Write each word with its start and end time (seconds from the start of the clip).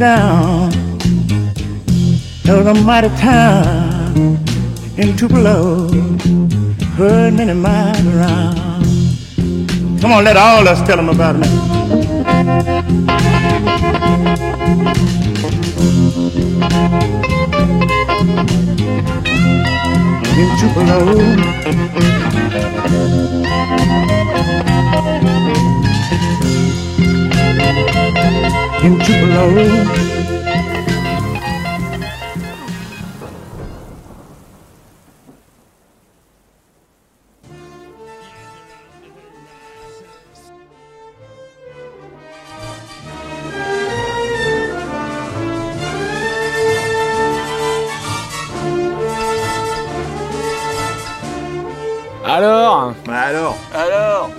down. 0.00 0.70
Was 2.46 2.66
a 2.66 2.74
mighty 2.74 3.08
town 3.16 4.38
in 4.96 5.16
Tupelo, 5.16 5.88
heard 6.96 7.34
many 7.34 7.52
miles 7.52 8.06
around. 8.06 8.84
Come 10.00 10.12
on, 10.12 10.24
let 10.24 10.36
all 10.38 10.66
us 10.66 10.80
tell 10.86 10.96
them 10.96 11.10
about 11.10 11.36
it. 11.36 11.46
In 20.40 20.48
Tupelo. 20.58 21.60
in 28.22 28.69
Alors 52.24 52.94
Alors 53.06 53.56
Alors 53.74 54.30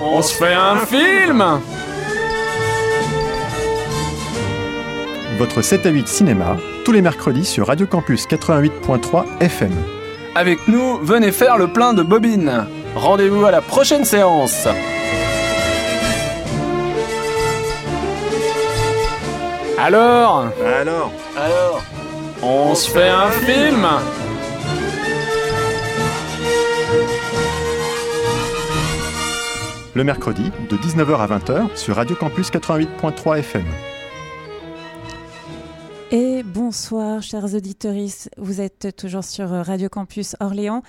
On 0.00 0.20
se 0.22 0.34
fait 0.34 0.55
Votre 5.38 5.60
7 5.60 5.84
à 5.84 5.90
8 5.90 6.08
cinéma, 6.08 6.56
tous 6.86 6.92
les 6.92 7.02
mercredis 7.02 7.44
sur 7.44 7.66
Radio 7.66 7.86
Campus 7.86 8.26
88.3 8.26 9.24
FM. 9.40 9.72
Avec 10.34 10.66
nous, 10.66 10.96
venez 11.02 11.30
faire 11.30 11.58
le 11.58 11.68
plein 11.68 11.92
de 11.92 12.02
bobines. 12.02 12.66
Rendez-vous 12.94 13.44
à 13.44 13.50
la 13.50 13.60
prochaine 13.60 14.06
séance. 14.06 14.66
Alors 19.78 20.46
Alors 20.64 21.12
Alors 21.36 21.82
On 22.42 22.74
se 22.74 22.90
fait 22.90 23.08
un 23.08 23.30
film 23.30 23.86
Le 29.94 30.04
mercredi, 30.04 30.50
de 30.70 30.76
19h 30.76 31.18
à 31.18 31.26
20h 31.26 31.76
sur 31.76 31.96
Radio 31.96 32.16
Campus 32.16 32.50
88.3 32.50 33.38
FM. 33.38 33.64
Bonsoir, 36.66 37.22
chers 37.22 37.54
auditeurs. 37.54 37.94
Vous 38.38 38.60
êtes 38.60 38.96
toujours 38.96 39.22
sur 39.22 39.48
Radio 39.48 39.88
Campus 39.88 40.34
Orléans. 40.40 40.82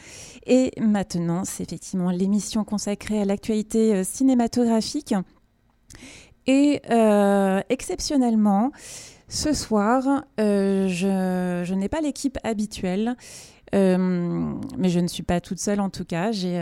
Et 0.48 0.72
maintenant, 0.82 1.46
c'est 1.46 1.62
effectivement 1.62 2.10
l'émission 2.10 2.64
consacrée 2.64 3.22
à 3.22 3.26
l'actualité 3.26 3.94
euh, 3.94 4.04
cinématographique. 4.04 5.14
Et 6.48 6.82
euh, 6.90 7.62
exceptionnellement, 7.70 8.72
ce 9.30 9.54
soir, 9.54 10.24
euh, 10.40 10.88
je, 10.88 11.72
n'ai 11.76 11.90
pas 11.90 12.02
l'équipe 12.02 12.40
habituelle. 12.44 13.16
Mais 13.72 14.90
je 14.90 15.00
ne 15.00 15.08
suis 15.08 15.22
pas 15.22 15.42
toute 15.42 15.60
seule 15.60 15.80
en 15.80 15.92
tout 15.92 16.06
cas. 16.06 16.32
J'ai 16.32 16.60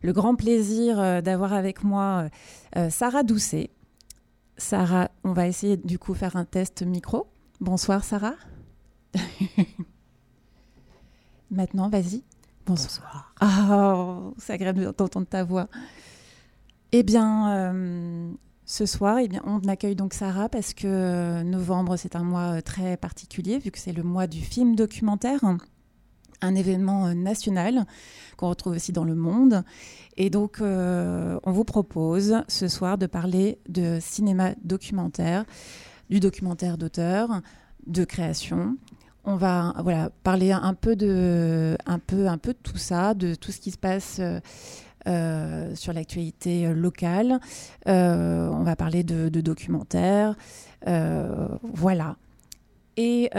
le 0.00 0.12
grand 0.14 0.36
plaisir 0.36 1.22
d'avoir 1.22 1.52
avec 1.52 1.84
moi 1.84 2.30
Sarah 2.88 3.24
Doucet. 3.24 3.68
Sarah, 4.56 5.10
on 5.22 5.34
va 5.34 5.48
essayer 5.48 5.76
du 5.76 5.98
coup 5.98 6.14
faire 6.14 6.36
un 6.36 6.46
test 6.46 6.82
micro. 6.82 7.26
Bonsoir 7.60 8.04
Sarah. 8.04 8.36
Maintenant, 11.50 11.88
vas-y. 11.88 12.22
Bonsoir. 12.66 13.34
Oh, 13.42 14.34
c'est 14.38 14.54
agréable 14.54 14.92
d'entendre 14.96 15.26
ta 15.26 15.44
voix. 15.44 15.68
Eh 16.92 17.02
bien, 17.02 17.52
euh, 17.52 18.32
ce 18.66 18.86
soir, 18.86 19.18
eh 19.18 19.28
bien, 19.28 19.42
on 19.44 19.58
accueille 19.68 19.94
donc 19.94 20.14
Sarah 20.14 20.48
parce 20.48 20.72
que 20.72 20.86
euh, 20.86 21.42
novembre, 21.42 21.96
c'est 21.96 22.16
un 22.16 22.22
mois 22.22 22.56
euh, 22.56 22.60
très 22.62 22.96
particulier 22.96 23.58
vu 23.58 23.70
que 23.70 23.78
c'est 23.78 23.92
le 23.92 24.02
mois 24.02 24.26
du 24.26 24.40
film 24.40 24.74
documentaire, 24.74 25.40
un 26.40 26.54
événement 26.54 27.14
national 27.14 27.84
qu'on 28.38 28.48
retrouve 28.48 28.74
aussi 28.76 28.92
dans 28.92 29.04
le 29.04 29.14
monde. 29.14 29.64
Et 30.16 30.30
donc, 30.30 30.60
euh, 30.60 31.38
on 31.42 31.52
vous 31.52 31.64
propose 31.64 32.36
ce 32.48 32.68
soir 32.68 32.96
de 32.96 33.06
parler 33.06 33.58
de 33.68 33.98
cinéma 34.00 34.54
documentaire, 34.62 35.44
du 36.08 36.20
documentaire 36.20 36.78
d'auteur, 36.78 37.42
de 37.86 38.04
création. 38.04 38.78
On 39.26 39.36
va 39.36 39.72
parler 40.22 40.52
un 40.52 40.74
peu, 40.74 40.96
de, 40.96 41.76
tout 42.62 42.76
ça, 42.76 43.14
de 43.14 43.34
tout 43.34 43.52
ce 43.52 43.60
qui 43.60 43.70
se 43.70 43.78
passe 43.78 44.18
euh, 44.20 44.38
euh, 45.06 45.74
sur 45.74 45.94
l'actualité 45.94 46.66
locale. 46.74 47.40
Euh, 47.88 48.48
on 48.48 48.62
va 48.62 48.76
parler 48.76 49.02
de, 49.02 49.28
documentaires. 49.40 50.34
Voilà. 50.86 52.16
Et, 52.96 53.30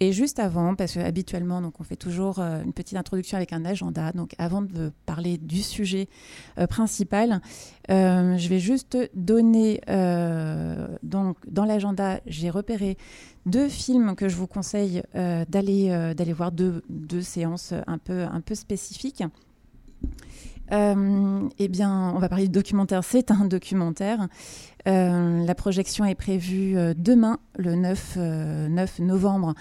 et 0.00 0.12
juste 0.12 0.38
avant, 0.38 0.76
parce 0.76 0.94
que 0.94 1.00
habituellement, 1.00 1.60
donc 1.60 1.80
on 1.80 1.82
fait 1.84 1.96
toujours 1.96 2.38
euh, 2.38 2.62
une 2.62 2.72
petite 2.72 2.96
introduction 2.96 3.36
avec 3.36 3.52
un 3.52 3.64
agenda. 3.64 4.12
Donc 4.12 4.34
avant 4.38 4.62
de 4.62 4.92
parler 5.06 5.38
du 5.38 5.62
sujet 5.62 6.08
euh, 6.58 6.68
principal, 6.68 7.40
euh, 7.90 8.36
je 8.36 8.48
vais 8.48 8.60
juste 8.60 8.96
donner 9.14 9.80
donc 11.02 11.36
dans 11.50 11.64
l'agenda, 11.64 12.20
j'ai 12.26 12.50
repéré 12.50 12.96
deux 13.46 13.68
films 13.68 14.14
que 14.14 14.28
je 14.28 14.36
vous 14.36 14.46
conseille 14.46 15.02
d'aller 15.14 16.14
d'aller 16.14 16.32
voir, 16.32 16.52
deux, 16.52 16.82
deux 16.88 17.22
séances 17.22 17.72
un 17.86 17.98
peu 17.98 18.22
un 18.22 18.40
peu 18.40 18.54
spécifiques. 18.54 19.24
Eh 20.70 21.68
bien, 21.68 22.12
on 22.14 22.18
va 22.18 22.28
parler 22.28 22.48
de 22.48 22.52
documentaire. 22.52 23.02
C'est 23.04 23.30
un 23.30 23.46
documentaire. 23.46 24.28
Euh, 24.88 25.44
la 25.44 25.54
projection 25.54 26.04
est 26.04 26.14
prévue 26.14 26.78
euh, 26.78 26.94
demain, 26.96 27.38
le 27.58 27.74
9, 27.74 28.14
euh, 28.16 28.68
9 28.68 29.00
novembre, 29.00 29.54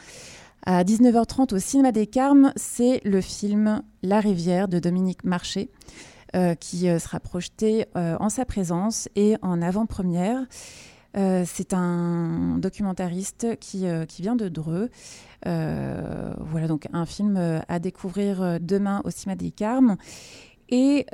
à 0.66 0.84
19h30 0.84 1.54
au 1.54 1.60
Cinéma 1.60 1.92
des 1.92 2.08
Carmes. 2.08 2.54
C'est 2.56 3.02
le 3.04 3.20
film 3.20 3.82
La 4.04 4.20
Rivière 4.20 4.68
de 4.68 4.80
Dominique 4.80 5.24
Marché, 5.24 5.70
qui 6.60 6.80
sera 7.00 7.22
projeté 7.22 7.86
en 7.96 8.30
sa 8.30 8.44
présence 8.44 9.08
et 9.16 9.38
en 9.42 9.62
avant-première. 9.62 10.46
C'est 11.16 11.74
un 11.74 12.58
documentariste 12.58 13.58
qui, 13.60 13.86
qui 14.10 14.22
vient 14.22 14.36
de 14.36 14.50
Dreux. 14.50 14.90
Voilà 15.46 16.68
donc 16.68 16.88
un 16.92 17.06
film 17.06 17.62
à 17.68 17.80
découvrir 17.80 18.60
demain 18.60 19.02
au 19.06 19.10
Cinéma 19.10 19.38
des 19.38 19.52
Carmes. 19.52 19.96
Et 20.68 21.06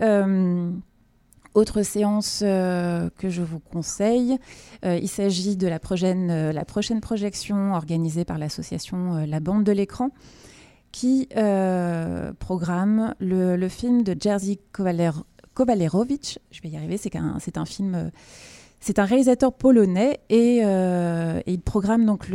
autre 1.53 1.83
séance 1.83 2.41
euh, 2.43 3.09
que 3.17 3.29
je 3.29 3.41
vous 3.41 3.59
conseille, 3.59 4.37
euh, 4.85 4.97
il 4.97 5.07
s'agit 5.07 5.55
de 5.55 5.67
la 5.67 5.79
prochaine, 5.79 6.29
euh, 6.31 6.51
la 6.51 6.65
prochaine 6.65 7.01
projection 7.01 7.73
organisée 7.73 8.25
par 8.25 8.37
l'association 8.37 9.25
La 9.25 9.39
Bande 9.39 9.63
de 9.63 9.71
l'écran 9.71 10.09
qui 10.91 11.27
programme 12.37 13.15
le, 13.19 13.67
film 13.67 14.03
de 14.03 14.15
Jerzy 14.19 14.59
Kowalerovich. 14.73 16.37
Je 16.51 16.61
vais 16.61 16.69
y 16.69 16.77
arriver, 16.77 16.97
c'est 16.97 17.15
un, 17.15 17.65
film. 17.65 18.11
c'est 18.79 18.99
un 18.99 19.05
réalisateur 19.05 19.53
polonais 19.53 20.19
et, 20.29 20.59
il 20.59 21.61
programme 21.61 22.05
donc 22.05 22.27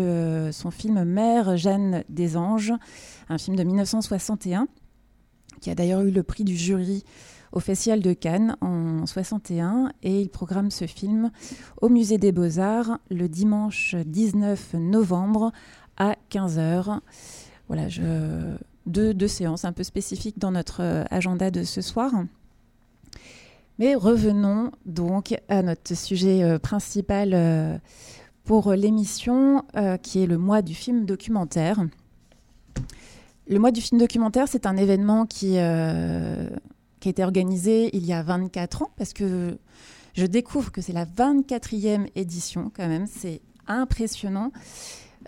son 0.51 0.73
film 0.73 1.05
Mère 1.05 1.57
Jeanne 1.57 2.03
des 2.09 2.37
Anges, 2.37 2.73
un 3.29 3.39
film 3.39 3.55
de 3.55 3.63
1961 3.63 4.67
qui 5.61 5.71
a 5.71 5.77
d'ailleurs 5.77 6.01
eu 6.01 6.11
le 6.11 6.25
prix 6.25 6.43
du 6.43 6.57
jury 6.57 7.05
au 7.53 7.61
Festival 7.61 8.01
de 8.01 8.13
Cannes 8.13 8.57
en 8.61 9.07
61 9.07 9.93
et 10.03 10.21
il 10.21 10.29
programme 10.29 10.71
ce 10.71 10.87
film 10.87 11.31
au 11.81 11.89
Musée 11.89 12.19
des 12.19 12.33
Beaux-Arts 12.33 12.99
le 13.11 13.29
dimanche 13.29 13.95
19 13.95 14.75
novembre 14.75 15.53
à 15.97 16.17
15h. 16.31 17.01
Voilà, 17.69 17.89
deux, 18.87 19.29
séances 19.29 19.65
un 19.65 19.73
peu 19.73 19.83
spécifiques 19.83 20.39
dans 20.39 20.51
notre 20.51 20.83
euh, 20.83 21.05
agenda 21.11 21.51
de 21.51 21.63
ce 21.63 21.81
soir. 21.81 22.13
Mais 23.79 23.95
revenons 23.95 24.73
donc 24.87 25.39
à 25.49 25.63
notre 25.63 25.95
sujet 25.95 26.43
euh, 26.43 26.59
principal 26.59 27.31
euh, 27.35 27.79
pour 28.45 28.73
l'émission, 28.73 29.63
qui 30.03 30.23
est 30.23 30.27
le 30.27 30.39
mois 30.39 30.63
du 30.63 30.75
film 30.75 31.05
documentaire. 31.05 31.85
Le 33.47 33.59
mois 33.59 33.73
du 33.73 33.83
film 33.83 34.01
documentaire, 34.01 34.49
c'est 34.49 34.65
un 34.65 34.79
événement 34.79 35.27
qui, 35.27 35.59
qui 37.01 37.09
a 37.09 37.11
été 37.11 37.25
organisé 37.25 37.97
il 37.97 38.05
y 38.05 38.13
a 38.13 38.23
24 38.23 38.83
ans, 38.83 38.91
parce 38.97 39.13
que 39.13 39.59
je 40.15 40.27
découvre 40.27 40.73
que 40.73 40.81
c'est 40.81 40.93
la 40.93 41.07
24e 41.07 42.09
édition 42.15 42.71
quand 42.75 42.89
même, 42.89 43.07
c'est 43.07 43.41
impressionnant. 43.67 44.53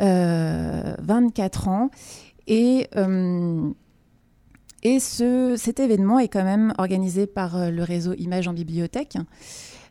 Euh, 0.01 0.95
24 1.01 1.69
ans. 1.69 1.91
Et, 2.47 2.89
euh, 2.97 3.71
et 4.83 4.99
ce, 4.99 5.55
cet 5.57 5.79
événement 5.79 6.19
est 6.19 6.29
quand 6.29 6.45
même 6.45 6.73
organisé 6.79 7.27
par 7.27 7.57
euh, 7.57 7.71
le 7.71 7.83
réseau 7.83 8.15
Images 8.15 8.49
en 8.49 8.53
bibliothèque, 8.55 9.19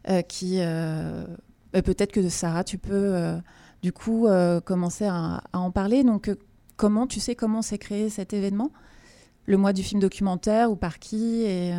euh, 0.09 0.21
qui, 0.21 0.57
euh, 0.59 1.25
Peut-être 1.71 2.11
que 2.11 2.27
Sarah, 2.29 2.63
tu 2.63 2.79
peux 2.79 3.13
du 3.83 3.93
coup 3.93 4.27
commencer 4.65 5.05
à, 5.05 5.43
à, 5.53 5.59
en 5.59 5.69
parler. 5.69 6.03
Donc, 6.03 6.31
comment 6.77 7.05
tu 7.05 7.19
sais 7.19 7.35
comment 7.35 7.61
s'est 7.61 7.77
créé 7.77 8.09
cet 8.09 8.33
événement? 8.33 8.71
Le 9.50 9.57
mois 9.57 9.74
du 9.74 9.81
film 9.81 10.00
documentaire 10.00 10.69
ou 10.69 10.75
par 10.75 11.00
qui 11.00 11.42
et, 11.42 11.74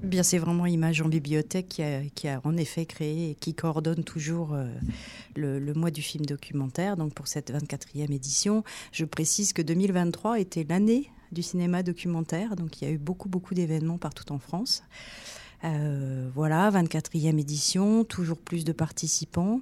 Bien, 0.00 0.22
c'est 0.22 0.38
vraiment 0.38 0.64
Image 0.64 1.02
en 1.02 1.08
bibliothèque 1.08 1.82
qui 2.14 2.28
a, 2.28 2.40
en 2.44 2.56
effet 2.56 2.86
créé 2.86 3.30
et 3.30 3.34
qui 3.34 3.52
coordonne 3.52 4.04
toujours 4.04 4.54
euh, 4.54 4.68
le, 5.34 5.58
le, 5.58 5.74
mois 5.74 5.90
du 5.90 6.02
film 6.02 6.24
documentaire. 6.24 6.96
Donc 6.96 7.14
pour 7.14 7.26
cette 7.26 7.52
24e 7.52 8.12
édition, 8.12 8.62
je 8.92 9.04
précise 9.04 9.52
que 9.52 9.60
2023 9.60 10.38
était 10.38 10.64
l'année 10.68 11.10
du 11.32 11.42
cinéma 11.42 11.82
documentaire. 11.82 12.54
Donc 12.54 12.80
il 12.80 12.84
y 12.84 12.88
a 12.88 12.92
eu 12.92 12.98
beaucoup 12.98 13.28
beaucoup 13.28 13.54
d'événements 13.54 13.98
partout 13.98 14.32
en 14.32 14.38
France. 14.38 14.84
Euh, 15.64 16.30
voilà, 16.32 16.70
24e 16.70 17.40
édition, 17.40 18.04
toujours 18.04 18.38
plus 18.38 18.64
de 18.64 18.72
participants 18.72 19.60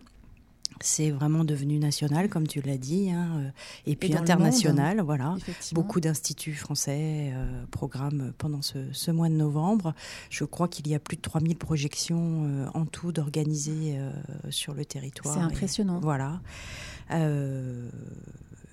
c'est 0.80 1.10
vraiment 1.10 1.44
devenu 1.44 1.78
national, 1.78 2.28
comme 2.28 2.46
tu 2.46 2.62
l'as 2.62 2.78
dit, 2.78 3.10
hein, 3.10 3.28
euh, 3.36 3.50
et 3.86 3.96
puis 3.96 4.14
international. 4.16 5.02
voilà, 5.02 5.36
beaucoup 5.72 6.00
d'instituts 6.00 6.54
français 6.54 7.32
euh, 7.34 7.64
programment 7.70 8.32
pendant 8.38 8.62
ce, 8.62 8.78
ce, 8.92 9.10
mois 9.10 9.28
de 9.28 9.34
novembre. 9.34 9.94
Je 10.30 10.44
crois 10.44 10.68
qu'il 10.68 10.88
y 10.88 10.94
a 10.94 10.98
plus 10.98 11.16
de 11.16 11.22
3000 11.22 11.56
projections 11.56 12.44
euh, 12.44 12.66
en 12.72 12.86
tout 12.86 13.12
d'organiser 13.12 13.98
euh, 13.98 14.10
sur 14.48 14.72
le 14.72 14.84
territoire. 14.86 15.34
C'est 15.34 15.40
impressionnant. 15.40 15.98
Et, 15.98 16.02
voilà. 16.02 16.40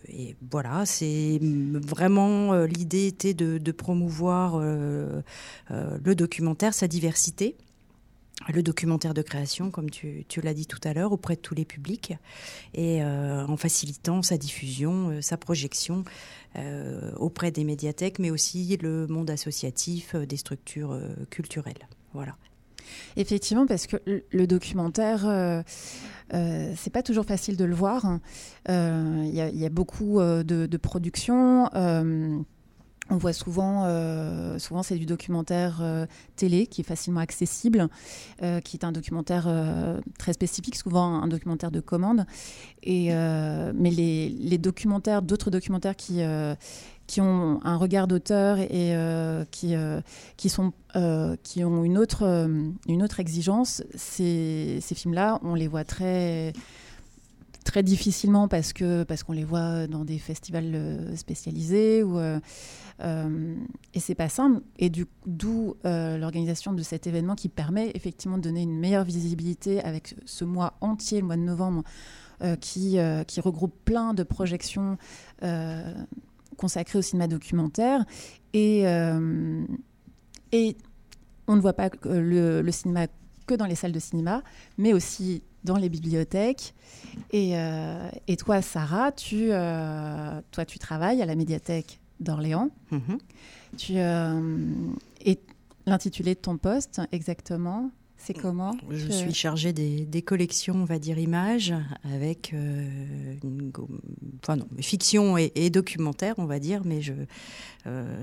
et 0.08 0.36
voilà, 0.50 0.86
c'est 0.86 1.40
vraiment 1.42 2.54
l'idée 2.64 3.08
était 3.08 3.34
de, 3.34 3.58
de 3.58 3.72
promouvoir 3.72 4.60
le 4.60 6.16
documentaire, 6.16 6.74
sa 6.74 6.88
diversité 6.88 7.56
le 8.54 8.64
documentaire 8.64 9.14
de 9.14 9.22
création, 9.22 9.72
comme 9.72 9.90
tu, 9.90 10.26
l'as 10.42 10.54
dit 10.54 10.68
tout 10.68 10.80
à 10.84 10.94
l'heure, 10.94 11.12
auprès 11.12 11.36
de 11.36 11.42
tous 11.42 11.56
les 11.56 11.66
publics, 11.66 12.14
et 12.74 13.04
euh, 13.04 13.46
en 13.46 13.58
facilitant 13.58 14.22
sa 14.22 14.38
diffusion, 14.38 15.10
euh, 15.10 15.22
sa 15.22 15.38
projection 15.38 16.04
euh, 16.56 17.12
auprès 17.18 17.52
des 17.52 17.64
médiathèques, 17.64 18.20
mais 18.20 18.30
aussi 18.30 18.78
le 18.78 19.08
monde 19.08 19.30
associatif, 19.30 20.16
des 20.16 20.38
structures 20.38 21.00
culturelles. 21.30 21.88
Voilà. 22.14 22.36
Effectivement, 23.16 23.66
parce 23.66 23.88
que 23.88 23.98
le 24.06 24.48
documentaire, 24.48 25.28
euh, 25.28 25.62
euh, 26.34 26.74
c'est 26.76 26.92
pas 26.92 27.04
toujours 27.04 27.26
facile 27.26 27.58
de 27.58 27.66
le 27.66 27.76
voir. 27.76 28.20
Il 28.68 28.72
euh, 28.72 29.26
y, 29.26 29.66
a 29.66 29.70
beaucoup 29.70 30.20
de 30.20 30.78
productions 30.78 31.70
on 33.10 33.18
voit 33.18 33.34
souvent, 33.34 33.84
euh, 33.86 34.60
souvent 34.60 34.84
c'est 34.84 34.98
du 34.98 35.06
documentaire 35.06 35.80
euh, 35.82 36.06
télé 36.36 36.68
qui 36.68 36.82
est 36.82 36.84
facilement 36.84 37.20
accessible, 37.20 37.88
euh, 38.44 38.60
qui 38.60 38.78
est 38.78 38.84
un 38.84 38.92
documentaire 38.92 39.48
très 40.18 40.34
spécifique, 40.34 40.76
souvent 40.76 41.22
un 41.22 41.28
documentaire 41.28 41.72
de 41.72 41.80
commande. 41.80 42.26
Et, 42.84 43.10
mais 43.10 43.92
les, 43.92 44.30
les 44.30 44.58
documentaires, 44.58 45.22
d'autres 45.22 45.52
documentaires 45.52 45.96
qui, 45.96 46.22
qui 47.06 47.22
ont 47.22 47.60
un 47.64 47.76
regard 47.76 48.08
d'auteur 48.08 48.60
et 48.60 48.94
qui, 49.52 49.76
qui, 50.38 50.50
sont, 50.50 50.74
qui 51.44 51.64
ont 51.64 51.84
une 51.84 51.98
autre, 51.98 52.48
une 52.88 53.04
autre 53.04 53.20
exigence, 53.20 53.84
ces, 53.96 54.80
ces 54.82 54.96
films-là, 54.96 55.40
on 55.44 55.56
les 55.56 55.68
voit 55.68 55.84
très 55.84 56.54
très 57.66 57.84
difficilement 57.84 58.48
parce 58.48 58.72
que 58.72 59.04
parce 59.04 59.24
qu'on 59.24 59.34
les 59.34 59.44
voit 59.44 59.88
dans 59.88 60.06
des 60.06 60.20
festivals 60.20 61.12
spécialisés 61.18 62.02
ou 62.02 62.18
et 63.00 64.00
c'est 64.00 64.16
pas 64.16 64.30
simple. 64.30 64.62
Et 64.80 64.92
d'où 65.26 65.76
euh, 65.86 66.18
l'organisation 66.18 66.74
de 66.74 66.82
cet 66.82 67.08
événement 67.08 67.36
qui 67.36 67.50
permet 67.50 67.92
effectivement 67.94 68.38
de 68.38 68.44
donner 68.44 68.64
une 68.64 68.80
meilleure 68.80 69.04
visibilité 69.04 69.84
avec 69.84 70.16
ce 70.26 70.46
mois 70.46 70.78
entier, 70.82 71.22
le 71.22 71.28
mois 71.28 71.38
de 71.38 71.42
novembre, 71.42 71.84
euh, 72.44 72.56
qui, 72.56 73.00
euh, 73.00 73.24
regroupe 73.38 73.74
plein 73.84 74.14
de 74.14 74.24
projections 74.24 74.98
euh, 75.44 75.94
consacrées 76.58 77.00
au 77.00 77.02
cinéma 77.02 77.28
documentaire. 77.28 78.06
Et, 78.54 78.84
on 81.50 81.56
ne 81.56 81.62
voit 81.62 81.74
pas 81.74 81.90
le, 82.04 82.70
cinéma 82.72 83.08
que 83.48 83.56
dans 83.56 83.66
les 83.66 83.76
salles 83.76 83.92
de 83.94 84.00
cinéma, 84.00 84.44
mais 84.78 84.94
aussi 84.94 85.42
dans 85.64 85.78
les 85.78 85.90
bibliothèques. 85.90 86.74
Et, 87.32 87.58
euh, 87.58 88.10
toi, 88.38 88.62
Sarah, 88.62 89.12
euh, 89.34 90.42
toi, 90.52 90.66
tu 90.66 90.80
travailles 90.80 91.22
à 91.22 91.26
la 91.26 91.36
médiathèque 91.36 92.00
d'Orléans. 92.20 92.70
-hmm. 92.92 93.20
Tu 93.78 93.94
euh, 93.98 94.74
et 95.26 95.40
l'intitulé 95.86 96.36
de 96.36 96.40
ton 96.40 96.58
poste 96.58 97.02
exactement 97.12 97.92
c'est 98.28 98.34
comment 98.34 98.76
Je 98.90 99.10
suis 99.10 99.34
chargée 99.34 99.72
des, 99.72 100.06
des, 100.06 100.22
collections, 100.22 100.76
on 100.76 100.84
va 100.84 101.00
dire, 101.00 101.18
images, 101.18 101.74
avec 102.04 102.54
euh, 102.54 103.36
une, 103.42 103.72
enfin 104.44 104.58
non, 104.58 104.68
fiction 104.82 105.38
et, 105.38 105.54
et, 105.56 105.70
documentaire, 105.70 106.36
on 106.38 106.46
va 106.46 106.60
dire, 106.60 106.82
mais 106.84 107.00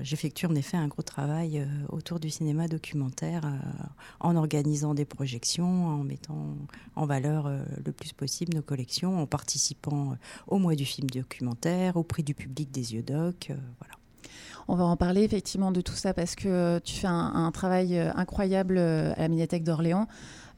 j'effectue 0.03 0.45
euh, 0.45 0.49
en 0.49 0.55
effet 0.55 0.77
un 0.77 0.87
gros 0.87 1.01
travail 1.01 1.57
euh, 1.57 1.65
autour 1.89 2.19
du 2.19 2.29
cinéma 2.29 2.67
documentaire 2.67 3.45
euh, 3.45 3.57
en 4.19 4.35
organisant 4.35 4.93
des 4.93 5.05
projections, 5.05 5.87
en 5.87 6.03
mettant 6.03 6.55
en 6.95 7.07
valeur 7.07 7.49
le 7.83 7.91
plus 7.91 8.13
possible 8.13 8.53
nos 8.53 8.61
collections, 8.61 9.19
en 9.19 9.25
participant 9.25 10.17
au 10.45 10.59
mois 10.59 10.75
du 10.75 10.85
film 10.85 11.09
documentaire, 11.09 11.97
au 11.97 12.03
prix 12.03 12.21
du 12.21 12.35
public 12.35 12.71
des 12.71 12.93
yeux 12.93 13.03
doc, 13.03 13.51
voilà. 13.79 13.94
On 14.67 14.75
va 14.75 14.85
en 14.85 14.97
parler 14.97 15.23
effectivement 15.23 15.71
de 15.71 15.81
tout 15.81 15.93
ça 15.93 16.13
parce 16.13 16.35
que 16.35 16.79
tu 16.79 16.95
fais 16.95 17.07
un, 17.07 17.51
travail 17.51 17.99
incroyable 18.15 18.77
à 18.77 19.19
la 19.19 19.27
médiathèque 19.27 19.63
d'Orléans. 19.63 20.07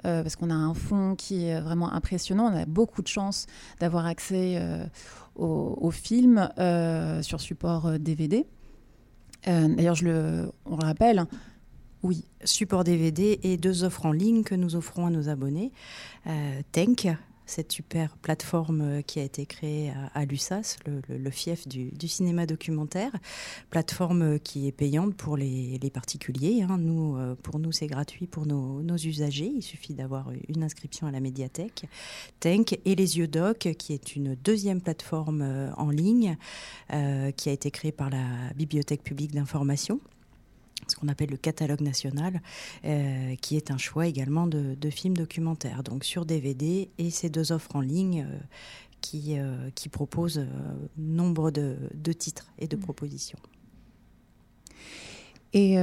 Euh, 0.05 0.21
parce 0.21 0.35
qu'on 0.35 0.51
a 0.51 0.55
un 0.55 0.73
fonds 0.73 1.15
qui 1.15 1.45
est 1.45 1.59
vraiment 1.59 1.91
impressionnant. 1.91 2.51
On 2.51 2.55
a 2.55 2.65
beaucoup 2.65 3.01
de 3.01 3.07
chance 3.07 3.47
d'avoir 3.79 4.05
accès 4.05 4.55
euh, 4.57 4.85
au, 5.35 5.77
au, 5.81 5.91
film 5.91 6.49
euh, 6.59 7.21
sur 7.21 7.41
support 7.41 7.99
DVD. 7.99 8.45
D'ailleurs, 9.45 9.95
je 9.95 10.03
le, 10.03 10.51
on 10.65 10.75
le 10.75 10.85
rappelle, 10.85 11.25
oui. 12.03 12.25
Support 12.43 12.83
DVD 12.83 13.39
et 13.43 13.55
deux 13.55 13.85
offres 13.85 14.05
en 14.05 14.11
ligne 14.11 14.43
que 14.43 14.55
nous 14.55 14.75
offrons 14.75 15.05
à 15.05 15.09
nos 15.09 15.29
abonnés. 15.29 15.71
Tank, 16.73 17.07
cette 17.47 17.71
super 17.71 18.15
plateforme 18.17 18.81
euh, 18.81 19.01
qui 19.01 19.19
a 19.19 19.23
été 19.23 19.45
créée 19.45 19.91
à, 20.13 20.25
l'USAS, 20.25 20.77
le, 20.85 21.31
fief 21.31 21.67
du, 21.67 22.07
cinéma 22.07 22.45
documentaire, 22.45 23.11
plateforme 23.69 24.21
euh, 24.21 24.37
qui 24.37 24.67
est 24.67 24.71
payante 24.71 25.15
pour 25.15 25.37
les, 25.37 25.79
particuliers. 25.93 26.63
Hein. 26.63 26.77
Nous, 26.77 27.15
euh, 27.15 27.35
pour 27.41 27.59
nous, 27.59 27.71
c'est 27.71 27.87
gratuit 27.87 28.27
pour 28.27 28.45
nos, 28.45 28.97
usagers. 28.97 29.51
Il 29.55 29.61
suffit 29.61 29.93
d'avoir 29.93 30.29
une 30.49 30.63
inscription 30.63 31.07
à 31.07 31.11
la 31.11 31.21
médiathèque. 31.21 31.85
Tank 32.39 32.77
et 32.83 32.95
les 32.95 33.17
yeux 33.17 33.27
doc, 33.27 33.69
qui 33.77 33.93
est 33.93 34.15
une 34.15 34.35
deuxième 34.35 34.81
plateforme 34.81 35.71
en 35.77 35.89
ligne 35.89 36.35
qui 36.89 37.49
a 37.49 37.51
été 37.51 37.69
créée 37.69 37.91
par 37.91 38.09
la 38.09 38.25
Bibliothèque 38.55 39.03
publique 39.03 39.33
d'information 39.33 40.01
ce 40.87 40.95
qu'on 40.95 41.07
appelle 41.07 41.29
le 41.29 41.37
catalogue 41.37 41.81
national, 41.81 42.41
euh, 42.85 43.35
qui 43.35 43.57
est 43.57 43.71
un 43.71 43.77
choix 43.77 44.07
également 44.07 44.47
de, 44.47 44.75
de, 44.75 44.89
films 44.89 45.17
documentaires, 45.17 45.83
donc 45.83 46.03
sur 46.03 46.25
DVD 46.25 46.89
et 46.97 47.09
ces 47.09 47.29
deux 47.29 47.51
offres 47.51 47.75
en 47.75 47.81
ligne 47.81 48.25
euh, 48.29 48.37
qui, 49.01 49.37
euh, 49.37 49.69
qui 49.75 49.89
proposent 49.89 50.45
nombre 50.97 51.51
de, 51.51 51.77
de, 51.93 52.13
titres 52.13 52.51
et 52.59 52.67
de 52.67 52.75
mmh. 52.75 52.79
propositions. 52.79 53.39
Et 55.53 55.77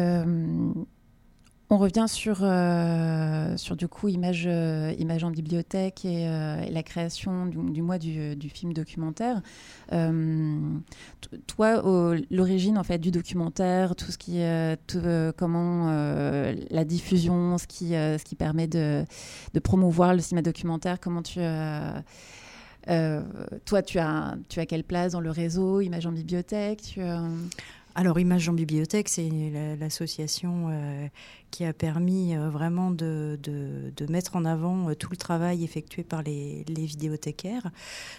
on 1.71 1.79
revient 1.79 2.05
sur, 2.09 2.41
euh, 2.43 3.57
sur 3.57 3.75
du 3.75 3.89
coup 3.89 4.09
image, 4.09 4.45
euh, 4.47 4.93
image 4.99 5.25
en 5.25 5.31
bibliothèque 5.31 6.05
et, 6.05 6.29
euh, 6.29 6.65
la 6.71 6.83
création 6.83 7.47
du, 7.47 7.83
mois 7.83 7.99
du, 7.99 8.51
film 8.53 8.75
documentaire. 8.75 9.41
Toi, 11.47 11.83
l'origine 12.31 12.79
en 12.79 12.85
fait 12.85 12.99
du 12.99 13.11
documentaire, 13.11 13.97
tout 13.97 14.13
ce 14.13 14.19
qui, 14.19 14.41
comment 15.37 15.91
la 16.71 16.85
diffusion, 16.85 17.57
ce 17.59 17.67
qui, 17.67 18.35
permet 18.37 18.67
de, 18.67 19.05
promouvoir 19.63 20.15
le 20.15 20.21
cinéma 20.21 20.43
documentaire, 20.43 21.01
comment 21.01 21.23
tu 21.23 21.41
toi, 23.65 23.83
tu 23.83 23.99
as, 23.99 24.37
tu 24.51 24.61
as 24.61 24.67
quelle 24.67 24.85
place 24.85 25.13
dans 25.13 25.21
le 25.21 25.31
réseau 25.31 25.81
Image 25.81 26.05
en 26.05 26.13
bibliothèque 26.13 26.99
alors, 27.97 28.19
Image 28.19 28.49
en 28.49 28.55
bibliothèque, 28.55 29.09
c'est 29.09 29.31
l'association 29.79 30.67
euh, 30.69 31.07
qui 31.53 31.65
a 31.65 31.73
permis 31.73 32.35
euh, 32.35 32.51
vraiment 32.51 32.91
de, 32.91 33.39
mettre 34.09 34.35
en 34.35 34.45
avant 34.45 34.91
euh, 34.91 34.95
tout 34.95 35.11
le 35.13 35.17
travail 35.17 35.63
effectué 35.63 36.03
par 36.03 36.23
les, 36.25 36.65
vidéothécaires. 36.67 37.71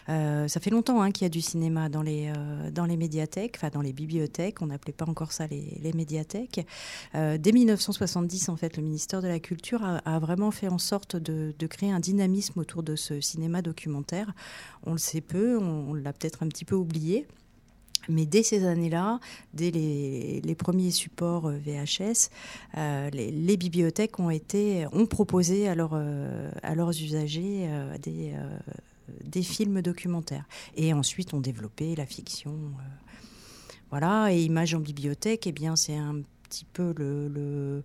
Ça 0.07 0.59
fait 0.61 0.69
longtemps 0.69 1.01
hein, 1.01 1.11
qu'il 1.11 1.25
y 1.25 1.27
a 1.27 1.29
du 1.29 1.41
cinéma 1.41 1.89
dans 1.89 2.01
les, 2.01 2.31
dans 2.71 2.85
les 2.85 2.95
médiathèques, 2.95 3.55
enfin 3.57 3.69
dans 3.69 3.81
les 3.81 3.91
bibliothèques, 3.91 4.61
on 4.61 4.67
n'appelait 4.67 4.93
pas 4.93 5.05
encore 5.07 5.33
ça 5.33 5.45
les, 5.47 5.91
médiathèques. 5.93 6.65
Dès 7.13 7.51
1970, 7.51 8.49
en 8.49 8.55
fait, 8.55 8.77
le 8.77 8.83
ministère 8.83 9.21
de 9.21 9.27
la 9.27 9.39
Culture 9.39 9.83
a, 9.83 10.19
vraiment 10.19 10.51
fait 10.51 10.69
en 10.69 10.77
sorte 10.77 11.15
de, 11.15 11.67
créer 11.67 11.91
un 11.91 11.99
dynamisme 11.99 12.59
autour 12.59 12.81
de 12.81 12.95
ce 12.95 13.19
cinéma 13.19 13.61
documentaire. 13.61 14.33
On 14.85 14.93
le 14.93 14.97
sait 14.97 15.21
peu, 15.21 15.57
on 15.57 15.93
l'a 15.93 16.13
peut-être 16.13 16.43
un 16.43 16.47
petit 16.47 16.65
peu 16.65 16.75
oublié. 16.75 17.27
Mais 18.09 18.25
dès 18.25 18.43
ces 18.43 18.65
années-là, 18.65 19.19
dès 19.53 19.71
les, 19.71 20.55
premiers 20.55 20.91
supports 20.91 21.47
euh, 21.47 21.57
VHS, 21.57 22.29
euh, 22.77 23.09
les, 23.11 23.57
bibliothèques 23.57 24.19
ont, 24.19 24.29
été, 24.29 24.85
ont 24.91 25.05
proposé 25.05 25.67
à, 25.67 25.71
à 25.71 26.75
leurs 26.75 27.01
usagers 27.01 27.69
des, 28.01 28.33
des, 29.23 29.43
films 29.43 29.81
documentaires. 29.81 30.45
Et 30.75 30.93
ensuite 30.93 31.33
ont 31.33 31.41
développé 31.41 31.95
la 31.95 32.05
fiction. 32.05 32.53
voilà, 33.89 34.33
et 34.33 34.41
Images 34.41 34.75
en 34.75 34.79
bibliothèque, 34.79 35.47
eh 35.47 35.51
bien, 35.51 35.75
c'est 35.75 35.97
un 35.97 36.21
petit 36.49 36.65
peu 36.65 36.93
le 36.97 37.83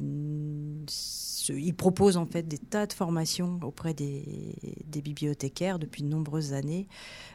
il 0.00 1.74
propose 1.74 2.16
en 2.16 2.26
fait 2.26 2.46
des 2.46 2.58
tas 2.58 2.86
de 2.86 2.92
formations 2.92 3.58
auprès 3.62 3.94
des, 3.94 4.54
bibliothécaires 4.86 5.78
depuis 5.78 6.02
de 6.02 6.08
nombreuses 6.08 6.52
années. 6.52 6.86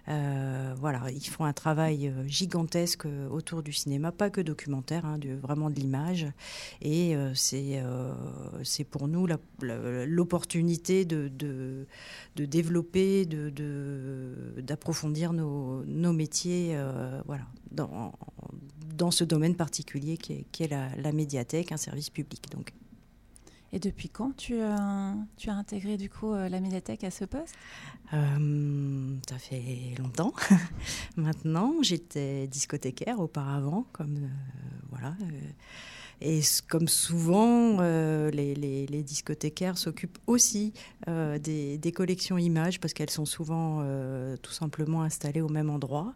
Euh, 0.07 0.75
voilà, 0.77 1.01
ils 1.11 1.25
font 1.25 1.45
un 1.45 1.53
travail 1.53 2.07
euh, 2.07 2.27
gigantesque 2.27 3.07
autour 3.31 3.63
du 3.63 3.73
cinéma, 3.73 4.11
pas 4.11 4.29
que 4.29 4.41
documentaire, 4.41 5.05
hein, 5.05 5.19
vraiment 5.41 5.71
de 5.71 5.75
l'image. 5.75 6.27
Et 6.81 7.15
euh, 7.15 7.33
c'est 8.63 8.83
pour 8.83 9.07
nous 9.07 9.27
l'opportunité 9.61 11.05
de, 11.05 11.27
de, 11.27 12.45
développer, 12.45 13.25
d'approfondir 13.25 15.31
de, 15.31 15.37
nos, 15.37 15.83
nos, 15.85 16.13
métiers 16.13 16.77
voilà, 17.25 17.45
dans 18.95 19.11
ce 19.11 19.23
domaine 19.23 19.55
particulier 19.55 20.17
qui 20.17 20.33
est, 20.33 20.67
la, 20.67 21.11
médiathèque, 21.11 21.71
un 21.71 21.77
service 21.77 22.09
public. 22.09 22.49
Donc. 22.51 22.73
Et 23.73 23.79
depuis 23.79 24.09
quand 24.09 24.35
tu, 24.37 24.61
as, 24.61 25.15
tu 25.37 25.49
as 25.49 25.55
intégré 25.55 25.97
du 25.97 26.09
coup 26.09 26.33
euh, 26.33 26.47
la 26.47 26.61
médiathèque 26.61 27.03
à 27.03 27.11
ce 27.11 27.25
poste? 27.25 27.55
Euh, 28.13 29.15
Ça 29.27 29.37
fait 29.37 29.95
longtemps. 29.99 30.33
Maintenant, 31.17 31.73
j'étais 31.81 32.47
discothécaire 32.47 33.19
auparavant, 33.19 33.85
comme 33.91 34.15
euh, 34.15 34.27
voilà. 34.89 35.15
Et 36.21 36.39
comme 36.69 36.87
souvent, 36.87 37.81
les, 37.81 39.03
discothécaires 39.05 39.77
s'occupent 39.77 40.17
aussi 40.27 40.71
des, 41.05 41.77
des, 41.77 41.91
collections 41.91 42.37
images 42.37 42.79
parce 42.79 42.93
qu'elles 42.93 43.09
sont 43.09 43.25
souvent 43.25 43.83
tout 44.41 44.53
simplement 44.53 45.01
installées 45.01 45.41
au 45.41 45.49
même 45.49 45.69
endroit. 45.69 46.15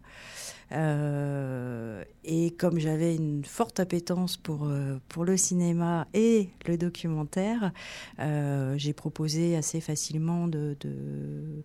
Euh, 0.72 2.04
et 2.24 2.52
comme 2.52 2.78
j'avais 2.78 3.16
une 3.16 3.44
forte 3.44 3.80
appétence 3.80 4.36
pour, 4.36 4.64
euh, 4.64 4.98
pour 5.08 5.24
le 5.24 5.36
cinéma 5.36 6.06
et 6.14 6.50
le 6.66 6.78
documentaire, 6.78 7.72
euh, 8.20 8.74
j'ai 8.78 8.92
proposé 8.92 9.56
assez 9.56 9.80
facilement 9.80 10.46
de, 10.46 10.76
de, 10.80 11.64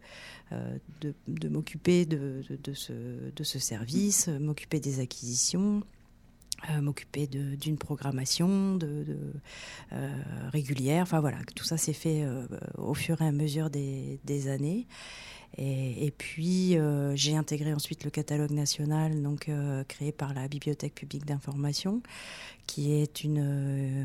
m'occuper 1.49 2.05
de, 2.05 2.41
de, 2.63 2.73
ce, 2.73 2.93
de 3.35 3.43
ce 3.43 3.59
service, 3.59 4.27
m'occuper 4.27 4.79
des 4.79 4.99
acquisitions. 4.99 5.83
m'occuper 6.81 7.27
d'une 7.27 7.77
programmation 7.77 8.79
régulière. 10.51 11.03
Enfin 11.03 11.19
voilà, 11.19 11.37
tout 11.55 11.65
ça 11.65 11.77
s'est 11.77 11.93
fait 11.93 12.25
au 12.77 12.95
fur 12.95 13.21
et 13.21 13.27
à 13.27 13.31
mesure 13.31 13.69
des, 13.69 14.19
des 14.23 14.47
années. 14.47 14.87
Et, 15.57 16.11
puis, 16.17 16.77
euh, 16.77 17.15
j'ai 17.15 17.35
intégré 17.35 17.73
ensuite 17.73 18.03
le 18.03 18.09
catalogue 18.09 18.51
national, 18.51 19.21
donc 19.21 19.47
euh, 19.47 19.83
créé 19.85 20.11
par 20.11 20.33
la 20.33 20.47
Bibliothèque 20.49 20.93
publique 20.95 21.25
d'information, 21.25 22.01
qui 22.67 22.91
est 22.91 23.23
une, 23.23 23.39
euh, 23.39 24.03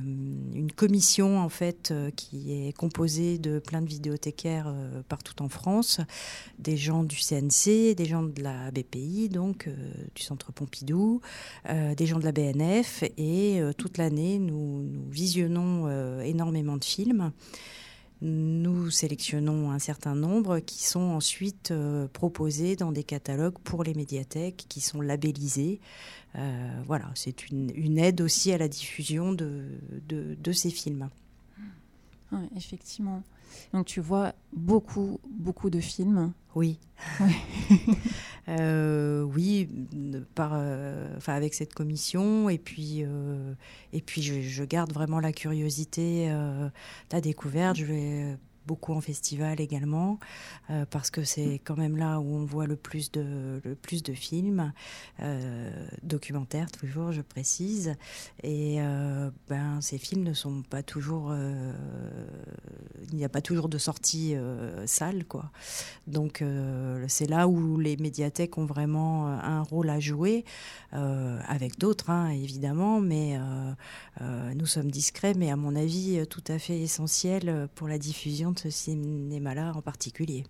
une 0.55 0.71
commission 0.71 1.41
en 1.41 1.49
fait 1.49 1.93
qui 2.15 2.53
est 2.53 2.73
composée 2.77 3.39
de 3.39 3.59
plein 3.59 3.83
de 3.83 3.89
vidéothécaires 3.89 4.73
partout 5.09 5.43
en 5.43 5.49
France, 5.49 6.01
des 6.59 6.77
gens 6.77 7.03
du 7.03 7.17
CNC, 7.17 7.95
des 7.97 8.07
gens 8.07 8.23
de 8.23 8.43
la 8.43 8.71
BPI, 8.71 9.29
donc 9.29 9.69
du 10.15 10.23
Centre 10.23 10.53
Pompidou, 10.53 11.21
des 11.69 12.07
gens 12.07 12.19
de 12.19 12.25
la 12.25 12.33
BNF, 12.33 13.03
et 13.17 13.61
toute 13.77 13.99
l'année, 13.99 14.39
nous, 14.39 14.83
nous, 14.83 15.11
visionnons 15.11 16.21
énormément 16.21 16.77
de 16.77 16.85
films. 16.85 17.33
Nous 18.23 18.91
sélectionnons 18.91 19.71
un 19.71 19.79
certain 19.79 20.15
nombre 20.15 20.59
qui 20.59 20.85
sont 20.85 21.01
ensuite 21.01 21.71
euh, 21.71 22.07
proposés 22.13 22.77
dans 22.77 22.93
des 22.93 23.05
catalogues 23.05 23.59
pour 23.65 23.83
les 23.83 23.95
médiathèques 23.95 24.67
qui 24.69 24.83
sont 24.83 25.01
labellisés. 25.01 25.81
Euh, 26.37 26.83
voilà, 26.87 27.11
c'est 27.15 27.49
une, 27.51 27.99
aide 27.99 28.21
aussi 28.21 28.53
à 28.53 28.59
la 28.59 28.69
diffusion 28.69 29.33
de, 29.33 29.65
de, 30.09 30.53
ces 30.53 30.71
films. 30.71 31.09
effectivement. 32.57 33.23
Donc 33.73 33.87
tu 33.87 34.01
vois 34.01 34.33
beaucoup, 34.53 35.21
beaucoup 35.31 35.71
de 35.71 35.81
films. 35.81 36.33
Oui. 36.55 36.79
Euh, 38.49 39.23
oui, 39.23 39.69
par, 40.35 40.53
euh, 40.55 41.19
avec 41.29 41.55
cette 41.55 41.73
commission. 41.73 42.49
Et 42.49 42.59
puis, 42.59 43.05
euh, 43.05 43.53
et 43.93 44.01
puis 44.01 44.23
je, 44.23 44.65
garde 44.65 44.93
vraiment 44.93 45.21
la 45.21 45.33
curiosité, 45.33 46.35
la 47.13 47.21
découverte. 47.21 47.77
Je 47.77 47.85
vais 47.85 48.37
beaucoup 48.71 48.93
en 48.93 49.01
festival 49.01 49.61
également, 49.61 50.21
euh, 50.71 50.85
parce 50.89 51.11
que 51.11 51.25
c'est 51.25 51.61
quand 51.65 51.77
même 51.77 51.97
là 51.97 52.21
où 52.21 52.37
on 52.37 52.45
voit 52.45 52.69
le 52.69 52.77
plus 52.77 53.11
de, 53.11 53.61
le 53.65 53.75
plus 53.75 54.05
de 54.05 54.13
films, 54.13 54.73
euh, 55.19 55.87
documentaires 56.05 56.71
toujours, 56.71 57.11
je 57.11 57.21
précise. 57.21 57.97
Et 58.45 58.77
euh, 58.79 59.29
ben, 59.49 59.81
ces 59.81 59.99
films 59.99 60.23
ne 60.23 60.35
sont 60.35 60.63
pas 60.63 60.85
toujours. 60.85 61.35
il 63.11 63.17
n'y 63.17 63.25
a 63.25 63.29
pas 63.29 63.41
toujours 63.41 63.69
de 63.69 63.77
sortie 63.77 64.37
salle, 64.87 65.25
quoi. 65.25 65.51
Donc 66.07 66.45
c'est 67.09 67.27
là 67.27 67.49
où 67.49 67.77
les 67.77 67.97
médiathèques 67.97 68.57
ont 68.57 68.67
vraiment 68.67 69.27
un 69.27 69.63
rôle 69.63 69.91
à 69.91 69.99
jouer, 69.99 70.45
avec 70.93 71.77
d'autres, 71.77 72.11
hein, 72.11 72.29
évidemment, 72.29 73.01
mais 73.01 73.37
nous 74.55 74.67
sommes 74.67 74.93
discrets, 74.93 75.35
mais 75.35 75.51
à 75.51 75.57
mon 75.57 75.75
avis, 75.75 76.25
tout 76.29 76.45
à 76.47 76.59
fait 76.61 76.79
essentiel 76.79 77.69
pour 77.75 77.89
la 77.89 77.99
diffusion 77.99 78.53
de 78.53 78.60
ce 78.61 78.71
cinéma-là 78.71 79.73
en 79.75 79.83
particulier. 79.83 80.45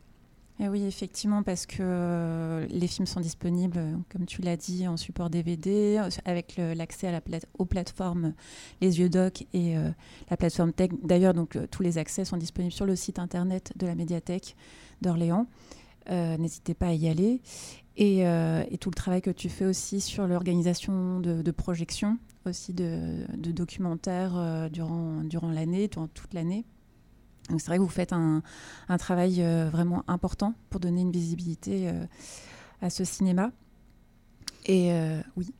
Eh 0.62 0.68
oui, 0.68 0.84
effectivement, 0.84 1.42
parce 1.42 1.64
que 1.64 1.78
euh, 1.80 2.66
les 2.68 2.86
films 2.86 3.06
sont 3.06 3.20
disponibles, 3.20 3.78
euh, 3.78 3.96
comme 4.12 4.26
tu 4.26 4.42
l'as 4.42 4.58
dit, 4.58 4.86
en 4.86 4.98
support 4.98 5.30
DVD, 5.30 5.96
euh, 5.98 6.10
avec 6.26 6.56
l'accès 6.58 7.10
aux 7.58 7.64
plateformes 7.64 8.34
Les 8.82 9.00
Yeux 9.00 9.08
Doc 9.08 9.46
et 9.54 9.74
la 10.28 10.36
plateforme 10.36 10.74
Tech. 10.74 10.90
D'ailleurs, 11.02 11.32
donc 11.32 11.56
tous 11.70 11.82
les 11.82 11.96
accès 11.96 12.26
sont 12.26 12.36
disponibles 12.36 12.74
sur 12.74 12.84
le 12.84 12.94
site 12.94 13.18
internet 13.18 13.72
de 13.76 13.86
la 13.86 13.94
médiathèque 13.94 14.54
d'Orléans. 15.00 15.46
N'hésitez 16.10 16.74
pas 16.74 16.88
à 16.88 16.92
y 16.92 17.08
aller. 17.08 17.40
Et, 17.96 18.24
tout 18.80 18.90
le 18.90 18.94
travail 18.94 19.22
que 19.22 19.30
tu 19.30 19.48
fais 19.48 19.64
aussi 19.64 20.00
sur 20.00 20.26
l'organisation 20.26 21.20
de, 21.20 21.40
de 21.40 21.50
projections, 21.50 22.18
aussi 22.44 22.74
de, 22.74 23.24
de 23.36 23.52
documentaires 23.52 24.68
durant, 24.70 25.22
durant 25.24 25.50
l'année, 25.50 25.88
durant 25.88 26.08
toute 26.08 26.34
l'année 26.34 26.66
c'est 27.58 27.66
vrai 27.66 27.78
que 27.78 27.82
vous 27.82 27.88
faites 27.88 28.12
un, 28.12 28.42
travail 28.98 29.42
euh, 29.42 29.68
vraiment 29.70 30.04
important 30.08 30.54
pour 30.68 30.80
donner 30.80 31.02
une 31.02 31.12
visibilité 31.12 31.88
euh, 31.88 32.04
à 32.82 32.90
ce 32.90 33.04
cinéma. 33.04 33.50
Et 34.66 34.92
euh, 34.92 35.20
oui. 35.36 35.52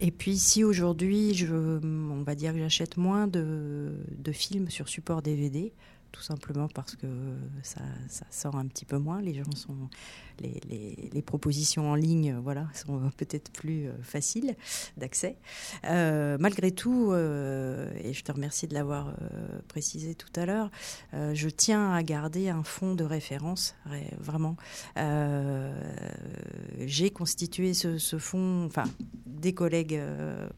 Et 0.00 0.10
puis 0.10 0.36
si 0.36 0.62
aujourd'hui, 0.62 1.46
on 1.50 2.22
va 2.22 2.34
dire 2.34 2.52
que 2.52 2.58
j'achète 2.58 2.98
moins 2.98 3.26
de, 3.26 3.94
films 4.32 4.68
sur 4.68 4.88
support 4.88 5.22
DVD, 5.22 5.72
tout 6.16 6.22
simplement 6.22 6.68
parce 6.68 6.96
que 6.96 7.06
ça, 7.62 7.80
sort 8.30 8.56
un 8.56 8.66
petit 8.66 8.86
peu 8.86 8.96
moins. 8.96 9.20
Les 9.20 9.34
gens 9.34 9.54
sont, 9.54 9.76
les, 10.40 11.22
propositions 11.22 11.90
en 11.90 11.94
ligne, 11.94 12.36
voilà, 12.42 12.68
sont 12.74 13.10
peut-être 13.16 13.50
plus 13.50 13.88
euh, 13.88 13.92
faciles 14.02 14.54
d'accès. 14.96 15.36
Euh, 15.84 16.36
malgré 16.40 16.70
tout, 16.70 17.10
euh, 17.10 17.90
et 18.02 18.12
je 18.12 18.22
te 18.22 18.32
remercie 18.32 18.66
de 18.66 18.74
l'avoir 18.74 19.12
précisé 19.68 20.14
tout 20.14 20.32
à 20.36 20.46
l'heure, 20.46 20.70
je 21.12 21.48
tiens 21.48 21.92
à 21.92 22.02
garder 22.02 22.48
un 22.48 22.62
fond 22.62 22.94
de 22.94 23.04
référence, 23.04 23.74
vraiment. 24.18 24.56
J'ai 26.80 27.10
constitué 27.10 27.74
ce, 27.74 27.98
ce 27.98 28.18
fonds, 28.18 28.64
enfin, 28.66 28.84
des 29.26 29.52
collègues 29.52 30.00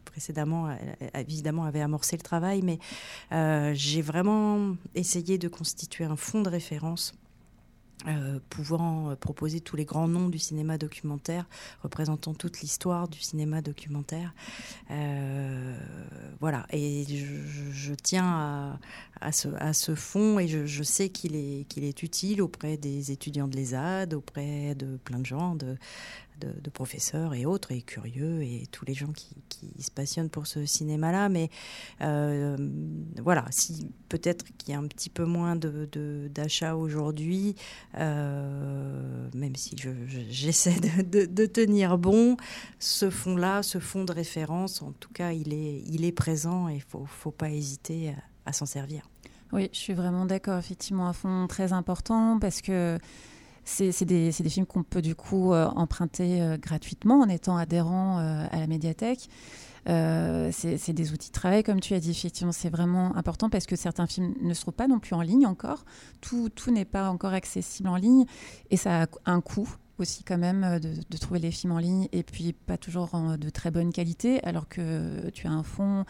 précédemment, 0.05 0.69
évidemment, 1.15 1.65
avaient 1.65 1.81
amorcé 1.81 2.17
le 2.17 2.23
travail, 2.23 2.62
mais 2.62 2.79
j'ai 3.75 4.03
vraiment 4.03 4.77
essayé 4.95 5.38
de 5.38 5.48
constituer 5.49 6.05
un 6.05 6.17
fonds 6.17 6.43
de 6.43 6.50
référence 6.50 7.14
euh, 8.07 8.38
pouvant 8.49 9.17
proposer 9.17 9.61
tous 9.61 9.75
les 9.75 9.85
grands 9.85 10.07
noms 10.07 10.28
du 10.28 10.38
cinéma 10.38 10.78
documentaire, 10.78 11.47
représentant 11.83 12.33
toute 12.33 12.61
l'histoire 12.61 13.09
du 13.09 13.19
cinéma 13.19 13.61
documentaire. 13.61 14.35
Euh, 14.93 15.76
voilà, 16.38 16.64
et 16.71 17.05
je, 17.73 17.93
tiens 17.95 18.78
à, 19.21 19.33
ce, 19.33 19.49
à, 19.59 19.73
ce, 19.73 19.97
fonds 19.97 20.38
et 20.38 20.47
je, 20.47 20.83
sais 20.85 21.09
qu'il 21.09 21.35
est, 21.35 21.67
qu'il 21.69 21.83
est 21.83 22.05
utile 22.05 22.40
auprès 22.40 22.76
des 22.76 23.11
étudiants 23.11 23.49
de 23.49 23.57
l'ESAD, 23.57 24.14
auprès 24.14 24.76
de 24.76 24.97
plein 24.99 25.19
de 25.19 25.26
gens, 25.26 25.57
de, 25.57 25.76
de, 26.38 26.71
professeurs 26.71 27.35
et 27.35 27.47
autres, 27.47 27.73
et 27.73 27.83
curieux, 27.83 28.42
et 28.42 28.66
tous 28.71 28.85
les 28.85 28.95
gens 28.95 29.12
qui, 29.12 29.35
se 29.80 29.90
passionnent 29.90 30.30
pour 30.30 30.47
ce 30.47 30.64
cinéma-là. 30.64 31.28
Mais 31.28 31.50
euh, 32.00 32.57
voilà, 33.23 33.45
si 33.50 33.90
peut-être 34.09 34.45
qu'il 34.57 34.71
y 34.71 34.76
a 34.76 34.78
un 34.78 34.87
petit 34.87 35.11
peu 35.11 35.25
moins 35.25 35.57
d'achats 35.57 35.87
de, 35.92 36.30
d'achats 36.33 36.76
aujourd'hui, 36.76 37.57
euh, 37.97 39.28
même 39.35 39.57
si 39.57 39.76
j'essaie 40.30 40.76
de, 41.02 41.47
tenir 41.47 41.99
bon, 41.99 42.37
ce 42.78 43.11
fond-là, 43.11 43.62
ce 43.62 43.78
fond 43.78 44.04
de 44.04 44.12
référence, 44.12 44.83
en 44.83 44.92
tout 44.92 45.12
cas, 45.12 45.33
il 45.33 45.52
est, 45.52 45.83
il 45.87 46.04
est 46.04 46.12
présent 46.12 46.68
et 46.68 46.75
il 46.75 46.99
ne 47.00 47.07
faut, 47.07 47.30
pas 47.30 47.50
hésiter 47.50 48.14
à, 48.47 48.52
s'en 48.52 48.66
servir. 48.66 49.02
Oui, 49.52 49.71
je 49.73 49.78
suis 49.78 49.95
vraiment 49.95 50.26
d'accord. 50.26 50.59
Effectivement, 50.59 51.09
un 51.09 51.12
fond 51.12 51.47
très 51.49 51.73
important 51.73 52.38
parce 52.38 52.61
que 52.61 52.99
c'est 53.69 54.05
des, 54.05 54.33
films 54.33 54.67
qu'on 54.67 54.83
peut 54.83 55.03
du 55.03 55.15
coup 55.15 55.53
euh, 55.53 55.67
emprunter 55.67 56.41
euh, 56.41 56.57
gratuitement 56.57 57.21
en 57.21 57.29
étant 57.29 57.57
adhérent 57.57 58.19
euh, 58.19 58.47
à 58.51 58.59
la 58.59 58.67
médiathèque. 58.67 59.29
c'est 59.87 60.93
des 60.93 61.13
outils 61.13 61.29
de 61.29 61.33
travail, 61.33 61.63
comme 61.63 61.81
tu 61.81 61.95
as 61.95 62.01
dit, 62.01 62.11
effectivement, 62.11 62.53
c'est 62.53 62.71
vraiment 62.71 63.17
important 63.17 63.51
parce 63.51 63.67
que 63.67 63.77
certains 63.77 64.07
films 64.07 64.35
ne 64.41 64.55
se 64.55 64.63
trouvent 64.63 64.75
pas 64.75 64.89
non 64.89 64.99
plus 64.99 65.15
en 65.15 65.21
ligne 65.21 65.47
encore. 65.47 65.85
Tout, 66.21 66.51
n'est 66.71 66.85
pas 66.85 67.11
encore 67.11 67.33
accessible 67.33 67.89
en 67.89 67.97
ligne 67.97 68.25
et 68.71 68.77
ça 68.77 69.03
a 69.03 69.07
un 69.27 69.41
coût 69.41 69.69
aussi 69.99 70.25
quand 70.25 70.39
même 70.39 70.79
de, 70.79 71.17
trouver 71.17 71.41
les 71.41 71.51
films 71.51 71.73
en 71.73 71.79
ligne 71.79 72.09
et 72.13 72.23
puis 72.23 72.53
pas 72.53 72.77
toujours 72.77 73.11
de 73.39 73.51
très 73.51 73.71
bonne 73.71 73.93
qualité 73.93 74.43
alors 74.45 74.69
que 74.69 75.29
tu 75.31 75.47
as 75.47 75.51
un 75.51 75.63
fonds 75.63 76.05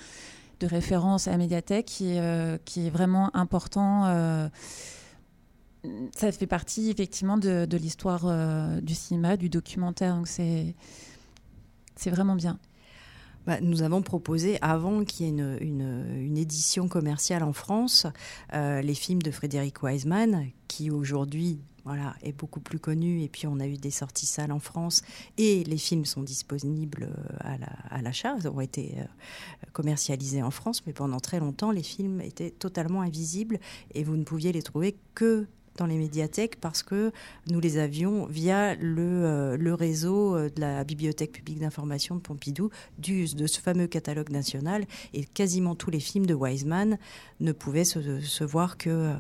de 0.61 0.67
référence 0.67 1.29
à 1.29 1.31
la 1.31 1.39
médiathèque 1.39 1.87
qui 1.87 2.11
est 2.17 2.91
vraiment 2.91 3.35
important 3.35 4.51
ça 6.15 6.33
fait 6.33 6.47
partie 6.47 6.91
effectivement 6.91 7.39
de, 7.39 7.77
l'histoire 7.77 8.23
euh, 8.25 8.81
du 8.81 8.95
cinéma, 8.95 9.37
du 9.37 9.49
documentaire. 9.49 10.17
Donc 10.17 10.29
c'est 10.29 10.75
vraiment 12.07 12.35
bien. 12.35 12.59
Bah, 13.47 13.61
nous 13.63 13.81
avons 13.83 14.03
proposé, 14.03 14.59
avant 14.61 15.05
qu'il 15.05 15.25
y 15.25 15.29
ait 15.29 15.33
une, 15.33 15.97
une, 16.11 16.37
édition 16.37 16.87
commerciale 16.87 17.43
en 17.43 17.55
France, 17.55 18.07
euh, 18.53 18.83
les 18.83 18.95
films 18.95 19.23
de 19.23 19.31
Frédéric 19.31 19.83
Wiseman, 19.83 20.49
qui 20.67 20.91
aujourd'hui 20.91 21.59
voilà, 21.87 22.15
est 22.23 22.33
beaucoup 22.33 22.61
plus 22.61 22.79
connu. 22.79 23.23
Et 23.23 23.29
puis, 23.29 23.47
on 23.47 23.59
a 23.59 23.67
eu 23.67 23.79
des 23.79 23.91
sorties 23.91 24.27
salles 24.27 24.53
en 24.53 24.59
France. 24.59 25.01
Et 25.39 25.65
les 25.65 25.79
films 25.79 26.05
sont 26.05 26.23
disponibles 26.23 27.09
euh, 27.11 27.57
à 27.89 28.03
l'achat. 28.03 28.37
Ils 28.39 28.49
ont 28.49 28.61
été 28.61 28.97
commercialisés 29.73 30.43
en 30.43 30.51
France. 30.51 30.83
Mais 30.87 30.93
pendant 30.93 31.19
très 31.19 31.41
longtemps, 31.41 31.71
les 31.71 31.83
films 31.83 32.21
étaient 32.21 32.51
totalement 32.51 33.01
invisibles. 33.01 33.59
Et 33.95 34.05
vous 34.05 34.19
ne 34.19 34.25
pouviez 34.25 34.53
les 34.53 34.63
trouver 34.63 34.99
que 35.15 35.47
dans 35.79 35.87
les 35.87 35.97
médiathèques 35.97 36.61
parce 36.61 36.83
que 36.83 37.13
nous 37.49 37.61
les 37.61 37.79
avions 37.79 38.27
via 38.27 38.75
le, 38.75 39.25
euh, 39.25 39.75
réseau 39.75 40.37
euh, 40.37 40.51
de 40.55 40.61
la 40.61 40.85
Bibliothèque 40.85 41.33
publique 41.33 41.61
d'information 41.61 42.17
de 42.17 42.21
Pompidou, 42.21 42.71
du, 42.99 43.27
de 43.35 43.47
ce 43.47 43.61
fameux 43.61 43.87
catalogue 43.87 44.31
national. 44.31 44.85
Et 45.15 45.25
quasiment 45.25 45.75
tous 45.75 45.91
les 45.91 46.01
films 46.01 46.27
de 46.27 46.35
Wiseman 46.35 46.99
ne 47.41 47.53
pouvaient 47.53 47.85
se, 47.85 48.45
voir 48.45 48.77
que, 48.77 48.91
euh, 48.91 49.15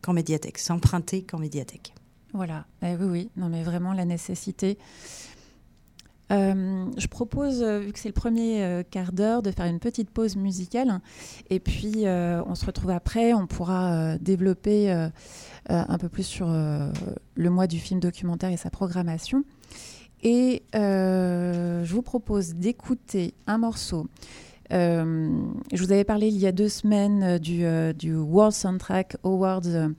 qu'en 0.00 0.12
médiathèque, 0.12 0.58
s'emprunter 0.58 1.22
qu'en 1.22 1.38
médiathèque. 1.38 1.92
Voilà, 2.32 2.64
eh 2.82 2.94
oui, 2.94 3.06
oui, 3.06 3.30
non 3.36 3.48
mais 3.48 3.64
vraiment 3.64 3.92
la 3.92 4.04
nécessité. 4.04 4.78
je 6.30 7.06
propose, 7.08 7.60
vu 7.60 7.92
que 7.92 7.98
c'est 7.98 8.08
le 8.08 8.14
premier 8.14 8.84
quart 8.88 9.10
d'heure, 9.10 9.42
de 9.42 9.50
faire 9.50 9.66
une 9.66 9.80
petite 9.80 10.10
pause 10.10 10.36
musicale. 10.36 11.00
Et 11.48 11.58
puis, 11.58 12.04
on 12.06 12.54
se 12.54 12.64
retrouve 12.64 12.90
après. 12.90 13.34
On 13.34 13.48
pourra 13.48 14.16
développer 14.18 15.10
un 15.68 15.98
peu 15.98 16.08
plus 16.08 16.24
sur 16.24 16.48
euh, 16.48 16.90
le 17.34 17.50
mois 17.50 17.66
du 17.66 17.78
film 17.78 18.00
documentaire 18.00 18.50
et 18.50 18.56
sa 18.56 18.70
programmation. 18.70 19.44
Et 20.22 20.62
euh, 20.74 21.84
je 21.84 21.94
vous 21.94 22.02
propose 22.02 22.54
d'écouter 22.54 23.34
un 23.46 23.58
morceau. 23.58 24.06
je 24.70 25.76
vous 25.76 25.92
avais 25.92 26.04
parlé 26.04 26.28
il 26.28 26.38
y 26.38 26.46
a 26.46 26.52
deux 26.52 26.68
semaines 26.68 27.38
du, 27.38 27.64
du 27.94 28.14
World 28.14 28.52
Soundtrack 28.52 29.16
Awards 29.24 29.90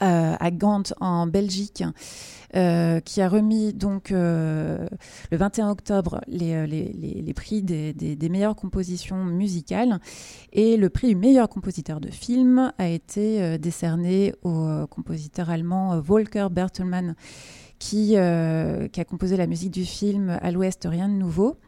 à 0.00 0.50
Gand 0.50 0.82
en 1.00 1.26
Belgique. 1.26 1.82
Euh, 2.56 3.00
qui 3.00 3.20
a 3.20 3.28
remis 3.28 3.74
donc 3.74 4.10
euh, 4.10 4.88
le 5.30 5.36
21 5.36 5.68
octobre 5.68 6.22
les, 6.28 6.54
euh, 6.54 6.66
les, 6.66 6.94
les, 6.94 7.34
prix 7.34 7.60
des, 7.60 7.92
des, 7.92 8.28
meilleures 8.30 8.56
compositions 8.56 9.22
musicales. 9.22 10.00
Et 10.54 10.78
le 10.78 10.88
prix 10.88 11.08
du 11.08 11.14
meilleur 11.14 11.50
compositeur 11.50 12.00
de 12.00 12.08
film 12.08 12.72
a 12.78 12.88
été 12.88 13.58
décerné 13.58 14.34
au 14.42 14.86
compositeur 14.88 15.50
allemand 15.50 16.00
Volker 16.00 16.48
Bertelmann, 16.50 17.16
qui, 17.78 18.14
qui 18.14 18.16
a 18.16 19.04
composé 19.06 19.36
la 19.36 19.46
musique 19.46 19.70
du 19.70 19.84
film 19.84 20.38
À 20.40 20.50
l'Ouest, 20.50 20.88
rien 20.90 21.08
de 21.08 21.14
nouveau. 21.14 21.58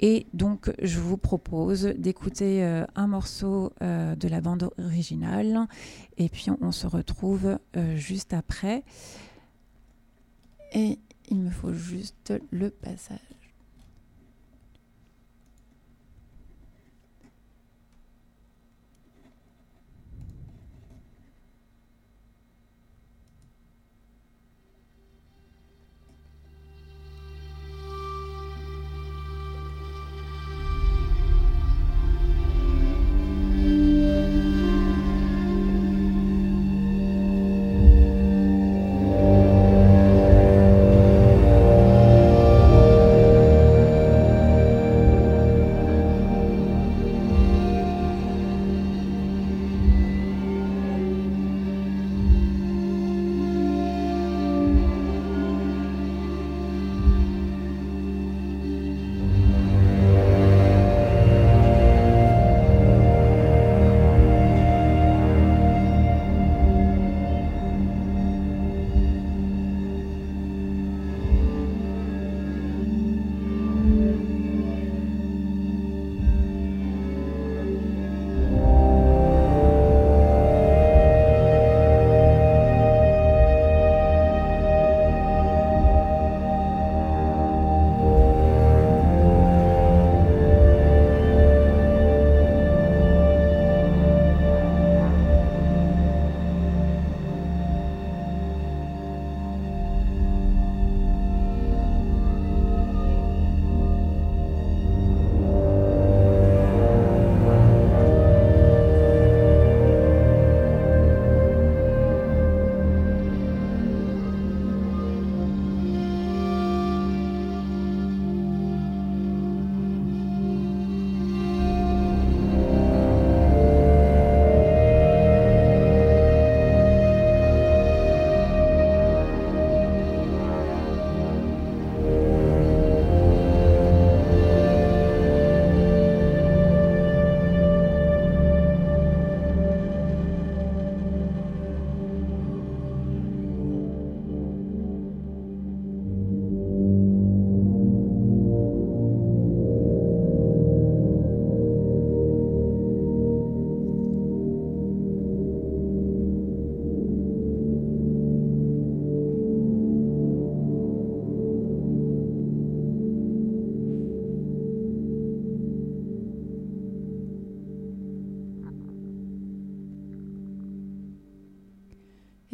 Et 0.00 0.26
donc, 0.32 0.72
je 0.80 1.00
vous 1.00 1.16
propose 1.16 1.84
d'écouter 1.96 2.62
un 2.94 3.06
morceau 3.06 3.72
de 3.80 4.28
la 4.28 4.40
bande 4.40 4.70
originale. 4.78 5.66
Et 6.18 6.28
puis, 6.28 6.46
on, 6.60 6.70
se 6.70 6.86
retrouve 6.86 7.58
juste 7.96 8.32
après. 8.32 8.84
Et 10.72 10.98
il 11.30 11.38
me 11.38 11.50
faut 11.50 11.72
juste 11.72 12.32
le 12.50 12.70
passage. 12.70 13.37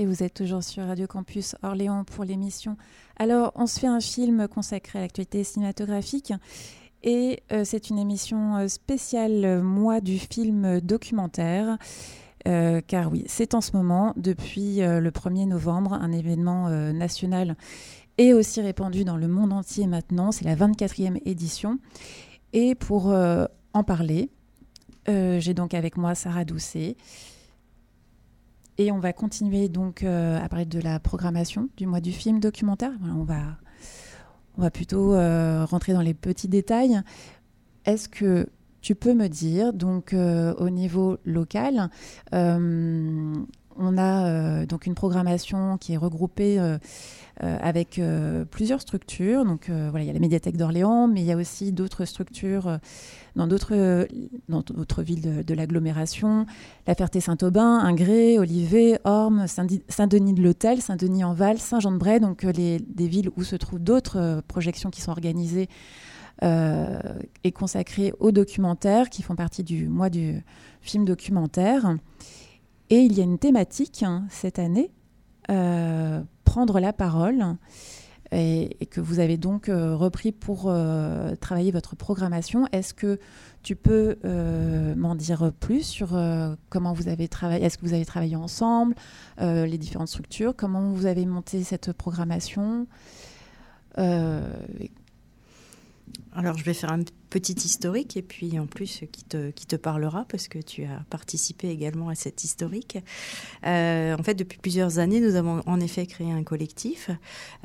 Vous 0.04 0.22
êtes 0.22 0.34
toujours 0.34 0.62
sur 0.62 0.84
Radio 0.84 1.06
Campus 1.06 1.56
Orléans 1.62 2.04
pour 2.04 2.24
l'émission. 2.24 2.76
Alors, 3.16 3.52
on 3.54 3.66
se 3.66 3.80
fait 3.80 3.86
un 3.86 4.00
film 4.00 4.48
consacré 4.48 4.98
à 4.98 5.02
l'actualité 5.02 5.44
cinématographique 5.44 6.32
et 7.02 7.42
euh, 7.52 7.62
c'est 7.64 7.90
une 7.90 7.98
émission 7.98 8.56
euh, 8.56 8.68
spéciale 8.68 9.44
euh, 9.44 9.62
mois 9.62 10.00
du 10.00 10.18
film 10.18 10.80
documentaire. 10.80 11.78
car 12.44 13.10
oui, 13.10 13.24
c'est 13.26 13.54
en 13.54 13.60
ce 13.60 13.72
moment, 13.72 14.12
depuis 14.16 14.76
le 14.80 15.10
1er 15.10 15.48
novembre, 15.48 15.94
un 15.94 16.12
événement 16.12 16.68
national 16.92 17.56
et 18.18 18.34
aussi 18.34 18.60
répandu 18.60 19.04
dans 19.04 19.16
le 19.16 19.28
monde 19.28 19.54
entier 19.54 19.86
maintenant. 19.86 20.30
C'est 20.30 20.44
la 20.44 20.54
24e 20.54 21.22
édition. 21.24 21.78
Et 22.52 22.74
pour 22.74 23.06
en 23.06 23.84
parler, 23.84 24.28
j'ai 25.06 25.54
donc 25.54 25.72
avec 25.72 25.96
moi 25.96 26.14
Sarah 26.14 26.44
Doucet, 26.44 26.96
et 28.78 28.90
on 28.92 28.98
va 28.98 29.12
continuer 29.12 29.68
donc 29.68 30.02
euh, 30.02 30.42
à 30.42 30.48
parler 30.48 30.64
de 30.64 30.80
la 30.80 30.98
programmation 30.98 31.68
du 31.76 31.86
mois 31.86 32.00
du 32.00 32.12
film 32.12 32.40
documentaire. 32.40 32.92
on, 33.04 33.24
va, 33.24 33.42
on 34.58 34.62
va 34.62 34.70
plutôt 34.70 35.14
euh, 35.14 35.64
rentrer 35.64 35.92
dans 35.92 36.00
les 36.00 36.14
petits 36.14 36.48
détails. 36.48 37.00
Est-ce 37.84 38.08
que 38.08 38.48
tu 38.80 38.94
peux 38.94 39.14
me 39.14 39.28
dire, 39.28 39.72
donc 39.72 40.12
euh, 40.12 40.54
au 40.58 40.68
niveau 40.70 41.18
local, 41.24 41.88
on 43.76 43.98
a 43.98 44.66
donc 44.66 44.86
une 44.86 44.94
programmation 44.94 45.78
qui 45.78 45.94
est 45.94 45.96
regroupée 45.96 46.58
euh, 47.42 47.58
avec 47.60 47.98
euh, 47.98 48.44
plusieurs 48.44 48.80
structures. 48.80 49.44
Donc 49.44 49.68
euh, 49.68 49.88
voilà, 49.90 50.04
il 50.04 50.06
y 50.06 50.10
a 50.10 50.12
la 50.12 50.20
médiathèque 50.20 50.56
d'Orléans, 50.56 51.08
mais 51.08 51.20
il 51.20 51.26
y 51.26 51.32
a 51.32 51.36
aussi 51.36 51.72
d'autres 51.72 52.04
structures 52.04 52.78
dans 53.34 53.48
d'autres 53.48 55.02
villes 55.02 55.44
de, 55.44 55.54
l'agglomération, 55.54 56.46
La 56.86 56.94
Ferté-Saint-Aubin, 56.94 57.80
Ingré, 57.80 58.38
Olivet, 58.38 59.00
Orme, 59.02 59.46
Saint-Denis 59.48 60.34
de 60.34 60.42
l'Hôtel, 60.42 60.80
Saint-Denis-en-Val, 60.80 61.58
Saint-Jean-de-Bray, 61.58 62.20
donc 62.20 62.46
des 62.46 63.08
villes 63.08 63.30
où 63.36 63.42
se 63.42 63.56
trouvent 63.56 63.80
d'autres 63.80 64.40
projections 64.46 64.90
qui 64.90 65.00
sont 65.00 65.10
organisées 65.10 65.68
et 66.42 67.52
consacrées 67.52 68.12
aux 68.20 68.30
documentaires 68.30 69.10
qui 69.10 69.22
font 69.22 69.34
partie 69.34 69.64
du 69.64 69.88
mois 69.88 70.10
du 70.10 70.44
film 70.82 71.04
documentaire. 71.04 71.96
Et 72.90 72.98
il 72.98 73.12
y 73.14 73.20
a 73.20 73.24
une 73.24 73.38
thématique 73.38 74.02
hein, 74.02 74.26
cette 74.30 74.58
année 74.58 74.90
prendre 76.54 76.78
la 76.78 76.92
parole 76.92 77.56
et, 78.30 78.86
que 78.90 79.00
vous 79.00 79.18
avez 79.18 79.36
donc 79.36 79.68
euh, 79.68 79.96
repris 79.96 80.30
pour 80.30 80.66
euh, 80.66 81.34
travailler 81.36 81.72
votre 81.72 81.96
programmation. 81.96 82.68
Est-ce 82.70 82.94
que 82.94 83.18
tu 83.64 83.74
peux 83.74 84.16
euh, 84.24 84.94
m'en 84.94 85.16
dire 85.16 85.52
plus 85.58 85.82
sur 85.82 86.16
comment 86.68 86.92
vous 86.92 87.08
avez 87.08 87.26
travaillé 87.26 87.64
Est-ce 87.64 87.76
que 87.78 87.86
vous 87.86 87.94
avez 87.94 88.04
travaillé 88.04 88.36
ensemble, 88.36 88.94
les 89.40 89.78
différentes 89.78 90.08
structures 90.08 90.54
Comment 90.56 90.92
vous 90.92 91.06
avez 91.06 91.26
monté 91.26 91.64
cette 91.64 91.92
programmation 91.92 92.86
alors, 96.36 96.58
je 96.58 96.64
vais 96.64 96.74
faire 96.74 96.92
un 96.92 96.98
petit 96.98 97.14
historique 97.36 98.16
et 98.16 98.22
puis 98.22 98.58
en 98.58 98.66
plus 98.66 99.04
qui 99.10 99.24
te, 99.24 99.76
parlera 99.76 100.24
parce 100.28 100.48
que 100.48 100.58
tu 100.58 100.84
as 100.84 101.04
participé 101.10 101.68
également 101.68 102.08
à 102.08 102.14
cet 102.14 102.44
historique. 102.44 102.98
Euh, 103.66 104.16
en 104.16 104.22
fait, 104.22 104.34
depuis 104.34 104.58
plusieurs 104.58 104.98
années, 104.98 105.20
nous 105.20 105.34
avons 105.34 105.62
en 105.66 105.80
effet 105.80 106.06
créé 106.06 106.30
un 106.30 106.44
collectif. 106.44 107.10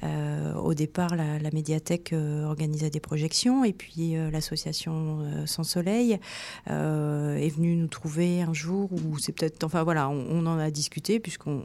Euh, 0.04 0.54
au 0.56 0.74
départ, 0.74 1.16
la, 1.16 1.50
médiathèque 1.52 2.14
euh, 2.14 2.46
organisait 2.46 2.90
des 2.90 3.00
projections 3.00 3.64
et 3.64 3.74
puis 3.74 4.16
l'association 4.32 5.20
Sans 5.46 5.64
Soleil 5.64 6.20
est 6.68 7.56
venue 7.56 7.76
nous 7.76 7.88
trouver 7.88 8.42
un 8.42 8.54
jour 8.54 8.90
où 8.92 9.18
c'est 9.18 9.32
peut-être, 9.32 9.64
enfin 9.64 9.84
voilà, 9.84 10.10
on, 10.10 10.46
en 10.46 10.60
a 10.60 10.72
discuté 10.72 11.20
puisqu'on 11.20 11.64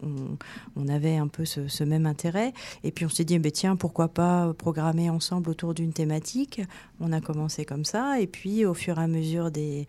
on, 0.76 0.88
avait 0.88 1.16
un 1.16 1.28
peu 1.28 1.44
ce, 1.44 1.68
ce, 1.68 1.84
même 1.84 2.06
intérêt 2.06 2.52
et 2.82 2.92
puis 2.92 3.04
on 3.04 3.08
s'est 3.08 3.24
dit, 3.24 3.34
eh 3.34 3.38
ben, 3.38 3.52
tiens, 3.52 3.76
pourquoi 3.76 4.08
pas 4.08 4.52
programmer 4.54 5.10
ensemble 5.10 5.50
autour 5.50 5.74
d'une 5.74 5.92
thématique. 5.92 6.60
On 7.00 7.12
a 7.12 7.20
commencé 7.20 7.64
comme 7.64 7.84
ça 7.84 7.93
et 8.18 8.26
puis, 8.26 8.64
au 8.64 8.74
fur 8.74 8.98
et 8.98 9.02
à 9.02 9.06
mesure 9.06 9.50
des, 9.50 9.86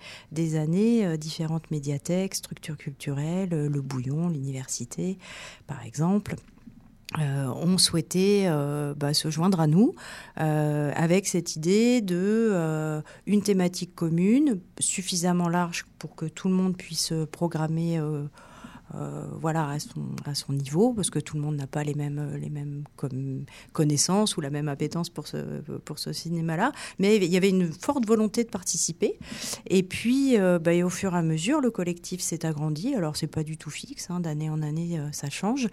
années, 0.56 1.06
euh, 1.06 1.18
différentes 1.18 1.72
médiathèques, 1.72 2.36
structures 2.36 2.78
culturelles, 2.78 3.54
euh, 3.54 3.70
le 3.70 3.82
Bouillon, 3.82 4.30
l'université, 4.30 5.18
par 5.68 5.84
exemple. 5.86 6.36
Euh, 7.20 7.46
ont 7.46 7.78
souhaité 7.78 8.50
bah, 8.98 9.14
se 9.14 9.30
joindre 9.30 9.62
à 9.62 9.68
nous 9.68 9.94
avec 10.36 11.28
cette 11.28 11.56
idée 11.56 12.02
de 12.02 13.02
une 13.26 13.42
thématique 13.42 13.94
commune 13.96 14.60
suffisamment 14.80 15.48
large 15.48 15.86
pour 16.00 16.16
que 16.16 16.26
tout 16.26 16.50
le 16.50 16.56
monde 16.56 16.76
puisse 16.76 17.14
programmer 17.32 18.02
euh, 18.94 19.26
voilà, 19.40 19.70
à 19.70 19.80
son, 19.80 20.02
à 20.26 20.36
son 20.36 20.54
niveau, 20.54 20.94
parce 20.94 21.10
que 21.10 21.20
tout 21.20 21.36
le 21.36 21.42
monde 21.42 21.56
n'a 21.56 21.68
pas 21.68 21.84
les 21.84 21.96
mêmes, 21.96 22.36
les 22.40 22.50
mêmes 22.50 22.84
connaissances 23.74 24.38
ou 24.38 24.42
la 24.42 24.50
même 24.50 24.68
appétence 24.68 25.10
pour 25.10 25.28
ce, 25.28 25.38
pour 25.86 25.98
ce 25.98 26.14
cinéma-là. 26.14 26.72
Mais 27.00 27.16
il 27.16 27.26
y 27.26 27.38
avait 27.38 27.50
une 27.50 27.72
forte 27.72 28.06
volonté 28.06 28.44
de 28.44 28.50
participer. 28.50 29.18
Et 29.68 29.84
puis, 29.84 30.38
euh, 30.38 30.60
bah, 30.60 30.72
au 30.84 30.90
fur 30.90 31.16
et 31.16 31.18
à 31.18 31.24
mesure, 31.24 31.62
le 31.62 31.72
collectif 31.72 32.22
s'est 32.22 32.46
agrandi. 32.46 32.94
Alors, 32.94 33.16
c'est 33.16 33.28
pas 33.28 33.44
du 33.44 33.58
tout 33.58 33.72
fixe, 33.72 34.10
hein, 34.10 34.20
d'année 34.20 34.50
en 34.50 34.62
année, 34.62 35.00
euh, 35.00 35.12
ça 35.12 35.30
change. 35.30 35.68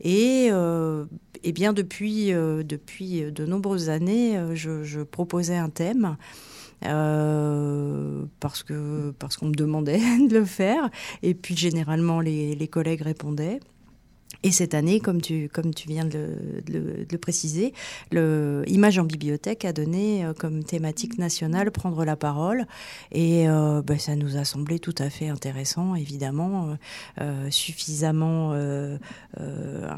Et, 0.00 0.46
et 1.42 1.52
bien, 1.52 1.72
depuis, 1.72 2.28
depuis 2.32 3.30
de 3.30 3.44
nombreuses 3.44 3.88
années, 3.88 4.40
je, 4.54 4.82
je 4.84 5.00
proposais 5.00 5.56
un 5.56 5.68
thème. 5.68 6.16
Euh, 6.84 8.24
parce 8.40 8.62
que 8.62 9.12
parce 9.18 9.36
qu'on 9.36 9.46
me 9.46 9.54
demandait 9.54 9.98
de 10.28 10.38
le 10.38 10.44
faire. 10.44 10.90
Et 11.22 11.34
puis 11.34 11.56
généralement 11.56 12.20
les, 12.20 12.54
les 12.54 12.68
collègues 12.68 13.02
répondaient. 13.02 13.60
Et 14.44 14.52
cette 14.52 14.74
année, 14.74 15.00
comme 15.00 15.22
tu, 15.22 15.48
viens 15.88 16.04
de 16.04 16.36
le, 16.68 17.18
préciser, 17.18 17.72
le 18.12 18.62
en 18.68 19.04
bibliothèque 19.04 19.64
a 19.64 19.72
donné 19.72 20.22
euh, 20.22 20.34
comme 20.34 20.62
thématique 20.62 21.16
nationale 21.16 21.70
prendre 21.70 22.04
la 22.04 22.14
parole. 22.14 22.66
Et 23.10 23.48
euh, 23.48 23.80
bah, 23.80 23.98
ça 23.98 24.16
nous 24.16 24.36
a 24.36 24.44
semblé 24.44 24.78
tout 24.78 24.94
à 24.98 25.08
fait 25.08 25.28
intéressant, 25.28 25.94
évidemment, 25.94 26.76
euh, 27.20 27.50
suffisamment 27.50 28.54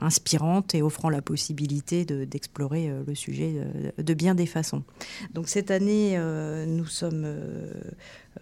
inspirante 0.01 0.77
et 0.77 0.83
offrant 0.83 1.11
la 1.11 1.23
possibilité 1.23 2.05
d'explorer 2.05 2.91
le 3.05 3.15
sujet 3.17 3.55
de, 3.99 4.15
bien 4.15 4.37
des 4.37 4.47
façons. 4.47 4.85
Donc 5.35 5.49
cette 5.49 5.73
année, 5.73 6.17
nous 6.69 6.87
sommes 6.87 7.27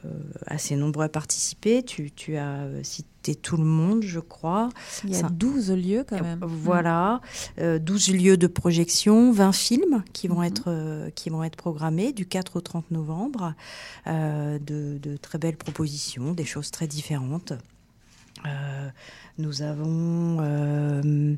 euh, 0.04 0.08
assez 0.46 0.76
nombreux 0.76 1.04
à 1.04 1.08
participer. 1.08 1.82
Tu, 1.82 2.36
as 2.36 2.66
cité 2.82 3.08
tout 3.32 3.56
le 3.56 3.64
monde, 3.64 4.02
je 4.02 4.20
crois. 4.20 4.68
Il 5.04 5.10
y 5.10 5.16
a 5.16 5.22
12 5.22 5.72
lieux 5.72 6.04
quand 6.08 6.20
même. 6.20 6.40
Voilà, 6.42 7.20
12 7.58 7.58
euh, 7.60 8.12
lieux 8.12 8.36
de 8.36 8.46
projection, 8.46 9.32
20 9.32 9.52
films 9.52 10.04
qui 10.12 10.28
vont, 10.28 10.40
mhm. 10.40 10.44
être, 10.44 10.64
euh, 10.68 11.10
qui 11.10 11.30
vont 11.30 11.42
être 11.42 11.56
programmés 11.56 12.12
du 12.12 12.26
4 12.26 12.56
au 12.56 12.60
30 12.60 12.90
novembre. 12.90 13.54
de, 14.06 14.58
de, 14.98 15.16
très 15.16 15.38
belles 15.38 15.56
propositions, 15.56 16.32
des 16.32 16.44
choses 16.44 16.70
très 16.70 16.86
différentes. 16.86 17.54
Nous 19.36 19.62
avons 19.62 20.38
euh, 20.40 21.34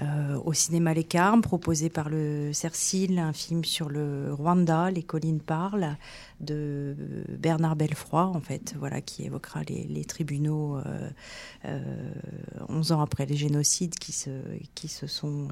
euh, 0.00 0.40
au 0.44 0.52
cinéma 0.52 0.94
Les 0.94 1.04
Carmes, 1.04 1.42
proposé 1.42 1.90
par 1.90 2.08
le 2.08 2.52
Cercil, 2.52 3.20
un 3.20 3.32
film 3.32 3.64
sur 3.64 3.88
le 3.88 4.34
Rwanda, 4.34 4.90
Les 4.90 5.04
collines 5.04 5.38
parlent, 5.38 5.96
de 6.40 6.96
Bernard 7.38 7.76
Belfroy, 7.76 8.24
en 8.24 8.40
fait, 8.40 8.74
voilà, 8.78 9.00
qui 9.00 9.24
évoquera 9.24 9.62
les, 9.64 10.04
tribunaux 10.04 10.78
euh, 11.64 12.10
11 12.68 12.92
ans 12.92 13.00
après 13.00 13.26
les 13.26 13.36
génocides 13.36 13.94
qui 13.96 14.12
se, 14.12 14.30
qui 14.74 14.88
se 14.88 15.06
sont 15.06 15.48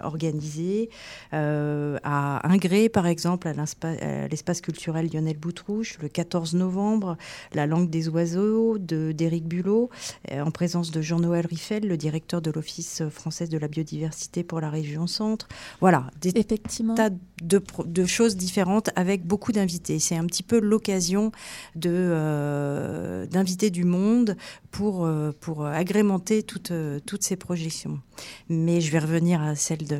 organisés. 0.00 0.90
à 1.32 2.48
Ingré, 2.48 2.88
par 2.88 3.06
exemple, 3.06 3.48
à 3.48 4.28
l'espace 4.28 4.60
culturel 4.60 5.08
Lionel 5.12 5.38
Boutrouche, 5.38 5.98
le 6.00 6.08
14 6.08 6.54
novembre, 6.54 7.16
La 7.52 7.66
langue 7.66 7.90
des 7.90 8.08
oiseaux 8.08 8.78
d'Éric 8.78 9.46
Bulot, 9.46 9.90
en 10.32 10.50
présence 10.50 10.90
de 10.90 11.00
Jean-Noël 11.00 11.46
Riffel, 11.46 11.86
le 11.86 11.96
directeur 11.96 12.42
de 12.42 12.50
l'Office 12.50 13.02
français 13.10 13.46
de 13.46 13.58
la 13.58 13.68
biodiversité 13.68 14.44
pour 14.44 14.60
la 14.60 14.70
région 14.70 15.06
centre. 15.06 15.48
Voilà, 15.80 16.10
des 16.20 16.30
Effectivement. 16.34 16.94
tas 16.94 17.10
de, 17.42 18.04
choses 18.04 18.36
différentes 18.36 18.90
avec 18.96 19.26
beaucoup 19.26 19.43
d'invités. 19.52 19.98
C'est 19.98 20.16
un 20.16 20.26
petit 20.26 20.42
peu 20.42 20.58
l'occasion 20.60 21.32
de 21.74 21.90
euh, 21.92 23.26
d'inviter 23.26 23.70
du 23.70 23.84
monde 23.84 24.36
pour, 24.70 25.04
euh, 25.04 25.32
pour 25.40 25.66
agrémenter 25.66 26.42
toutes, 26.42 26.72
toutes 27.06 27.22
ces 27.22 27.36
projections. 27.36 28.00
Mais 28.48 28.80
je 28.80 28.90
vais 28.90 28.98
revenir 28.98 29.42
à 29.42 29.54
celle 29.54 29.86
de 29.86 29.98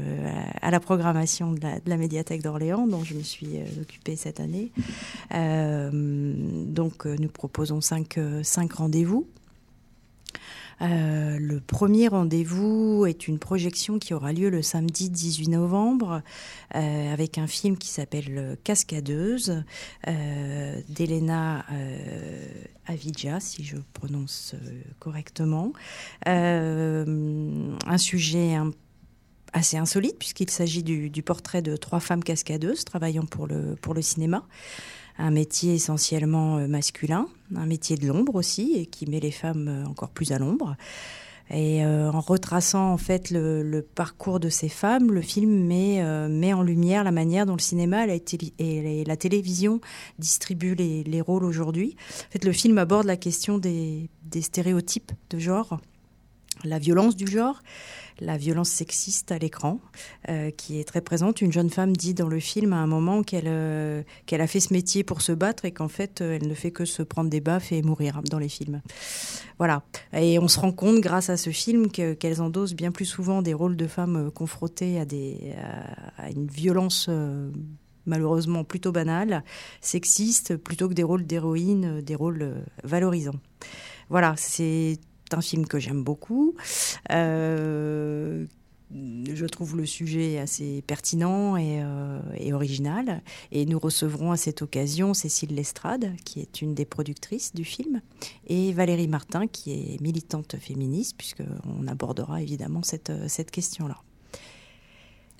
à 0.60 0.70
la 0.70 0.80
programmation 0.80 1.52
de 1.52 1.60
la, 1.86 1.96
médiathèque 1.96 2.42
d'Orléans 2.42 2.86
dont 2.86 3.04
je 3.04 3.14
me 3.14 3.22
suis 3.22 3.56
euh, 3.56 3.82
occupée 3.82 4.16
cette 4.16 4.40
année. 4.40 4.72
donc 5.30 7.06
nous 7.06 7.28
proposons 7.28 7.80
cinq, 7.80 8.18
cinq 8.42 8.72
rendez-vous 8.74 9.26
Euh, 10.82 11.38
le 11.38 11.60
premier 11.60 12.08
rendez-vous 12.08 13.06
est 13.06 13.28
une 13.28 13.38
projection 13.38 13.98
qui 13.98 14.14
aura 14.14 14.32
lieu 14.32 14.50
le 14.50 14.62
samedi 14.62 15.10
18 15.10 15.48
novembre 15.48 16.22
euh, 16.74 17.12
avec 17.12 17.38
un 17.38 17.46
film 17.46 17.76
qui 17.76 17.88
s'appelle 17.88 18.56
Cascadeuse 18.64 19.62
d'Elena 20.06 21.64
Avidja, 22.86 23.40
si 23.40 23.64
je 23.64 23.76
prononce 23.92 24.54
correctement. 24.98 25.72
un 26.26 27.98
sujet 27.98 28.56
assez 29.52 29.76
insolite 29.76 30.18
puisqu'il 30.18 30.50
s'agit 30.50 30.82
du, 30.82 31.22
portrait 31.22 31.62
de 31.62 31.76
trois 31.76 32.00
femmes 32.00 32.24
cascadeuses 32.24 32.84
travaillant 32.84 33.26
pour 33.26 33.46
le 33.46 34.02
cinéma 34.02 34.46
un 35.18 35.30
métier 35.30 35.74
essentiellement 35.74 36.58
euh, 36.58 36.66
masculin, 36.66 37.28
un 37.54 37.66
métier 37.66 37.96
de 37.96 38.06
l'ombre 38.06 38.34
aussi, 38.34 38.74
et 38.76 38.86
qui 38.86 39.06
met 39.06 39.20
les 39.20 39.30
femmes 39.30 39.68
euh, 39.68 39.86
encore 39.86 40.10
plus 40.10 40.32
à 40.32 40.38
l'ombre. 40.38 40.76
Et 41.50 41.84
euh, 41.84 42.10
en 42.10 42.20
retraçant 42.20 42.90
en 42.90 42.96
fait 42.96 43.30
le, 43.30 43.86
parcours 43.94 44.40
de 44.40 44.48
ces 44.48 44.70
femmes, 44.70 45.12
le 45.12 45.20
film 45.20 45.66
met, 45.66 46.02
met 46.30 46.54
en 46.54 46.62
lumière 46.62 47.04
la 47.04 47.12
manière 47.12 47.44
dont 47.44 47.52
le 47.52 47.60
cinéma 47.60 48.06
et 48.06 49.04
la 49.06 49.16
télévision 49.18 49.82
distribuent 50.18 50.74
les, 50.74 51.20
rôles 51.20 51.44
aujourd'hui. 51.44 51.96
En 52.28 52.32
fait, 52.32 52.44
le 52.46 52.52
film 52.52 52.78
aborde 52.78 53.06
la 53.06 53.18
question 53.18 53.58
des, 53.58 54.08
des 54.22 54.40
stéréotypes 54.40 55.12
de 55.28 55.38
genre, 55.38 55.80
la 56.64 56.78
violence 56.78 57.16
du 57.16 57.26
genre, 57.26 57.60
la 58.20 58.36
violence 58.36 58.68
sexiste 58.68 59.32
à 59.32 59.38
l'écran, 59.38 59.80
euh, 60.28 60.50
qui 60.50 60.78
est 60.78 60.84
très 60.84 61.00
présente. 61.00 61.40
Une 61.40 61.52
jeune 61.52 61.70
femme 61.70 61.96
dit 61.96 62.14
dans 62.14 62.28
le 62.28 62.40
film 62.40 62.72
à 62.72 62.76
un 62.76 62.86
moment 62.86 63.22
qu'elle 63.22 63.44
euh, 63.46 64.02
qu'elle 64.26 64.40
a 64.40 64.46
fait 64.46 64.60
ce 64.60 64.72
métier 64.72 65.04
pour 65.04 65.20
se 65.20 65.32
battre 65.32 65.64
et 65.64 65.72
qu'en 65.72 65.88
fait, 65.88 66.20
euh, 66.20 66.36
elle 66.36 66.48
ne 66.48 66.54
fait 66.54 66.70
que 66.70 66.84
se 66.84 67.02
prendre 67.02 67.30
des 67.30 67.40
baffes 67.40 67.72
et 67.72 67.82
mourir 67.82 68.22
dans 68.30 68.38
les 68.38 68.48
films. 68.48 68.80
Voilà. 69.58 69.82
Et 70.12 70.38
on 70.38 70.48
se 70.48 70.58
rend 70.60 70.72
compte, 70.72 71.00
grâce 71.00 71.30
à 71.30 71.36
ce 71.36 71.50
film, 71.50 71.90
qu'elles 71.90 72.42
endossent 72.42 72.74
bien 72.74 72.92
plus 72.92 73.04
souvent 73.04 73.42
des 73.42 73.54
rôles 73.54 73.76
de 73.76 73.86
femmes 73.86 74.30
confrontées 74.32 74.98
à, 74.98 75.04
des, 75.04 75.54
à, 76.18 76.30
une 76.30 76.46
violence 76.46 77.08
malheureusement 78.06 78.64
plutôt 78.64 78.92
banale, 78.92 79.44
sexiste, 79.80 80.56
plutôt 80.56 80.88
que 80.88 80.94
des 80.94 81.04
rôles 81.04 81.24
d'héroïne, 81.24 82.00
des 82.00 82.14
rôles 82.14 82.64
valorisants. 82.82 83.40
Voilà, 84.10 84.34
c'est 84.36 84.98
un 85.32 85.40
film 85.40 85.66
que 85.66 85.78
j'aime 85.78 86.02
beaucoup. 86.02 86.54
Euh, 87.10 88.44
je 88.90 89.46
trouve 89.46 89.76
le 89.76 89.86
sujet 89.86 90.38
assez 90.38 90.82
pertinent 90.82 91.56
euh, 91.58 92.20
et, 92.36 92.52
original. 92.52 93.22
Et 93.50 93.66
nous 93.66 93.78
recevrons 93.78 94.30
à 94.30 94.36
cette 94.36 94.62
occasion 94.62 95.14
Cécile 95.14 95.54
Lestrade, 95.54 96.12
qui 96.24 96.40
est 96.40 96.62
une 96.62 96.74
des 96.74 96.84
productrices 96.84 97.54
du 97.54 97.64
film, 97.64 98.00
et 98.46 98.72
Valérie 98.72 99.08
Martin, 99.08 99.46
qui 99.46 99.72
est 99.72 100.00
militante 100.00 100.56
féministe, 100.58 101.16
puisqu'on 101.16 101.86
abordera 101.88 102.42
évidemment 102.42 102.82
cette, 102.82 103.12
cette 103.28 103.50
question-là. 103.50 103.96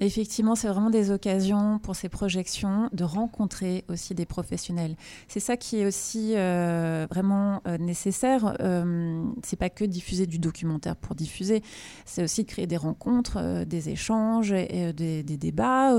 Effectivement, 0.01 0.57
c'est 0.57 0.67
vraiment 0.67 0.91
des 0.91 1.13
occasions 1.13 1.79
pour 1.79 1.95
ces 1.95 2.09
projections 2.09 2.89
de 2.93 3.05
rencontrer 3.05 3.85
aussi 3.89 4.13
des 4.13 4.27
professionnels. 4.27 4.97
C'est 5.29 5.39
ça 5.39 5.57
qui 5.57 5.79
est 5.79 5.87
aussi 5.87 6.33
euh, 6.35 7.07
vraiment 7.09 7.63
euh, 7.69 7.79
nécessaire. 7.79 8.57
Euh, 8.61 9.25
c'est 9.45 9.59
pas 9.59 9.71
que 9.71 9.85
diffuser 9.85 10.27
du 10.27 10.41
documentaire 10.41 10.97
pour 10.97 11.15
diffuser, 11.15 11.63
c'est 12.07 12.25
aussi 12.25 12.45
créer 12.45 12.67
des 12.67 12.77
rencontres, 12.77 13.37
euh, 13.37 13.65
des 13.65 13.89
échanges, 13.89 14.53
et, 14.53 14.93
des, 14.93 15.23
débats. 15.23 15.93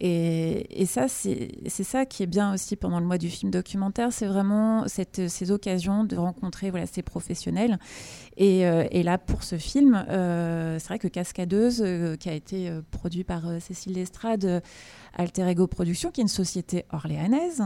Et, 0.00 0.86
ça, 0.86 1.06
c'est 1.08 1.68
ça 1.68 2.06
qui 2.06 2.24
est 2.24 2.26
bien 2.26 2.54
aussi 2.54 2.74
pendant 2.74 2.98
le 2.98 3.06
mois 3.06 3.18
du 3.18 3.28
film 3.28 3.52
documentaire. 3.52 4.12
C'est 4.12 4.26
vraiment 4.26 4.84
ces 4.88 5.50
occasions 5.52 6.02
de 6.02 6.16
rencontrer 6.16 6.72
ces 6.90 7.02
professionnels. 7.02 7.78
Et 8.36 9.02
là, 9.02 9.18
pour 9.18 9.42
ce 9.42 9.58
film, 9.58 10.04
c'est 10.08 10.86
vrai 10.86 10.98
que 10.98 11.08
Cascadeuse, 11.08 11.84
qui 12.18 12.28
a 12.28 12.34
été 12.34 12.70
produit 12.96 13.24
par 13.24 13.46
euh, 13.46 13.60
Cécile 13.60 13.92
Lestrade, 13.92 14.44
euh, 14.44 14.60
Alter 15.14 15.48
Ego 15.48 15.66
Productions, 15.66 16.10
qui 16.10 16.20
est 16.20 16.22
une 16.22 16.28
société 16.28 16.84
orléanaise. 16.90 17.62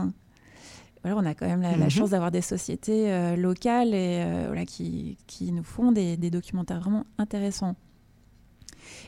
Voilà, 1.03 1.17
on 1.17 1.25
a 1.25 1.33
quand 1.33 1.47
même 1.47 1.61
la, 1.61 1.75
mhm. 1.77 1.89
chance 1.89 2.11
d'avoir 2.11 2.29
des 2.29 2.41
sociétés 2.41 3.11
euh, 3.11 3.35
locales 3.35 3.95
et 3.95 4.23
voilà, 4.45 4.65
qui, 4.65 5.17
qui, 5.25 5.51
nous 5.51 5.63
font 5.63 5.91
des, 5.91 6.15
des, 6.15 6.29
documentaires 6.29 6.79
vraiment 6.79 7.05
intéressants. 7.17 7.75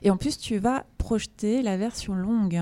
Et 0.01 0.09
en 0.09 0.17
plus, 0.17 0.39
tu 0.39 0.57
vas 0.57 0.85
projeter 0.97 1.61
la 1.61 1.77
version 1.77 2.15
longue. 2.15 2.59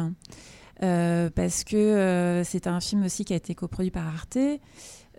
parce 0.80 1.64
que 1.64 2.42
c'est 2.44 2.68
un 2.68 2.82
film 2.82 3.06
aussi 3.06 3.24
qui 3.24 3.32
a 3.32 3.38
été 3.38 3.56
coproduit 3.56 3.92
par 3.92 4.08
Arte, 4.08 4.38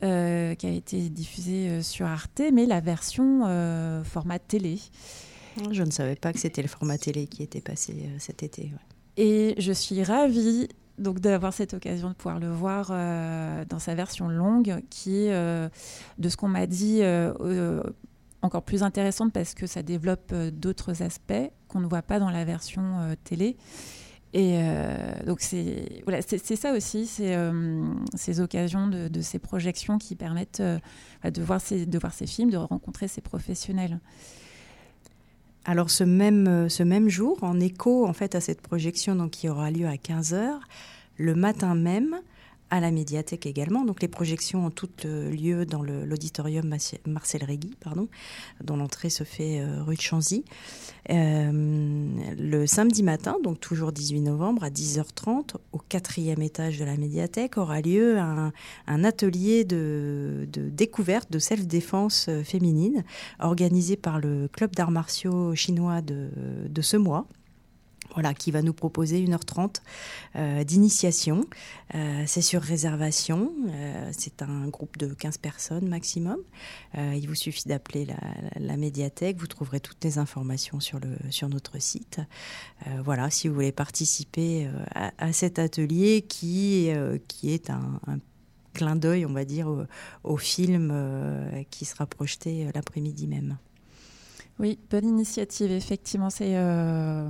qui 0.01 0.67
a 0.67 0.71
été 0.71 1.09
diffusé 1.09 1.83
sur 1.83 2.07
Arte, 2.07 2.43
mais 2.53 2.67
la 2.67 2.81
version 2.81 4.03
format 4.05 4.39
télé. 4.39 4.79
Je 5.71 5.83
ne 5.83 5.91
savais 5.91 6.17
pas 6.17 6.33
que 6.33 6.39
c'était 6.39 6.63
le 6.63 6.69
format 6.69 6.99
télé 6.99 7.27
qui 7.27 7.43
était 7.43 7.61
passé 7.61 7.95
euh, 7.97 8.17
cet 8.19 8.43
été. 8.43 8.73
Et 9.17 9.55
je 9.59 9.73
suis 9.73 10.03
ravie 10.03 10.69
donc 10.99 11.21
d'avoir 11.21 11.53
cette 11.53 11.75
occasion 11.75 12.11
de 12.11 12.15
pouvoir 12.15 12.39
le 12.39 12.51
voir 12.51 12.89
euh, 12.91 13.65
dans 13.69 13.79
sa 13.79 13.95
version 13.95 14.29
longue, 14.29 14.83
qui 14.91 15.25
est, 15.25 15.33
euh, 15.33 15.69
de 16.19 16.29
ce 16.29 16.37
qu'on 16.37 16.49
m'a 16.49 16.67
dit, 16.67 17.03
encore 18.43 18.63
plus 18.63 18.83
intéressante 18.83 19.33
parce 19.33 19.55
que 19.55 19.67
ça 19.67 19.83
développe 19.83 20.35
d'autres 20.35 21.03
aspects 21.03 21.51
qu'on 21.69 21.81
ne 21.81 21.87
voit 21.87 22.03
pas 22.03 22.19
dans 22.19 22.31
la 22.31 22.45
version 22.45 23.17
télé. 23.25 23.57
Et 24.35 24.59
donc 25.27 25.41
c'est 25.41 26.03
voilà, 26.05 26.21
ça 26.23 26.73
aussi, 26.73 27.07
c'est 27.07 27.37
ces 28.15 28.41
occasions 28.41 28.89
de, 28.89 29.09
de, 29.09 29.21
ces 29.21 29.39
projections 29.39 29.99
qui 29.99 30.17
permettent 30.17 30.63
de, 30.63 31.43
voir 31.43 31.61
ces, 31.61 31.87
de 31.87 31.99
voir 31.99 32.13
ces 32.13 32.27
films, 32.27 32.51
de 32.51 32.57
rencontrer 32.57 33.09
ces 33.09 33.21
professionnels. 33.21 34.01
Alors 35.65 35.91
ce 35.91 36.03
même, 36.05 36.49
euh, 36.49 36.69
ce 36.69 36.83
même 36.83 37.09
jour, 37.09 37.39
en 37.43 37.61
écho 37.61 38.07
en 38.07 38.13
fait 38.13 38.35
à 38.35 38.41
cette 38.41 38.61
projection 38.61 39.15
donc, 39.15 39.31
qui 39.31 39.49
aura 39.49 39.71
lieu 39.71 39.87
à 39.87 39.95
15h, 39.95 40.59
le 41.19 41.35
matin 41.35 41.75
même, 41.75 42.17
à 42.73 42.81
la 42.81 42.91
médiathèque 42.91 43.45
également. 43.45 43.85
Donc 43.85 44.01
les 44.01 44.09
projections 44.09 44.67
ont 44.67 44.71
toutes 44.71 45.05
euh, 45.05 45.31
lieu 45.31 45.67
dans 45.67 45.83
l'auditorium 45.83 46.75
Marcel 47.07 47.45
Régui, 47.45 47.77
pardon, 47.79 48.09
dont 48.65 48.77
l'entrée 48.77 49.11
se 49.11 49.25
fait 49.25 49.61
euh, 49.61 49.83
rue 49.83 49.95
de 49.95 50.01
Chanzy. 50.01 50.43
Euh, 51.11 51.53
le 52.39 52.67
samedi 52.67 53.03
matin, 53.03 53.37
donc 53.45 53.61
toujours 53.61 53.93
18 53.93 54.23
novembre, 54.23 54.65
à 54.65 54.71
10h30, 54.71 55.57
au 55.73 55.79
quatrième 55.87 56.41
étage 56.41 56.79
de 56.79 56.87
la 56.87 56.97
médiathèque, 56.97 57.59
aura 57.59 57.83
lieu 57.83 58.19
un, 58.19 58.53
atelier 59.05 59.65
de, 59.65 60.49
découverte 60.51 61.31
de 61.31 61.39
self-défense 61.39 62.31
féminine 62.43 63.05
organisé 63.39 63.97
par 63.97 64.19
le 64.19 64.49
club 64.49 64.75
d'arts 64.75 64.93
martiaux 64.93 65.55
chinois 65.55 66.01
de, 66.01 66.31
de 66.71 66.83
ce 66.83 66.97
mois 66.97 67.27
voilà, 68.15 68.35
qui 68.35 68.51
va 68.51 68.63
nous 68.63 68.73
proposer 68.73 69.25
1h30 69.25 69.77
euh, 70.37 70.65
d'initiation. 70.65 71.45
Euh, 71.95 72.25
c'est 72.27 72.43
sur 72.43 72.63
réservation. 72.63 73.53
Euh, 73.69 74.11
c'est 74.17 74.43
un 74.43 74.69
groupe 74.69 74.99
de 74.99 75.15
15 75.15 75.39
personnes 75.39 75.89
maximum. 75.89 76.39
il 76.95 77.27
vous 77.27 77.35
suffit 77.35 77.69
d'appeler 77.69 78.07
la, 78.57 78.77
médiathèque. 78.77 79.39
Vous 79.39 79.47
trouverez 79.47 79.81
toutes 79.81 80.03
les 80.05 80.19
informations 80.19 80.81
sur, 80.81 80.99
le, 80.99 81.17
sur 81.31 81.49
notre 81.49 81.81
site. 81.81 82.21
voilà, 83.05 83.31
si 83.31 83.49
vous 83.49 83.55
voulez 83.55 83.73
participer 83.73 84.69
à, 84.95 85.33
cet 85.33 85.59
atelier 85.59 86.23
qui, 86.23 86.91
qui 87.29 87.53
est 87.53 87.71
un, 87.71 88.01
clin 88.75 88.97
d'œil, 88.97 89.27
on 89.27 89.33
va 89.33 89.45
dire, 89.45 89.69
au 90.25 90.37
film 90.37 90.93
qui 91.71 91.85
sera 91.85 92.07
projeté 92.07 92.69
l'après-midi 92.75 93.27
même. 93.27 93.59
Oui, 94.63 94.79
bonne 94.91 95.05
initiative, 95.05 95.73
effectivement. 95.73 96.31
C'est 96.31 96.57
euh, 96.57 97.29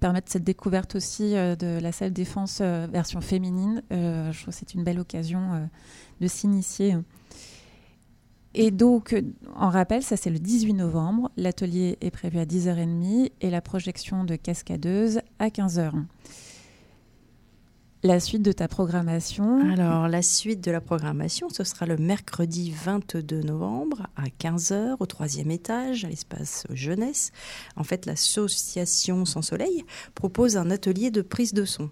permettre 0.00 0.32
cette 0.32 0.44
découverte 0.44 0.94
aussi 0.94 1.36
euh, 1.36 1.56
de 1.56 1.78
la 1.78 1.92
salle 1.92 2.14
défense 2.14 2.60
euh, 2.62 2.86
version 2.90 3.20
féminine. 3.20 3.82
je 3.90 4.32
trouve 4.32 4.54
que 4.54 4.58
c'est 4.58 4.72
une 4.72 4.82
belle 4.82 4.98
occasion 4.98 5.68
de 6.22 6.26
s'initier. 6.26 6.96
Et 8.54 8.70
donc, 8.70 9.14
en 9.54 9.68
rappel, 9.68 10.02
ça 10.02 10.16
c'est 10.16 10.30
le 10.30 10.38
18 10.38 10.72
novembre. 10.72 11.30
L'atelier 11.36 11.98
est 12.00 12.10
prévu 12.10 12.38
à 12.38 12.46
10h30 12.46 13.30
et 13.42 13.50
la 13.50 13.60
projection 13.60 14.24
de 14.24 14.34
Cascadeuse 14.34 15.20
à 15.38 15.48
15h. 15.48 15.92
La 18.04 18.20
suite 18.20 18.42
de 18.42 18.52
ta 18.52 18.68
programmation 18.68 19.66
Alors, 19.72 20.08
la 20.08 20.20
suite 20.20 20.62
de 20.62 20.70
la 20.70 20.82
programmation, 20.82 21.48
ce 21.48 21.64
sera 21.64 21.86
le 21.86 21.96
mercredi 21.96 22.70
22 22.70 23.40
novembre 23.40 24.08
à 24.14 24.24
15h 24.24 24.96
au 25.00 25.06
troisième 25.06 25.50
étage, 25.50 26.04
à 26.04 26.08
l'espace 26.08 26.66
jeunesse. 26.68 27.32
En 27.76 27.82
fait, 27.82 28.04
l'association 28.04 29.24
Sans 29.24 29.40
Soleil 29.40 29.86
propose 30.14 30.58
un 30.58 30.70
atelier 30.70 31.10
de 31.10 31.22
prise 31.22 31.54
de 31.54 31.64
son. 31.64 31.88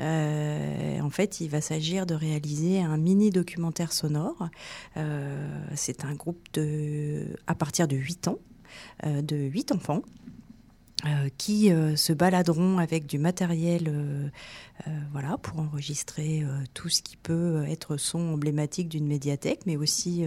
Euh, 0.00 1.00
en 1.00 1.10
fait, 1.10 1.42
il 1.42 1.50
va 1.50 1.60
s'agir 1.60 2.06
de 2.06 2.14
réaliser 2.14 2.80
un 2.80 2.96
mini 2.96 3.28
documentaire 3.28 3.92
sonore. 3.92 4.48
Euh, 4.96 5.66
c'est 5.74 6.06
un 6.06 6.14
groupe 6.14 6.40
de, 6.54 7.26
à 7.46 7.54
partir 7.54 7.88
de 7.88 7.96
8 7.96 8.28
ans, 8.28 8.38
euh, 9.04 9.20
de 9.20 9.36
8 9.36 9.72
enfants 9.72 10.00
qui 11.36 11.68
se 11.96 12.12
baladeront 12.12 12.78
avec 12.78 13.06
du 13.06 13.18
matériel 13.18 14.30
voilà, 15.12 15.38
pour 15.38 15.60
enregistrer 15.60 16.44
tout 16.74 16.88
ce 16.88 17.02
qui 17.02 17.16
peut 17.16 17.64
être 17.68 17.96
son 17.96 18.32
emblématique 18.32 18.88
d'une 18.88 19.06
médiathèque, 19.06 19.60
mais 19.66 19.76
aussi 19.76 20.24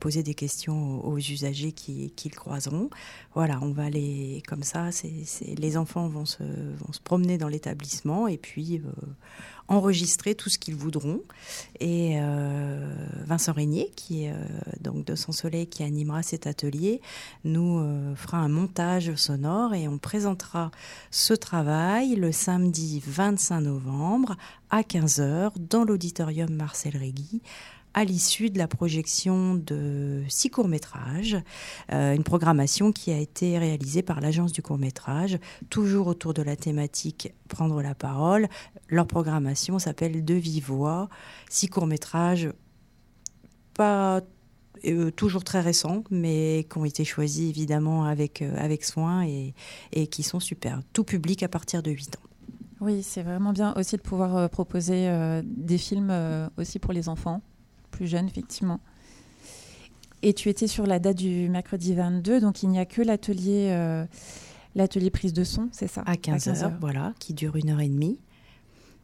poser 0.00 0.22
des 0.22 0.34
questions 0.34 1.04
aux, 1.04 1.18
usagers 1.18 1.72
qui, 1.72 2.12
le 2.24 2.36
croiseront. 2.36 2.88
Voilà, 3.34 3.58
on 3.62 3.72
va 3.72 3.90
les 3.90 4.42
comme 4.46 4.62
ça, 4.62 4.90
les 5.56 5.76
enfants 5.76 6.08
vont 6.08 6.24
se, 6.24 6.42
promener 7.04 7.36
dans 7.36 7.48
l'établissement 7.48 8.26
et 8.26 8.38
puis 8.38 8.80
enregistrer 9.68 10.34
tout 10.34 10.48
ce 10.48 10.58
qu'ils 10.58 10.74
voudront. 10.74 11.20
Et 11.78 12.14
euh, 12.16 12.90
Vincent 13.26 13.52
Régnier, 13.52 13.92
qui 13.94 14.24
est 14.24 14.32
euh, 14.32 14.36
donc 14.80 15.04
de 15.04 15.14
Son 15.14 15.32
Soleil, 15.32 15.66
qui 15.66 15.82
animera 15.82 16.22
cet 16.22 16.46
atelier, 16.46 17.00
nous 17.44 17.78
euh, 17.78 18.14
fera 18.16 18.38
un 18.38 18.48
montage 18.48 19.14
sonore 19.14 19.74
et 19.74 19.86
on 19.86 19.98
présentera 19.98 20.70
ce 21.10 21.34
travail 21.34 22.16
le 22.16 22.32
samedi 22.32 23.02
25 23.06 23.38
novembre 23.50 24.36
à 24.70 24.82
15h 24.82 25.52
dans 25.58 25.84
l'auditorium 25.84 26.50
Marcel 26.50 26.96
Régui 26.96 27.42
à 27.94 28.04
l'issue 28.04 28.50
de 28.50 28.58
la 28.58 28.68
projection 28.68 29.54
de 29.54 30.22
six 30.28 30.50
courts-métrages, 30.50 31.36
euh, 31.92 32.14
une 32.14 32.22
programmation 32.22 32.92
qui 32.92 33.10
a 33.10 33.18
été 33.18 33.58
réalisée 33.58 34.02
par 34.02 34.20
l'agence 34.20 34.52
du 34.52 34.62
court-métrage, 34.62 35.38
toujours 35.70 36.06
autour 36.06 36.34
de 36.34 36.42
la 36.42 36.54
thématique 36.54 37.32
Prendre 37.48 37.82
la 37.82 37.94
parole. 37.94 38.46
Leur 38.88 39.06
programmation 39.06 39.78
s'appelle 39.78 40.24
De 40.24 40.34
vive 40.34 40.66
voix, 40.66 41.08
six 41.48 41.68
courts-métrages 41.68 42.50
pas 43.74 44.22
euh, 44.84 45.10
toujours 45.10 45.44
très 45.44 45.60
récents, 45.60 46.02
mais 46.10 46.66
qui 46.70 46.78
ont 46.78 46.84
été 46.84 47.04
choisis 47.04 47.48
évidemment 47.48 48.04
avec, 48.04 48.42
euh, 48.42 48.54
avec 48.58 48.84
soin 48.84 49.24
et, 49.24 49.54
et, 49.92 50.08
qui 50.08 50.22
sont 50.22 50.40
super. 50.40 50.82
Tout 50.92 51.04
public 51.04 51.42
à 51.42 51.48
partir 51.48 51.82
de 51.82 51.90
8 51.90 52.16
ans. 52.16 52.27
Oui, 52.80 53.02
c'est 53.02 53.22
vraiment 53.22 53.52
bien 53.52 53.74
aussi 53.76 53.96
de 53.96 54.02
pouvoir 54.02 54.48
proposer 54.50 55.10
des 55.42 55.78
films 55.78 56.12
aussi 56.56 56.78
pour 56.78 56.92
les 56.92 57.08
enfants 57.08 57.42
plus 57.90 58.06
jeune, 58.06 58.26
effectivement. 58.26 58.80
Et 60.22 60.32
tu 60.32 60.48
étais 60.48 60.66
sur 60.66 60.86
la 60.86 60.98
date 60.98 61.16
du 61.16 61.48
mercredi 61.48 61.94
22, 61.94 62.40
donc 62.40 62.62
il 62.62 62.68
n'y 62.70 62.78
a 62.78 62.86
que 62.86 63.02
l'atelier 63.02 63.68
euh, 63.70 64.04
l'atelier 64.74 65.10
prise 65.10 65.32
de 65.32 65.44
son, 65.44 65.68
c'est 65.72 65.86
ça? 65.86 66.02
À 66.06 66.14
15h, 66.14 66.72
voilà, 66.80 67.12
qui 67.18 67.34
dure 67.34 67.56
une 67.56 67.70
heure 67.70 67.80
et 67.80 67.88
demie. 67.88 68.18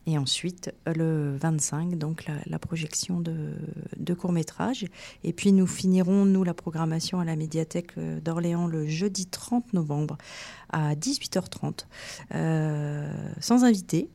Et 0.06 0.18
ensuite, 0.18 0.70
le 0.86 1.36
25, 1.36 1.96
donc 1.96 2.26
la, 2.46 2.58
projection 2.58 3.20
de, 3.20 3.52
de 3.96 4.14
court-métrage. 4.14 4.86
Et 5.22 5.32
puis 5.32 5.52
nous 5.52 5.66
finirons, 5.66 6.26
nous, 6.26 6.44
la 6.44 6.54
programmation 6.54 7.20
à 7.20 7.24
la 7.24 7.36
médiathèque 7.36 7.92
euh, 7.96 8.20
d'Orléans 8.20 8.66
le 8.66 8.86
jeudi 8.86 9.26
30 9.26 9.72
novembre 9.72 10.18
à 10.70 10.94
18h30, 10.94 11.86
euh, 12.34 13.10
sans 13.40 13.64
invité. 13.64 14.08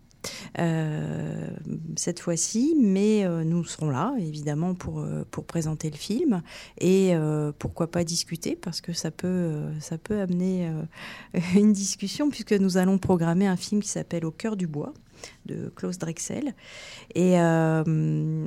Euh, 0.60 1.48
cette 1.96 2.20
fois-ci, 2.20 2.76
mais 2.78 3.26
nous 3.46 3.64
serons 3.64 3.90
là, 3.90 4.14
évidemment, 4.20 4.76
pour, 4.76 5.06
pour 5.32 5.46
présenter 5.46 5.90
le 5.90 5.96
film 5.96 6.42
et 6.82 7.14
pourquoi 7.58 7.90
pas 7.90 8.04
discuter, 8.04 8.58
parce 8.58 8.82
que 8.82 8.92
ça 8.92 9.12
peut, 9.12 9.62
ça 9.80 9.98
peut 9.98 10.20
amener 10.20 10.70
une 11.56 11.72
discussion, 11.72 12.30
puisque 12.30 12.52
nous 12.52 12.76
allons 12.76 12.98
programmer 12.98 13.48
un 13.48 13.56
film 13.56 13.82
qui 13.82 13.88
s'appelle 13.88 14.26
Au 14.26 14.32
cœur 14.32 14.58
du 14.58 14.68
bois 14.68 14.94
de 15.46 15.72
Klaus 15.76 15.98
Drexel. 15.98 16.54
Et 17.16 17.40
euh, 17.40 17.84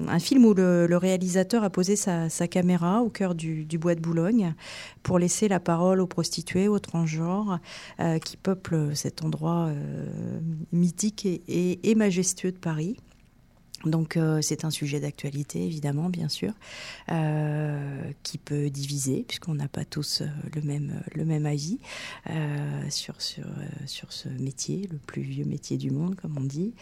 un 0.09 0.19
film 0.19 0.45
où 0.45 0.55
le, 0.55 0.97
réalisateur 0.97 1.65
a 1.65 1.71
posé 1.71 1.97
sa, 1.97 2.29
caméra 2.49 3.03
au 3.03 3.09
cœur 3.09 3.35
du, 3.35 3.67
bois 3.79 3.95
de 3.95 4.01
Boulogne 4.01 4.55
pour 5.03 5.19
laisser 5.19 5.49
la 5.49 5.61
parole 5.61 6.01
aux 6.01 6.07
prostituées, 6.07 6.69
aux 6.69 6.79
transgenres 6.79 7.59
euh, 8.01 8.19
qui 8.19 8.37
peuplent 8.37 8.95
cet 8.95 9.25
endroit 9.25 9.69
euh, 9.69 10.41
mythique 10.73 11.27
et, 11.27 11.95
majestueux 11.95 12.53
de 12.53 12.59
Paris. 12.59 12.97
Donc 13.85 14.17
euh, 14.17 14.41
c'est 14.43 14.65
un 14.65 14.71
sujet 14.71 15.01
d'actualité 15.01 15.65
évidemment 15.65 16.09
bien 16.09 16.29
sûr 16.29 16.53
euh, 17.11 18.03
qui 18.23 18.39
peut 18.39 18.71
diviser 18.71 19.25
puisqu'on 19.27 19.55
n'a 19.55 19.69
pas 19.69 19.85
tous 19.85 20.21
euh, 20.21 20.27
le 20.55 20.63
même 20.63 21.03
le 21.15 21.25
même 21.25 21.47
avis 21.47 21.79
sur 22.91 23.21
sur 23.21 23.45
sur 23.87 24.13
ce 24.13 24.29
métier 24.29 24.89
le 24.91 24.99
plus 24.99 25.23
vieux 25.23 25.45
métier 25.45 25.77
du 25.77 25.91
monde 25.91 26.15
comme 26.17 26.37
on 26.39 26.43
dit. 26.43 26.75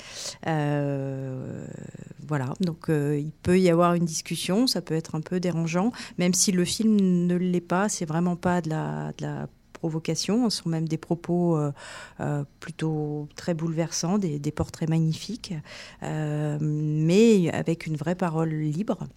Voilà. 2.26 2.54
Donc 2.60 2.86
il 2.88 3.32
peut 3.42 3.58
y 3.58 3.70
avoir 3.70 3.94
une 3.94 4.04
discussion 4.04 4.66
ça 4.66 4.82
peut 4.82 4.94
être 4.94 5.14
un 5.14 5.20
peu 5.20 5.40
dérangeant 5.40 5.92
même 6.18 6.34
si 6.34 6.52
le 6.52 6.64
film 6.64 6.96
ne 6.96 7.34
l'est 7.34 7.60
pas 7.60 7.88
c'est 7.88 8.04
vraiment 8.04 8.36
pas 8.36 8.60
de 8.60 8.70
la 8.70 9.12
de 9.18 9.22
la 9.22 9.48
provocation, 9.80 10.50
ce 10.50 10.62
sont 10.62 10.68
même 10.68 10.86
des 10.86 10.98
propos 10.98 11.56
euh, 11.56 11.72
euh, 12.20 12.44
plutôt 12.60 13.28
très 13.34 13.54
bouleversants, 13.54 14.18
des, 14.18 14.52
portraits 14.52 14.88
magnifiques, 14.88 15.54
euh, 16.02 16.58
mais 16.60 17.50
avec 17.50 17.86
une 17.86 17.96
vraie 17.96 18.14
parole 18.14 18.50
libre. 18.50 19.08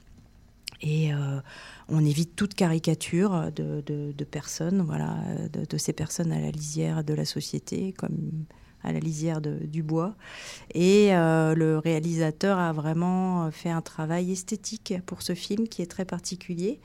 Et 0.86 1.12
on 1.88 2.04
évite 2.04 2.36
toute 2.36 2.56
caricature 2.56 3.52
de, 3.56 4.24
personnes, 4.26 4.82
voilà, 4.82 5.16
de, 5.54 5.78
ces 5.78 5.94
personnes 5.94 6.34
à 6.34 6.42
la 6.42 6.52
lisière 6.52 7.06
de 7.06 7.14
la 7.14 7.24
société, 7.24 7.94
comme 7.94 8.46
à 8.84 8.92
la 8.92 9.00
lisière 9.00 9.40
du 9.40 9.82
bois. 9.82 10.14
Et 10.74 11.12
le 11.12 11.78
réalisateur 11.78 12.60
a 12.60 12.74
vraiment 12.74 13.50
fait 13.52 13.70
un 13.70 13.82
travail 13.82 14.34
esthétique 14.34 14.96
pour 15.06 15.22
ce 15.22 15.36
film 15.36 15.70
qui 15.70 15.82
est 15.82 15.90
très 15.90 16.04
particulier. 16.04 16.82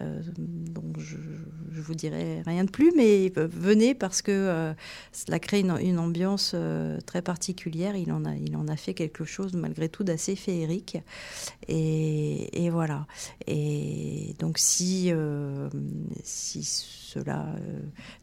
Euh, 0.00 0.20
donc 0.36 0.98
je, 0.98 1.16
je, 1.72 1.80
vous 1.80 1.94
dirai 1.94 2.42
rien 2.46 2.64
de 2.64 2.70
plus, 2.70 2.92
mais 2.96 3.32
venez 3.34 3.94
parce 3.94 4.22
que 4.22 4.30
euh, 4.30 4.74
cela 5.12 5.38
crée 5.38 5.60
une, 5.60 5.98
ambiance 5.98 6.52
euh, 6.54 7.00
très 7.00 7.22
particulière. 7.22 7.96
Il 7.96 8.12
en, 8.12 8.24
a, 8.24 8.34
il 8.34 8.56
en 8.56 8.68
a 8.68 8.76
fait 8.76 8.94
quelque 8.94 9.24
chose 9.24 9.54
malgré 9.54 9.88
tout 9.88 10.04
d'assez 10.04 10.36
féerique. 10.36 10.98
Et, 11.68 12.68
voilà. 12.70 13.06
Et 13.46 14.34
donc 14.38 14.58
si, 14.58 15.10
si 16.22 16.62
cela 16.62 17.46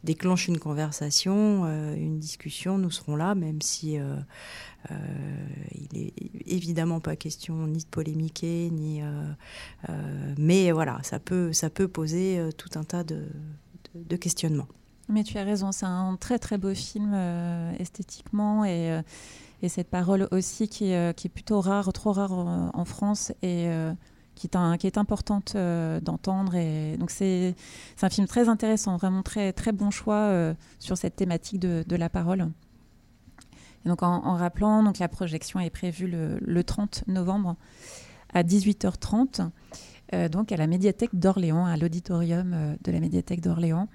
déclenche 0.04 0.46
une 0.48 0.58
conversation, 0.58 1.66
une 1.94 2.18
discussion, 2.18 2.78
nous 2.78 2.90
serons 2.90 3.16
là, 3.16 3.34
même 3.34 3.60
si 3.60 3.98
euh, 4.90 4.94
il 5.74 5.98
est 6.00 6.12
évidemment 6.46 7.00
pas 7.00 7.16
question 7.16 7.66
ni 7.66 7.78
de 7.80 7.88
polémiquer, 7.90 8.70
ni. 8.70 9.02
Euh, 9.02 9.06
euh, 9.88 10.34
mais 10.38 10.70
voilà, 10.72 10.98
ça 11.02 11.18
peut, 11.18 11.52
ça 11.52 11.70
peut 11.70 11.88
poser 11.88 12.50
tout 12.56 12.70
un 12.78 12.84
tas 12.84 13.04
de, 13.04 13.26
questionnements. 14.16 14.68
Mais 15.08 15.22
tu 15.22 15.38
as 15.38 15.44
raison, 15.44 15.72
c'est 15.72 15.86
un 15.86 16.16
très 16.16 16.38
très 16.38 16.58
beau 16.58 16.74
film 16.74 17.14
esthétiquement 17.78 18.64
et, 18.64 19.00
et, 19.62 19.68
cette 19.68 19.88
parole 19.88 20.28
aussi 20.32 20.68
qui, 20.68 20.92
qui, 21.16 21.26
est 21.26 21.32
plutôt 21.32 21.60
rare, 21.60 21.92
trop 21.92 22.12
rare 22.12 22.32
en, 22.32 22.84
France 22.84 23.32
et 23.42 23.68
qui, 24.34 24.48
est 24.48 24.78
qui 24.78 24.86
est 24.86 24.98
importante 24.98 25.56
d'entendre. 25.56 26.56
Et 26.56 26.96
donc 26.96 27.12
c'est 27.12 27.54
un 28.02 28.10
film 28.10 28.26
très 28.26 28.48
intéressant, 28.48 28.96
vraiment 28.96 29.22
très 29.22 29.52
très 29.52 29.70
bon 29.70 29.90
choix 29.90 30.54
sur 30.80 30.98
cette 30.98 31.14
thématique 31.14 31.60
de 31.60 31.96
la 31.96 32.08
parole 32.08 32.48
donc 33.86 34.02
en, 34.02 34.36
rappelant, 34.36 34.82
donc 34.82 34.98
la 34.98 35.08
projection 35.08 35.60
est 35.60 35.70
prévue 35.70 36.08
le, 36.08 36.64
30 36.64 37.04
novembre 37.06 37.56
à 38.32 38.42
18h30, 38.42 39.48
euh, 40.12 40.28
donc 40.28 40.52
à 40.52 40.56
la 40.56 40.66
médiathèque 40.66 41.14
d'Orléans, 41.14 41.66
à 41.66 41.76
l'auditorium 41.76 42.52
euh, 42.54 42.74
de 42.84 42.92
la 42.92 43.00
médiathèque 43.00 43.40
d'Orléans. 43.40 43.88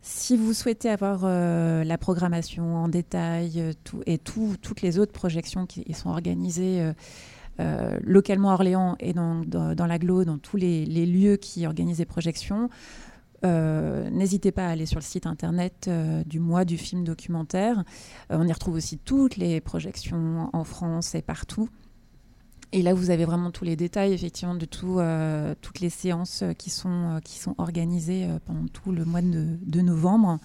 Si 0.00 0.36
vous 0.36 0.54
souhaitez 0.54 0.88
avoir 0.88 1.22
euh, 1.24 1.84
la 1.84 1.98
programmation 1.98 2.76
en 2.76 2.88
détail 2.88 3.74
et 4.06 4.18
toutes 4.18 4.80
les 4.80 4.98
autres 4.98 5.12
projections 5.12 5.66
qui 5.66 5.92
sont 5.92 6.08
organisées 6.08 6.92
localement 8.02 8.50
à 8.50 8.54
Orléans 8.54 8.96
et 9.00 9.12
dans, 9.12 9.42
dans, 9.44 9.86
l'aglo, 9.86 10.24
dans 10.24 10.38
tous 10.38 10.56
les, 10.56 10.86
les, 10.86 11.04
lieux 11.04 11.36
qui 11.36 11.66
organisent 11.66 11.98
des 11.98 12.04
projections, 12.04 12.70
euh, 13.44 14.10
n'hésitez 14.10 14.52
pas 14.52 14.66
à 14.66 14.70
aller 14.70 14.86
sur 14.86 14.98
le 14.98 15.04
site 15.04 15.26
internet 15.26 15.86
euh, 15.88 16.24
du 16.24 16.40
mois 16.40 16.64
du 16.64 16.76
film 16.76 17.04
documentaire. 17.04 17.84
Euh, 18.30 18.38
on 18.38 18.46
y 18.46 18.52
retrouve 18.52 18.74
aussi 18.74 18.98
toutes 18.98 19.36
les 19.36 19.60
projections 19.60 20.50
en 20.52 20.64
France 20.64 21.14
et 21.14 21.22
partout. 21.22 21.68
Et 22.72 22.82
là, 22.82 22.92
vous 22.92 23.10
avez 23.10 23.24
vraiment 23.24 23.50
tous 23.50 23.64
les 23.64 23.76
détails, 23.76 24.12
effectivement, 24.12 24.54
de 24.54 24.66
tout, 24.66 25.00
toutes 25.62 25.80
les 25.80 25.88
séances 25.88 26.44
qui 26.58 26.68
sont, 26.68 27.18
qui 27.24 27.38
sont 27.38 27.54
organisées 27.56 28.28
pendant 28.44 28.66
tout 28.66 28.92
le 28.92 29.06
mois 29.06 29.22
de, 29.22 29.80
novembre. 29.80 30.38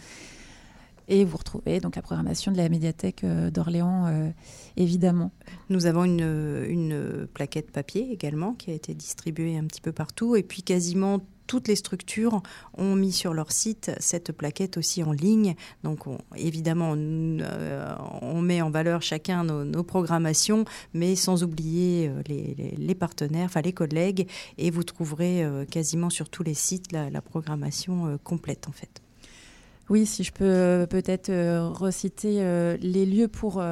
Et 1.07 1.25
vous 1.25 1.37
retrouvez 1.37 1.79
donc 1.79 1.95
la 1.95 2.01
programmation 2.01 2.51
de 2.51 2.57
la 2.57 2.69
médiathèque 2.69 3.25
d'Orléans, 3.25 4.31
évidemment. 4.77 5.31
Nous 5.69 5.85
avons 5.85 6.05
une, 6.05 7.27
plaquette 7.33 7.71
papier 7.71 8.11
également 8.11 8.53
qui 8.53 8.71
a 8.71 8.73
été 8.73 8.93
distribuée 8.93 9.57
un 9.57 9.65
petit 9.65 9.81
peu 9.81 9.91
partout. 9.91 10.35
Et 10.35 10.43
puis 10.43 10.63
quasiment 10.63 11.19
toutes 11.47 11.67
les 11.67 11.75
structures 11.75 12.41
ont 12.77 12.95
mis 12.95 13.11
sur 13.11 13.33
leur 13.33 13.51
site 13.51 13.91
cette 13.99 14.31
plaquette 14.31 14.77
aussi 14.77 15.03
en 15.03 15.11
ligne. 15.11 15.55
Donc 15.83 16.05
évidemment, 16.35 16.95
euh, 16.97 17.95
on, 18.21 18.41
met 18.41 18.61
en 18.61 18.71
valeur 18.71 19.01
chacun 19.01 19.43
nos, 19.43 19.83
programmations, 19.83 20.65
mais 20.93 21.15
sans 21.15 21.43
oublier 21.43 22.09
euh, 22.09 22.23
les, 22.27 22.95
partenaires, 22.95 23.45
enfin 23.45 23.61
les 23.61 23.73
collègues, 23.73 24.27
et 24.57 24.71
vous 24.71 24.83
trouverez 24.83 25.43
euh, 25.43 25.65
quasiment 25.65 26.09
sur 26.09 26.29
tous 26.29 26.43
les 26.43 26.53
sites 26.53 26.91
la, 26.91 27.21
programmation 27.21 28.17
complète 28.23 28.67
en 28.67 28.71
fait. 28.71 29.02
Oui, 29.93 30.07
si 30.07 30.23
je 30.23 30.31
peux 30.31 30.87
peut-être 30.89 31.31
reciter 31.71 32.43
les 32.81 33.05
lieux 33.05 33.27
pour 33.27 33.63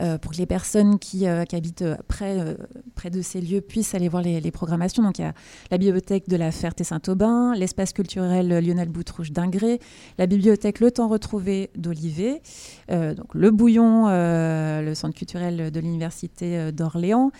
euh, 0.00 0.18
pour 0.18 0.32
que 0.32 0.38
les 0.38 0.46
personnes 0.46 0.98
qui, 0.98 1.26
euh, 1.28 1.44
habitent 1.52 1.82
euh, 1.82 1.96
près, 2.08 3.10
de 3.10 3.22
ces 3.22 3.40
lieux 3.40 3.60
puissent 3.60 3.94
aller 3.94 4.08
voir 4.08 4.22
les, 4.22 4.50
programmations. 4.50 5.02
Donc 5.02 5.18
il 5.18 5.22
y 5.22 5.24
a 5.24 5.34
la 5.70 5.78
bibliothèque 5.78 6.28
de 6.28 6.36
la 6.36 6.50
Ferté-Saint-Aubin, 6.50 7.54
l'espace 7.54 7.92
culturel 7.92 8.48
Lionel 8.48 8.88
Boutrouche 8.88 9.30
d'Ingré, 9.30 9.78
la 10.18 10.26
bibliothèque 10.26 10.80
Le 10.80 10.90
Temps 10.90 11.08
Retrouvé 11.08 11.70
d'Olivet, 11.76 12.40
donc 12.88 13.34
le 13.34 13.50
Bouillon, 13.50 14.06
le 14.08 14.92
centre 14.94 15.14
culturel 15.14 15.70
de 15.70 15.80
l'Université 15.80 16.72
d'Orléans, 16.72 17.30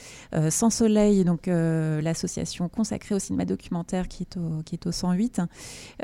Sans 0.50 0.70
Soleil, 0.70 1.24
donc 1.24 1.46
l'association 1.46 2.68
consacrée 2.68 3.14
au 3.14 3.18
cinéma 3.18 3.44
documentaire 3.44 4.08
qui 4.08 4.26
est 4.72 4.86
au 4.86 4.92
108, 4.92 5.40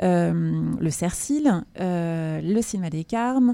le 0.01 0.89
Cercil, 0.89 1.63
le 1.77 2.61
cinéma 2.61 2.89
des 2.89 3.03
Carmes, 3.03 3.53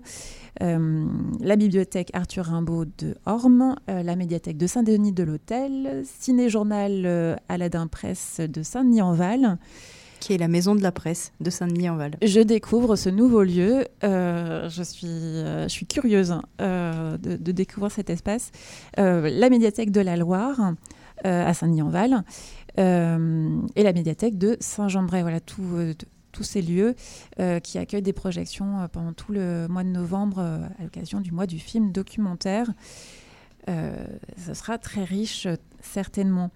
la 0.61 1.55
bibliothèque 1.55 2.11
Arthur 2.13 2.45
Rimbaud 2.45 2.86
de 2.97 3.15
Orme, 3.25 3.75
euh, 3.89 4.03
la 4.03 4.15
médiathèque 4.15 4.57
de 4.57 4.67
Saint-Denis 4.67 5.11
de 5.11 5.23
l'Hôtel, 5.23 6.03
Ciné-Journal 6.05 7.03
euh, 7.05 7.35
Aladin 7.49 7.87
Presse 7.87 8.39
de 8.39 8.63
Saint-Denis-en-Val. 8.63 9.57
Qui 10.19 10.33
est 10.33 10.37
la 10.37 10.47
maison 10.47 10.73
de 10.73 10.81
la 10.81 10.91
presse 10.91 11.31
de 11.41 11.51
Saint-Denis-en-Val. 11.51 12.17
Je 12.23 12.41
découvre 12.41 12.95
ce 12.95 13.09
nouveau 13.09 13.43
lieu. 13.43 13.85
Euh, 14.03 14.67
je, 14.67 14.81
suis, 14.81 15.07
je 15.07 15.67
suis 15.69 15.85
curieuse 15.85 16.31
hein, 16.31 16.41
de, 16.59 17.51
découvrir 17.51 17.91
cet 17.91 18.09
espace. 18.09 18.51
la 18.97 19.49
médiathèque 19.49 19.91
de 19.91 20.01
la 20.01 20.17
Loire 20.17 20.73
à 21.23 21.53
Saint-Denis-en-Val 21.53 22.23
et 22.77 23.83
la 23.83 23.93
médiathèque 23.93 24.39
de 24.39 24.57
Saint-Jean-de-Bray. 24.59 25.21
Voilà, 25.21 25.39
tout, 25.39 25.61
tous 26.37 26.43
ces 26.43 26.61
lieux 26.61 26.93
euh, 27.39 27.59
qui 27.59 27.79
accueillent 27.79 28.03
des 28.03 28.13
projections 28.13 28.79
euh, 28.79 28.87
pendant 28.87 29.11
tout 29.11 29.31
le 29.31 29.67
mois 29.67 29.83
de 29.83 29.89
novembre 29.89 30.37
euh, 30.39 30.59
à 30.77 30.83
l'occasion 30.83 31.19
du 31.19 31.31
mois 31.31 31.47
du 31.47 31.57
film 31.57 31.91
documentaire. 31.91 32.67
ce 33.67 34.53
sera 34.53 34.77
très 34.77 35.03
riche, 35.03 35.47
certainement. 35.81 36.51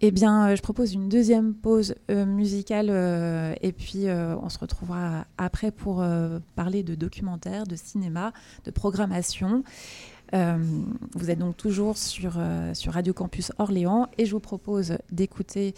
Eh 0.00 0.10
bien, 0.10 0.54
je 0.54 0.60
propose 0.60 0.92
une 0.92 1.08
deuxième 1.08 1.54
pause 1.54 1.94
musicale 2.08 2.90
et 3.62 3.72
puis 3.72 4.04
on 4.06 4.48
se 4.48 4.58
retrouvera 4.58 5.24
après 5.38 5.72
pour 5.72 6.04
parler 6.54 6.82
de 6.82 6.94
documentaire, 6.94 7.64
de 7.64 7.74
cinéma, 7.74 8.32
de 8.64 8.70
programmation. 8.70 9.64
vous 10.32 11.30
êtes 11.30 11.38
donc 11.38 11.56
toujours 11.56 11.96
sur, 11.96 12.38
sur 12.74 12.92
Radio 12.92 13.12
Campus 13.12 13.50
Orléans 13.58 14.08
et 14.18 14.26
je 14.26 14.32
vous 14.32 14.40
propose 14.40 14.98
d'écouter 15.10 15.74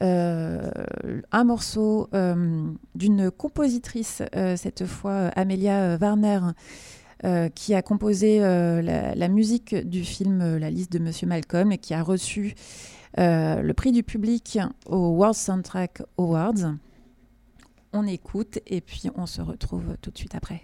un 0.00 1.44
morceau 1.44 2.08
euh, 2.14 2.70
d'une 2.94 3.30
compositrice, 3.30 4.22
euh, 4.34 4.56
cette 4.56 4.86
fois 4.86 5.28
Amelia 5.36 5.96
Warner, 6.00 6.40
qui 7.56 7.74
a 7.74 7.82
composé 7.82 8.38
la, 8.38 9.28
musique 9.28 9.74
du 9.74 10.04
film 10.04 10.56
La 10.56 10.70
liste 10.70 10.92
de 10.92 11.00
Monsieur 11.00 11.26
Malcolm 11.26 11.72
et 11.72 11.78
qui 11.78 11.92
a 11.92 12.02
reçu 12.04 12.54
le 13.16 13.72
prix 13.72 13.90
du 13.90 14.04
public 14.04 14.60
au 14.86 15.08
World 15.16 15.34
Soundtrack 15.34 16.02
Awards. 16.16 16.76
On 17.92 18.06
écoute 18.06 18.60
et 18.68 18.80
puis 18.80 19.10
on 19.16 19.26
se 19.26 19.42
retrouve 19.42 19.96
tout 20.00 20.12
de 20.12 20.18
suite 20.18 20.36
après. 20.36 20.62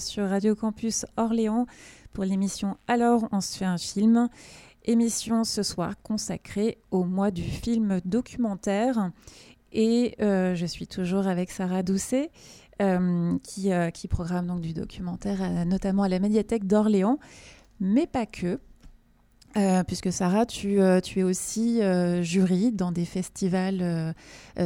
Sur 0.00 0.28
Radio 0.28 0.54
Campus 0.54 1.06
Orléans 1.16 1.66
pour 2.12 2.24
l'émission 2.24 2.76
Alors 2.86 3.28
on 3.32 3.40
se 3.40 3.56
fait 3.56 3.64
un 3.64 3.78
film. 3.78 4.28
Émission 4.84 5.44
ce 5.44 5.62
soir 5.62 5.94
consacrée 6.02 6.78
au 6.90 7.04
mois 7.04 7.30
du 7.30 7.42
film 7.42 8.00
documentaire. 8.04 9.10
Et 9.72 10.14
euh, 10.20 10.54
je 10.54 10.66
suis 10.66 10.86
toujours 10.86 11.26
avec 11.26 11.50
Sarah 11.50 11.82
Doucet, 11.82 12.30
euh, 12.80 13.36
qui, 13.42 13.72
euh, 13.72 13.90
qui, 13.90 14.08
programme 14.08 14.46
donc 14.46 14.60
du 14.60 14.72
documentaire, 14.72 15.66
notamment 15.66 16.04
à 16.04 16.08
la 16.08 16.18
médiathèque 16.18 16.66
d'Orléans, 16.66 17.18
mais 17.80 18.06
pas 18.06 18.26
que. 18.26 18.60
Puisque 19.86 20.12
Sarah, 20.12 20.46
tu, 20.46 20.78
tu 21.02 21.20
es 21.20 21.22
aussi 21.22 21.80
jury 22.22 22.72
dans 22.72 22.92
des 22.92 23.04
festivals 23.04 24.14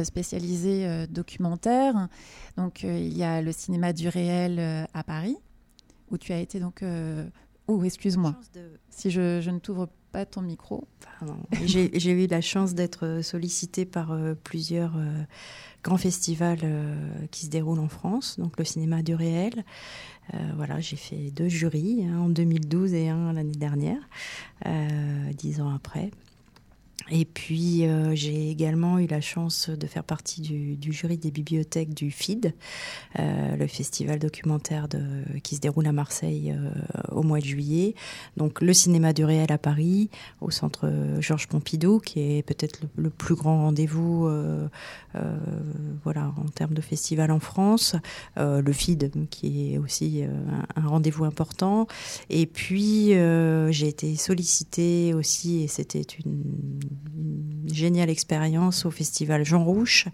spécialisés 0.03 1.07
documentaires. 1.07 2.07
Donc 2.57 2.83
il 2.83 3.17
y 3.17 3.23
a 3.23 3.41
le 3.41 3.51
cinéma 3.51 3.93
du 3.93 4.07
réel 4.07 4.87
à 4.93 5.03
Paris, 5.03 5.37
où 6.11 6.17
tu 6.17 6.31
as 6.33 6.39
été 6.39 6.59
donc... 6.59 6.83
ou 7.67 7.83
excuse-moi, 7.83 8.35
si 8.89 9.09
je, 9.09 9.41
je 9.41 9.49
ne 9.49 9.59
t'ouvre 9.59 9.87
pas 10.13 10.25
ton 10.25 10.41
micro. 10.41 10.87
J'ai 11.65 12.11
eu 12.11 12.27
la 12.27 12.39
chance 12.39 12.73
d'être 12.75 13.21
sollicitée 13.23 13.83
par 13.83 14.11
euh, 14.11 14.35
plusieurs 14.35 14.95
euh, 14.95 15.23
grands 15.83 15.97
festivals 15.97 16.59
euh, 16.63 16.95
qui 17.31 17.47
se 17.47 17.49
déroulent 17.49 17.79
en 17.79 17.89
France, 17.89 18.39
donc 18.39 18.57
le 18.57 18.63
cinéma 18.63 19.01
du 19.01 19.15
réel. 19.15 19.65
Voilà, 20.55 20.79
j'ai 20.79 20.95
fait 20.95 21.31
deux 21.31 21.47
jurys, 21.47 22.07
en 22.09 22.29
2012 22.29 22.93
et 22.93 23.09
un 23.09 23.33
l'année 23.33 23.51
dernière, 23.51 24.01
dix 25.33 25.61
ans 25.61 25.73
après. 25.73 26.11
Et 27.15 27.25
puis, 27.25 27.85
euh, 27.85 28.15
j'ai 28.15 28.49
également 28.49 28.97
eu 28.97 29.05
la 29.05 29.21
chance 29.21 29.69
de 29.69 29.85
faire 29.85 30.03
partie 30.03 30.41
du, 30.41 30.91
jury 30.91 31.19
des 31.19 31.29
bibliothèques 31.29 31.93
du 31.93 32.09
FID, 32.09 32.55
euh, 33.19 33.55
le 33.55 33.67
festival 33.67 34.17
documentaire 34.17 34.87
qui 35.43 35.55
se 35.57 35.61
déroule 35.61 35.85
à 35.85 35.91
Marseille 35.91 36.57
euh, 36.57 36.71
au 37.11 37.21
mois 37.21 37.39
de 37.39 37.45
juillet. 37.45 37.93
Donc, 38.35 38.61
le 38.61 38.73
cinéma 38.73 39.13
du 39.13 39.25
réel 39.25 39.51
à 39.51 39.59
Paris, 39.59 40.09
au 40.41 40.49
centre 40.49 40.91
Georges 41.19 41.47
Pompidou, 41.47 41.99
qui 41.99 42.19
est 42.19 42.41
peut-être 42.41 42.79
le, 42.95 43.11
plus 43.11 43.35
grand 43.35 43.61
rendez-vous 43.61 44.27
voilà, 46.03 46.33
en 46.37 46.49
termes 46.55 46.73
de 46.73 46.81
festival 46.81 47.29
en 47.29 47.39
France. 47.39 47.95
le 48.37 48.73
FID, 48.73 49.27
qui 49.29 49.73
est 49.73 49.77
aussi 49.77 50.23
un, 50.23 50.81
un 50.81 50.87
rendez-vous 50.87 51.25
important. 51.25 51.85
Et 52.31 52.47
puis, 52.47 53.09
j'ai 53.09 53.87
été 53.87 54.15
sollicitée 54.15 55.13
aussi, 55.13 55.61
et 55.61 55.67
c'était 55.67 56.01
une 56.01 56.41
géniale 57.67 58.09
expérience 58.09 58.85
au 58.85 58.91
festival 58.91 59.45
Jean 59.45 59.63
Rouche, 59.63 60.07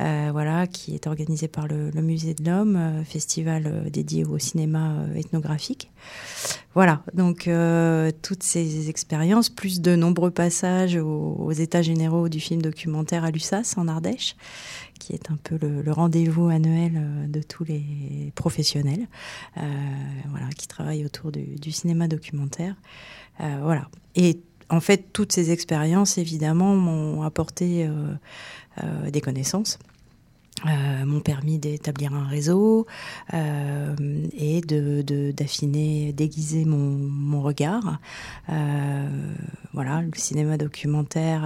euh, 0.00 0.28
voilà, 0.32 0.66
qui 0.66 0.94
est 0.94 1.06
organisé 1.06 1.48
par 1.48 1.66
le, 1.66 1.90
Musée 2.02 2.34
de 2.34 2.44
l'Homme, 2.44 2.76
euh, 2.76 3.04
festival 3.04 3.66
euh, 3.66 3.90
dédié 3.90 4.24
au 4.24 4.38
cinéma 4.38 5.06
ethnographique. 5.14 5.90
Voilà, 6.74 7.02
donc 7.12 7.50
toutes 8.22 8.42
ces 8.42 8.88
expériences, 8.88 9.50
plus 9.50 9.82
de 9.82 9.94
nombreux 9.94 10.30
passages 10.30 10.96
aux, 10.96 11.52
états 11.52 11.82
généraux 11.82 12.30
du 12.30 12.40
film 12.40 12.62
documentaire 12.62 13.24
à 13.24 13.30
Lussas, 13.30 13.74
en 13.76 13.88
Ardèche, 13.88 14.36
qui 14.98 15.12
est 15.12 15.30
un 15.30 15.36
peu 15.36 15.58
le, 15.60 15.92
rendez-vous 15.92 16.48
annuel 16.48 17.28
de 17.30 17.42
tous 17.42 17.64
les 17.64 18.32
professionnels, 18.34 19.06
voilà, 19.54 20.48
qui 20.56 20.66
travaillent 20.66 21.04
autour 21.04 21.30
du, 21.30 21.56
du 21.56 21.72
cinéma 21.72 22.08
documentaire. 22.08 22.74
voilà. 23.38 23.90
Et 24.14 24.40
en 24.72 24.80
fait, 24.80 25.12
toutes 25.12 25.32
ces 25.32 25.50
expériences, 25.50 26.16
évidemment, 26.16 26.74
m'ont 26.74 27.22
apporté 27.22 27.86
euh, 27.86 27.90
euh, 28.82 29.10
des 29.10 29.20
connaissances. 29.20 29.78
Euh, 30.66 31.04
m'ont 31.06 31.20
permis 31.20 31.58
d'établir 31.58 32.14
un 32.14 32.24
réseau 32.24 32.86
euh, 33.34 33.96
et 34.32 34.60
de 34.60 35.02
d'affiner, 35.32 36.12
d'aiguiser 36.12 36.64
mon, 36.64 36.78
mon, 36.78 37.42
regard. 37.42 37.98
Euh, 38.48 39.08
voilà, 39.72 40.02
le 40.02 40.10
cinéma 40.14 40.58
documentaire. 40.58 41.42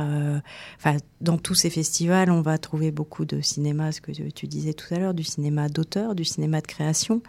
Enfin, 0.77 0.99
dans 1.23 1.39
tous 1.39 1.55
ces 1.55 1.71
festivals, 1.71 2.31
on 2.31 2.43
va 2.43 2.59
trouver 2.59 2.91
beaucoup 2.91 3.25
de 3.25 3.41
cinéma, 3.41 3.91
ce 3.91 4.03
que 4.03 4.13
tu 4.13 4.47
disais 4.47 4.75
tout 4.75 4.93
à 4.93 4.99
l'heure, 4.99 5.15
du 5.15 5.25
cinéma 5.25 5.71
d'auteur, 5.71 6.15
du 6.15 6.25
cinéma 6.25 6.61
de 6.61 6.67
création, 6.67 7.23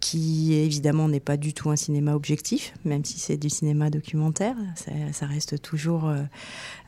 qui 0.00 0.54
évidemment 0.54 1.08
n'est 1.08 1.20
pas 1.20 1.36
du 1.36 1.52
tout 1.54 1.70
un 1.70 1.76
cinéma 1.76 2.14
objectif, 2.14 2.74
même 2.84 3.04
si 3.04 3.20
c'est 3.20 3.36
du 3.36 3.50
cinéma 3.50 3.90
documentaire. 3.90 4.56
Ça, 5.12 5.26
reste 5.26 5.62
toujours 5.62 6.10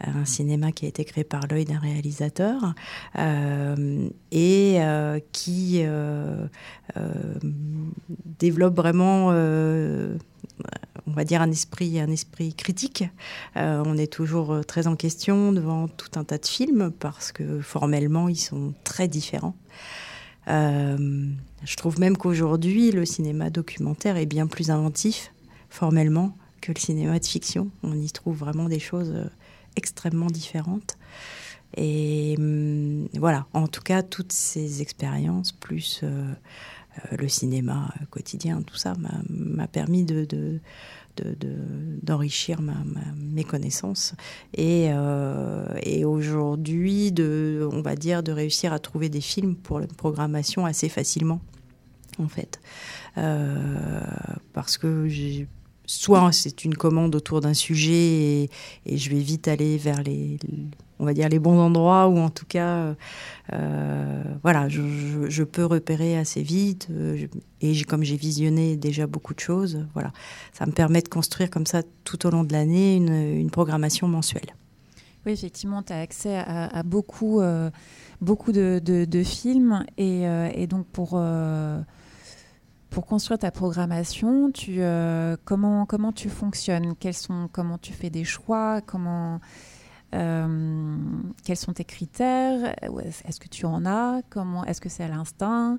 un 0.00 0.24
cinéma 0.24 0.72
qui 0.72 0.86
a 0.86 0.88
été 0.88 1.04
créé 1.04 1.24
par 1.24 1.46
l'œil 1.48 1.66
d'un 1.66 1.78
réalisateur. 1.78 2.74
Et 4.30 4.76
euh, 4.80 5.20
qui 5.32 5.82
euh, 5.82 6.46
développe 8.38 8.76
vraiment 8.76 9.28
on 11.06 11.12
va 11.12 11.24
dire 11.24 11.40
un 11.40 11.50
esprit, 11.50 11.98
un 12.00 12.11
esprit 12.11 12.54
critique. 12.54 13.04
on 13.56 13.96
est 13.96 14.12
toujours 14.12 14.64
très 14.66 14.86
en 14.86 14.96
question 14.96 15.52
devant 15.52 15.88
tout 15.88 16.18
un 16.18 16.24
tas 16.24 16.38
de 16.38 16.46
films 16.46 16.92
parce 16.98 17.32
que 17.32 17.61
formellement 17.61 18.28
ils 18.28 18.36
sont 18.36 18.74
très 18.84 19.09
différents. 19.09 19.56
je 20.46 21.76
trouve 21.76 21.98
même 21.98 22.16
qu'aujourd'hui 22.16 22.90
le 22.90 23.04
cinéma 23.04 23.50
documentaire 23.50 24.16
est 24.16 24.26
bien 24.26 24.46
plus 24.46 24.70
inventif 24.70 25.32
formellement 25.70 26.36
que 26.61 26.72
le 26.72 26.78
cinéma 26.78 27.18
de 27.18 27.26
fiction. 27.26 27.70
On 27.82 27.94
y 27.94 28.11
trouve 28.11 28.36
vraiment 28.36 28.68
des 28.68 28.80
choses 28.80 29.14
extrêmement 29.76 30.26
différentes. 30.26 30.97
Et 31.76 32.34
hum, 32.38 33.08
voilà, 33.14 33.46
en 33.52 33.66
tout 33.66 33.82
cas, 33.82 34.02
toutes 34.02 34.32
ces 34.32 34.82
expériences, 34.82 35.52
plus 35.52 36.00
euh, 36.02 36.06
euh, 36.08 37.16
le 37.16 37.28
cinéma 37.28 37.92
quotidien, 38.10 38.62
tout 38.62 38.76
ça, 38.76 38.94
m'a 39.28 39.66
permis 39.68 40.04
de, 40.04 40.60
d'enrichir 42.02 42.60
mes 43.16 43.42
connaissances 43.42 44.14
et, 44.54 44.86
euh, 44.90 45.66
et 45.82 46.04
aujourd'hui 46.04 47.12
on 47.18 47.82
va 47.82 47.96
dire 47.96 48.22
de 48.22 48.30
réussir 48.30 48.72
à 48.72 48.78
trouver 48.78 49.08
des 49.08 49.20
films 49.20 49.56
pour 49.56 49.80
la 49.80 49.88
programmation 49.88 50.64
assez 50.64 50.88
facilement 50.88 51.40
en 52.20 52.28
fait. 52.28 52.60
Parce 54.52 54.78
que 54.78 55.08
soit 55.86 56.30
c'est 56.30 56.64
une 56.64 56.76
commande 56.76 57.16
autour 57.16 57.40
d'un 57.40 57.54
sujet 57.54 58.44
et, 58.86 58.96
je 58.96 59.10
vais 59.10 59.18
vite 59.18 59.48
aller 59.48 59.76
vers 59.76 60.04
les, 60.04 60.38
on 60.99 61.05
va 61.05 61.14
dire 61.14 61.28
les 61.28 61.38
bons 61.38 61.59
endroits 61.59 62.09
ou 62.09 62.18
en 62.18 62.30
tout 62.30 62.46
cas 62.46 62.94
euh, 63.53 64.22
voilà 64.42 64.68
je, 64.68 65.42
peux 65.42 65.64
repérer 65.64 66.18
assez 66.18 66.42
vite 66.42 66.88
euh, 66.90 67.26
et 67.61 67.84
comme 67.84 68.03
j'ai 68.03 68.16
visionné 68.16 68.76
déjà 68.76 69.07
beaucoup 69.07 69.34
de 69.34 69.40
choses 69.40 69.86
voilà. 69.94 70.12
Ça 70.53 70.66
me 70.66 70.72
permet 70.72 71.03
de 71.03 71.09
construire 71.09 71.51
comme 71.51 71.66
ça 71.66 71.82
tout 72.05 72.26
au 72.26 72.30
long 72.30 72.44
de 72.44 72.53
l'année 72.53 72.96
une, 72.96 73.51
programmation 73.51 74.09
mensuelle. 74.09 74.55
Oui 75.26 75.32
effectivement 75.32 75.82
tu 75.82 75.92
as 75.92 76.01
accès 76.01 76.36
à, 76.36 76.82
beaucoup 76.82 77.40
euh, 77.40 77.70
beaucoup 78.20 78.53
de, 78.53 79.22
films 79.24 79.84
et, 79.96 80.22
et, 80.55 80.66
donc 80.66 80.86
pour 80.86 81.18
pour 82.90 83.07
construire 83.07 83.38
ta 83.38 83.51
programmation, 83.51 84.51
tu, 84.51 84.76
euh, 84.78 85.36
comment, 85.44 85.86
comment 85.86 86.12
tu 86.12 86.28
fonctionnes? 86.28 86.94
Quels 86.99 87.14
sont, 87.14 87.49
Comment 87.53 87.78
tu 87.78 87.92
fais 87.92 88.11
des 88.11 88.24
choix? 88.24 88.80
Comment, 88.80 89.40
euh, 90.14 90.96
Quels 91.44 91.56
sont 91.56 91.72
tes 91.72 91.84
critères? 91.84 92.74
Est-ce 93.26 93.40
que 93.40 93.48
tu 93.48 93.66
en 93.66 93.84
as? 93.86 94.22
Comment, 94.30 94.64
Est-ce 94.64 94.80
que 94.80 94.88
c'est 94.88 95.04
à 95.04 95.09
l'instinct? 95.09 95.78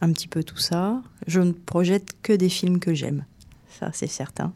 Un 0.00 0.12
petit 0.12 0.28
peu 0.28 0.44
tout 0.44 0.58
ça. 0.58 1.02
Je 1.26 1.40
ne 1.40 1.52
projette 1.52 2.10
que 2.22 2.32
des 2.32 2.48
films 2.48 2.78
que 2.78 2.94
j'aime. 2.94 3.24
Ça, 3.68 3.90
c'est 3.92 4.06
certain. 4.06 4.52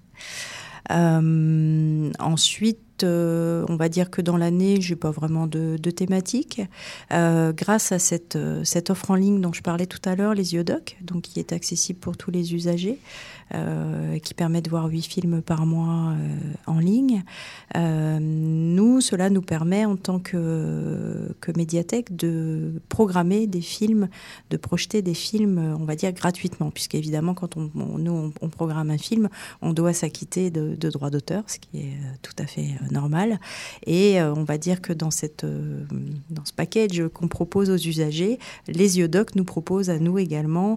Euh, 0.90 2.10
ensuite, 2.18 3.04
euh, 3.04 3.64
on 3.68 3.76
va 3.76 3.88
dire 3.88 4.10
que 4.10 4.20
dans 4.20 4.36
l'année, 4.36 4.80
j'ai 4.80 4.96
pas 4.96 5.10
vraiment 5.10 5.46
de, 5.46 5.76
thématique. 5.76 6.60
Grâce 7.10 7.92
à 7.92 7.98
cette, 7.98 8.36
offre 8.90 9.10
en 9.10 9.14
ligne 9.14 9.40
dont 9.40 9.52
je 9.52 9.62
parlais 9.62 9.86
tout 9.86 10.00
à 10.04 10.14
l'heure, 10.14 10.34
les 10.34 10.54
Yodoc, 10.54 10.98
donc 11.00 11.22
qui 11.22 11.38
est 11.38 11.52
accessible 11.52 11.98
pour 11.98 12.16
tous 12.16 12.30
les 12.30 12.54
usagers, 12.54 12.98
qui 14.20 14.34
permet 14.34 14.60
de 14.62 14.70
voir 14.70 14.86
huit 14.86 15.06
films 15.06 15.42
par 15.42 15.66
mois 15.66 16.12
euh, 16.12 16.38
en 16.66 16.78
ligne. 16.78 17.22
Euh, 17.76 18.18
nous, 18.20 19.00
cela 19.00 19.30
nous 19.30 19.42
permet 19.42 19.84
en 19.84 19.96
tant 19.96 20.18
que, 20.18 21.34
que 21.40 21.52
médiathèque 21.56 22.14
de 22.14 22.80
programmer 22.88 23.46
des 23.46 23.60
films, 23.60 24.08
de 24.50 24.56
projeter 24.56 25.02
des 25.02 25.14
films, 25.14 25.76
on 25.78 25.84
va 25.84 25.96
dire 25.96 26.12
gratuitement, 26.12 26.70
puisqu'évidemment, 26.70 27.34
quand 27.34 27.56
on, 27.56 27.70
nous 27.74 28.32
on, 28.40 28.48
programme 28.48 28.90
un 28.90 28.98
film, 28.98 29.28
on 29.62 29.72
doit 29.72 29.92
s'acquitter 29.92 30.50
de, 30.50 30.90
droits 30.90 31.10
d'auteur, 31.10 31.44
ce 31.46 31.58
qui 31.58 31.78
est 31.78 31.96
tout 32.22 32.34
à 32.38 32.46
fait 32.46 32.68
normal. 32.90 33.40
Et 33.86 34.20
on 34.20 34.44
va 34.44 34.58
dire 34.58 34.80
que 34.80 34.92
dans, 34.92 35.10
ce 35.10 35.26
package 36.54 37.08
qu'on 37.14 37.28
propose 37.28 37.70
aux 37.70 37.76
usagers, 37.76 38.38
les 38.66 38.98
IODOC 38.98 39.36
nous 39.36 39.44
proposent 39.44 39.90
à 39.90 39.98
nous 39.98 40.18
également 40.18 40.76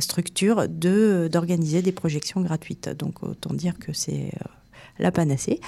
structure 0.00 0.68
de 0.68 1.28
des 1.82 1.92
projections 1.92 2.40
gratuites. 2.40 2.88
Donc 2.88 3.22
autant 3.22 3.54
dire 3.54 3.78
que 3.78 3.92
c'est 3.92 4.32
euh, 4.34 4.48
la 4.98 5.12
panacée 5.12 5.60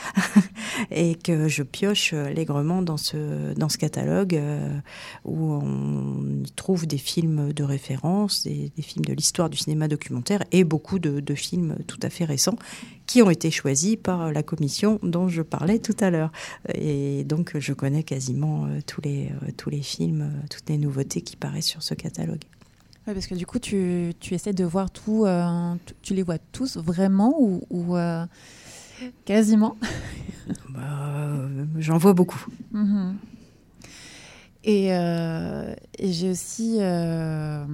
et 0.90 1.14
que 1.14 1.48
je 1.48 1.62
pioche 1.62 2.12
allègrement 2.12 2.82
dans 2.82 2.96
ce, 2.96 3.54
dans 3.54 3.68
ce 3.68 3.78
catalogue 3.78 4.34
euh, 4.34 4.78
où 5.24 5.52
on 5.52 6.44
y 6.44 6.50
trouve 6.52 6.86
des 6.86 6.98
films 6.98 7.52
de 7.52 7.64
référence, 7.64 8.44
des, 8.44 8.70
films 8.78 9.04
de 9.04 9.12
l'histoire 9.12 9.50
du 9.50 9.58
cinéma 9.58 9.88
documentaire 9.88 10.44
et 10.52 10.64
beaucoup 10.64 10.98
de, 10.98 11.20
de, 11.20 11.34
films 11.34 11.76
tout 11.86 12.00
à 12.02 12.10
fait 12.10 12.24
récents 12.24 12.56
qui 13.06 13.22
ont 13.22 13.30
été 13.30 13.50
choisis 13.50 13.96
par 13.96 14.32
la 14.32 14.42
commission 14.42 14.98
dont 15.02 15.28
je 15.28 15.42
parlais 15.42 15.78
tout 15.78 15.96
à 16.00 16.10
l'heure. 16.10 16.30
Et 16.74 17.24
donc 17.24 17.58
je 17.58 17.72
connais 17.72 18.02
quasiment 18.02 18.66
euh, 18.66 18.80
tous 18.86 19.00
les, 19.00 19.26
euh, 19.26 19.50
tous 19.56 19.70
les 19.70 19.82
films, 19.82 20.32
toutes 20.50 20.68
les 20.68 20.78
nouveautés 20.78 21.22
qui 21.22 21.36
paraissent 21.36 21.66
sur 21.66 21.82
ce 21.82 21.94
catalogue. 21.94 22.44
Oui, 23.08 23.14
parce 23.14 23.26
que 23.26 23.34
du 23.34 23.46
coup, 23.46 23.58
tu, 23.58 24.12
tu 24.20 24.34
essaies 24.34 24.52
de 24.52 24.64
voir 24.64 24.90
tout, 24.90 25.26
tu 26.02 26.14
les 26.14 26.22
vois 26.22 26.38
tous 26.52 26.76
vraiment 26.76 27.34
ou, 27.40 27.62
ou 27.70 27.96
Quasiment? 29.24 29.76
Bah, 30.70 31.46
j'en 31.76 31.98
vois 31.98 32.14
beaucoup. 32.14 32.46
Mhm. 32.72 33.16
Euh, 34.66 35.74
et, 35.98 36.12
j'ai 36.12 36.30
aussi 36.30 36.76
euh, 36.80 37.64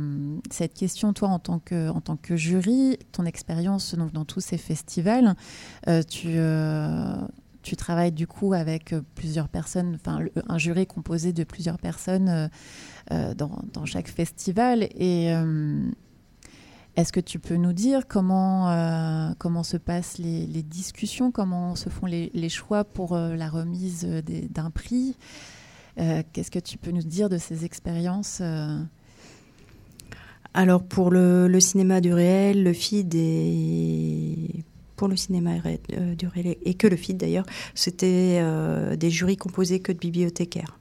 cette 0.51 0.75
question, 0.75 1.13
toi, 1.13 1.29
en 1.29 1.39
tant 1.39 1.59
que, 1.59 1.89
en 1.89 2.01
tant 2.01 2.17
que 2.17 2.37
jury, 2.37 2.99
ton 3.13 3.25
expérience 3.25 3.95
donc, 3.95 4.13
dans 4.13 4.25
tous 4.25 4.41
ces 4.41 4.59
festivals, 4.59 5.35
euh, 5.89 6.03
tu, 6.03 6.37
tu 7.65 7.75
travailles 7.75 8.13
du 8.13 8.27
coup 8.29 8.53
avec 8.53 8.95
plusieurs 9.17 9.49
personnes, 9.49 9.97
enfin 9.97 10.21
un 10.49 10.59
jury 10.59 10.87
composé 10.87 11.33
de 11.33 11.43
plusieurs 11.43 11.79
personnes 11.79 12.49
dans, 13.11 13.63
dans, 13.73 13.85
chaque 13.85 14.09
festival. 14.09 14.85
Et 14.95 15.35
est-ce 16.97 17.13
que 17.13 17.21
tu 17.21 17.41
peux 17.41 17.57
nous 17.57 17.73
dire 17.73 18.07
comment, 18.07 18.71
euh, 18.71 19.33
comment 19.39 19.65
se 19.65 19.77
passent 19.77 20.19
les, 20.19 20.47
discussions, 20.63 21.33
comment 21.33 21.75
se 21.75 21.89
font 21.89 22.07
les, 22.07 22.49
choix 22.49 22.85
pour 22.85 23.15
euh, 23.15 23.35
la 23.35 23.49
remise 23.49 24.07
d'un 24.51 24.71
prix? 24.71 25.17
Euh, 25.99 26.23
Qu'est-ce 26.33 26.53
que 26.53 26.61
tu 26.61 26.79
peux 26.79 26.93
nous 26.93 27.03
dire 27.03 27.29
de 27.29 27.39
ces 27.39 27.65
expériences 27.65 28.41
Alors 30.53 30.85
pour 30.85 31.11
le, 31.11 31.59
cinéma 31.59 32.01
du 32.01 32.13
réel, 32.13 32.63
le 32.63 32.73
FID 32.73 33.15
et 33.17 34.65
pour 35.05 35.11
le 35.11 35.17
cinéma 35.17 35.51
du 36.17 36.27
réel 36.27 36.57
et 36.65 36.73
que 36.73 36.87
le 36.87 36.97
FID 36.97 37.19
d'ailleurs, 37.19 37.45
c'était 37.75 38.43
des 38.97 39.11
jurys 39.11 39.37
composés 39.37 39.81
que 39.81 39.93
de 39.93 39.99
bibliothécaires. 39.99 40.79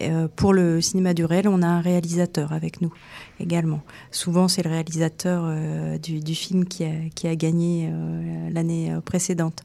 Euh, 0.00 0.26
pour 0.34 0.52
le 0.54 0.80
cinéma 0.80 1.12
du 1.12 1.24
réel, 1.24 1.48
on 1.48 1.62
a 1.62 1.66
un 1.66 1.80
réalisateur 1.80 2.52
avec 2.52 2.80
nous 2.80 2.92
également. 3.40 3.82
Souvent, 4.10 4.48
c'est 4.48 4.62
le 4.62 4.70
réalisateur 4.70 5.42
euh, 5.44 5.98
du, 5.98 6.34
film 6.34 6.64
qui 6.64 6.84
a, 6.84 7.36
gagné 7.36 7.88
euh, 7.90 8.50
l'année 8.50 8.96
précédente. 9.04 9.62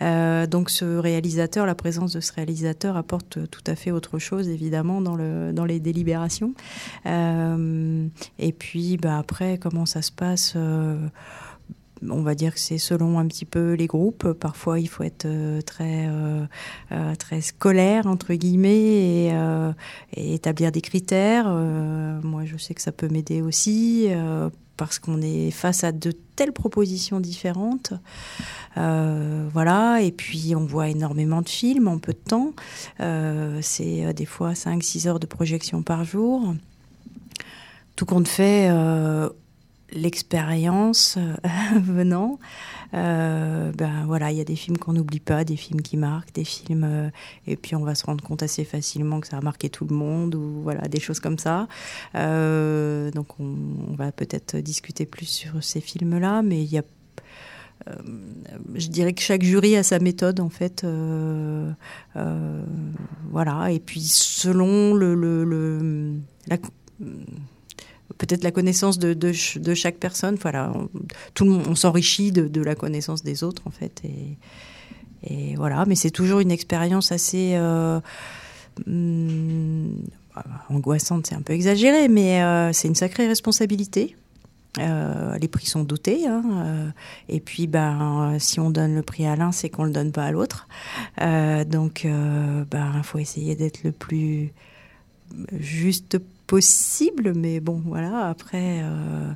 donc, 0.00 0.70
ce 0.70 0.96
réalisateur, 0.96 1.66
la 1.66 1.74
présence 1.74 2.12
de 2.12 2.20
ce 2.20 2.32
réalisateur 2.32 2.96
apporte 2.96 3.38
tout 3.50 3.64
à 3.66 3.74
fait 3.74 3.90
autre 3.90 4.18
chose, 4.18 4.48
évidemment, 4.48 5.00
dans 5.00 5.64
les 5.64 5.80
délibérations. 5.80 6.54
et 7.06 8.52
puis, 8.52 8.96
bah, 8.96 9.18
après, 9.18 9.58
comment 9.58 9.86
ça 9.86 10.02
se 10.02 10.12
passe 10.12 10.56
on 12.08 12.22
va 12.22 12.34
dire 12.34 12.54
que 12.54 12.60
c'est 12.60 12.78
selon 12.78 13.18
un 13.18 13.26
petit 13.26 13.44
peu 13.44 13.72
les 13.72 13.86
groupes. 13.86 14.32
Parfois, 14.32 14.80
il 14.80 14.88
faut 14.88 15.02
être 15.02 15.26
euh, 15.26 15.60
très 15.62 16.06
euh, 16.08 16.44
euh, 16.92 17.14
très 17.16 17.40
scolaire 17.40 18.06
entre 18.06 18.34
guillemets 18.34 19.28
et, 20.16 20.34
établir 20.34 20.72
des 20.72 20.80
critères. 20.80 21.48
moi, 21.48 22.44
je 22.44 22.56
sais 22.56 22.74
que 22.74 22.82
ça 22.82 22.92
peut 22.92 23.08
m'aider 23.08 23.42
aussi 23.42 24.08
parce 24.76 24.98
qu'on 24.98 25.20
est 25.20 25.50
face 25.50 25.84
à 25.84 25.92
de 25.92 26.12
telles 26.36 26.52
propositions 26.52 27.20
différentes. 27.20 27.92
voilà, 28.76 30.00
et 30.00 30.12
puis 30.12 30.54
on 30.56 30.64
voit 30.64 30.88
énormément 30.88 31.42
de 31.42 31.48
films 31.48 31.88
en 31.88 31.98
peu 31.98 32.12
de 32.12 32.18
temps. 32.18 32.52
c'est 33.60 34.12
des 34.14 34.26
fois 34.26 34.52
5-6 34.52 35.08
heures 35.08 35.20
de 35.20 35.26
projection 35.26 35.82
par 35.82 36.04
jour. 36.04 36.54
Tout 37.96 38.06
compte 38.06 38.28
fait, 38.28 38.70
l'expérience 39.92 41.16
euh, 41.18 41.34
venant, 41.80 42.38
euh, 42.94 43.72
ben 43.72 44.04
voilà, 44.06 44.30
il 44.30 44.38
y 44.38 44.40
a 44.40 44.44
des 44.44 44.56
films 44.56 44.78
qu'on 44.78 44.92
n'oublie 44.92 45.20
pas, 45.20 45.44
des 45.44 45.56
films 45.56 45.82
qui 45.82 45.96
marquent, 45.96 46.32
des 46.32 46.44
films, 46.44 46.84
euh, 46.84 47.10
et 47.46 47.56
puis 47.56 47.74
on 47.76 47.84
va 47.84 47.94
se 47.94 48.04
rendre 48.04 48.22
compte 48.24 48.42
assez 48.42 48.64
facilement 48.64 49.20
que 49.20 49.28
ça 49.28 49.38
a 49.38 49.40
marqué 49.40 49.70
tout 49.70 49.86
le 49.86 49.94
monde 49.94 50.34
ou 50.34 50.62
voilà 50.62 50.88
des 50.88 51.00
choses 51.00 51.20
comme 51.20 51.38
ça. 51.38 51.68
donc 52.14 53.40
on, 53.40 53.94
va 53.96 54.12
peut-être 54.12 54.56
discuter 54.58 55.06
plus 55.06 55.26
sur 55.26 55.62
ces 55.62 55.80
films-là, 55.80 56.42
mais 56.42 56.62
il 56.62 56.70
y 56.70 56.78
a 56.78 56.82
je 58.74 58.88
dirais 58.88 59.12
que 59.14 59.22
chaque 59.22 59.42
jury 59.42 59.76
a 59.76 59.82
sa 59.82 59.98
méthode 59.98 60.40
en 60.40 60.50
fait, 60.50 60.86
voilà. 63.30 63.72
Et 63.72 63.80
puis 63.80 64.02
selon 64.02 64.94
le, 64.94 66.20
peut-être 68.16 68.42
la 68.42 68.50
connaissance 68.50 68.98
de, 68.98 69.32
chaque 69.32 69.96
personne. 69.96 70.36
Voilà, 70.40 70.72
on, 70.74 70.88
tout 71.34 71.44
le 71.44 71.50
monde, 71.50 71.66
on 71.68 71.74
s'enrichit 71.74 72.32
de, 72.32 72.62
la 72.62 72.74
connaissance 72.74 73.22
des 73.22 73.44
autres 73.44 73.62
en 73.66 73.70
fait. 73.70 74.02
Et, 75.24 75.56
voilà, 75.56 75.84
mais 75.86 75.96
c'est 75.96 76.10
toujours 76.10 76.40
une 76.40 76.52
expérience 76.52 77.12
assez 77.12 77.52
euh, 77.54 78.00
hmm, 78.86 79.88
angoissante, 80.68 81.26
c'est 81.26 81.34
un 81.34 81.42
peu 81.42 81.52
exagéré, 81.52 82.08
mais 82.08 82.42
euh, 82.42 82.72
c'est 82.72 82.88
une 82.88 82.94
sacrée 82.94 83.26
responsabilité. 83.26 84.16
Euh, 84.78 85.36
les 85.38 85.48
prix 85.48 85.66
sont 85.66 85.82
dotés, 85.82 86.26
hein, 86.26 86.42
euh, 86.52 86.90
et 87.28 87.40
puis 87.40 87.66
ben 87.66 88.36
si 88.38 88.60
on 88.60 88.70
donne 88.70 88.94
le 88.94 89.02
prix 89.02 89.26
à 89.26 89.34
l'un, 89.34 89.50
c'est 89.50 89.70
qu'on 89.70 89.84
le 89.84 89.90
donne 89.90 90.12
pas 90.12 90.24
à 90.24 90.30
l'autre. 90.30 90.68
Donc 91.18 92.06
ben 92.06 92.92
il 92.96 93.02
faut 93.02 93.18
essayer 93.18 93.56
d'être 93.56 93.82
le 93.82 93.92
plus 93.92 94.52
juste 95.58 96.18
possible, 96.48 97.34
mais 97.36 97.60
bon, 97.60 97.80
voilà, 97.84 98.26
après, 98.26 98.80
euh, 98.82 99.30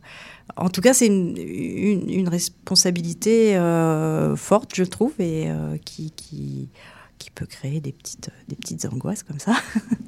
en 0.57 0.71
tout 0.71 0.81
cas, 0.81 0.95
c'est 0.95 1.07
une, 1.07 1.37
une, 1.37 2.29
responsabilité 2.29 3.55
euh, 3.55 4.35
forte, 4.35 4.75
je 4.75 4.83
trouve, 4.83 5.13
et 5.19 5.51
euh, 5.51 5.77
qui, 5.85 6.11
qui, 6.13 6.71
qui, 7.19 7.31
peut 7.31 7.45
créer 7.45 7.81
des 7.81 7.93
petites, 7.93 8.31
des 8.49 8.57
petites 8.57 8.87
angoisses 8.87 9.23
comme 9.23 9.39
ça. 9.39 9.53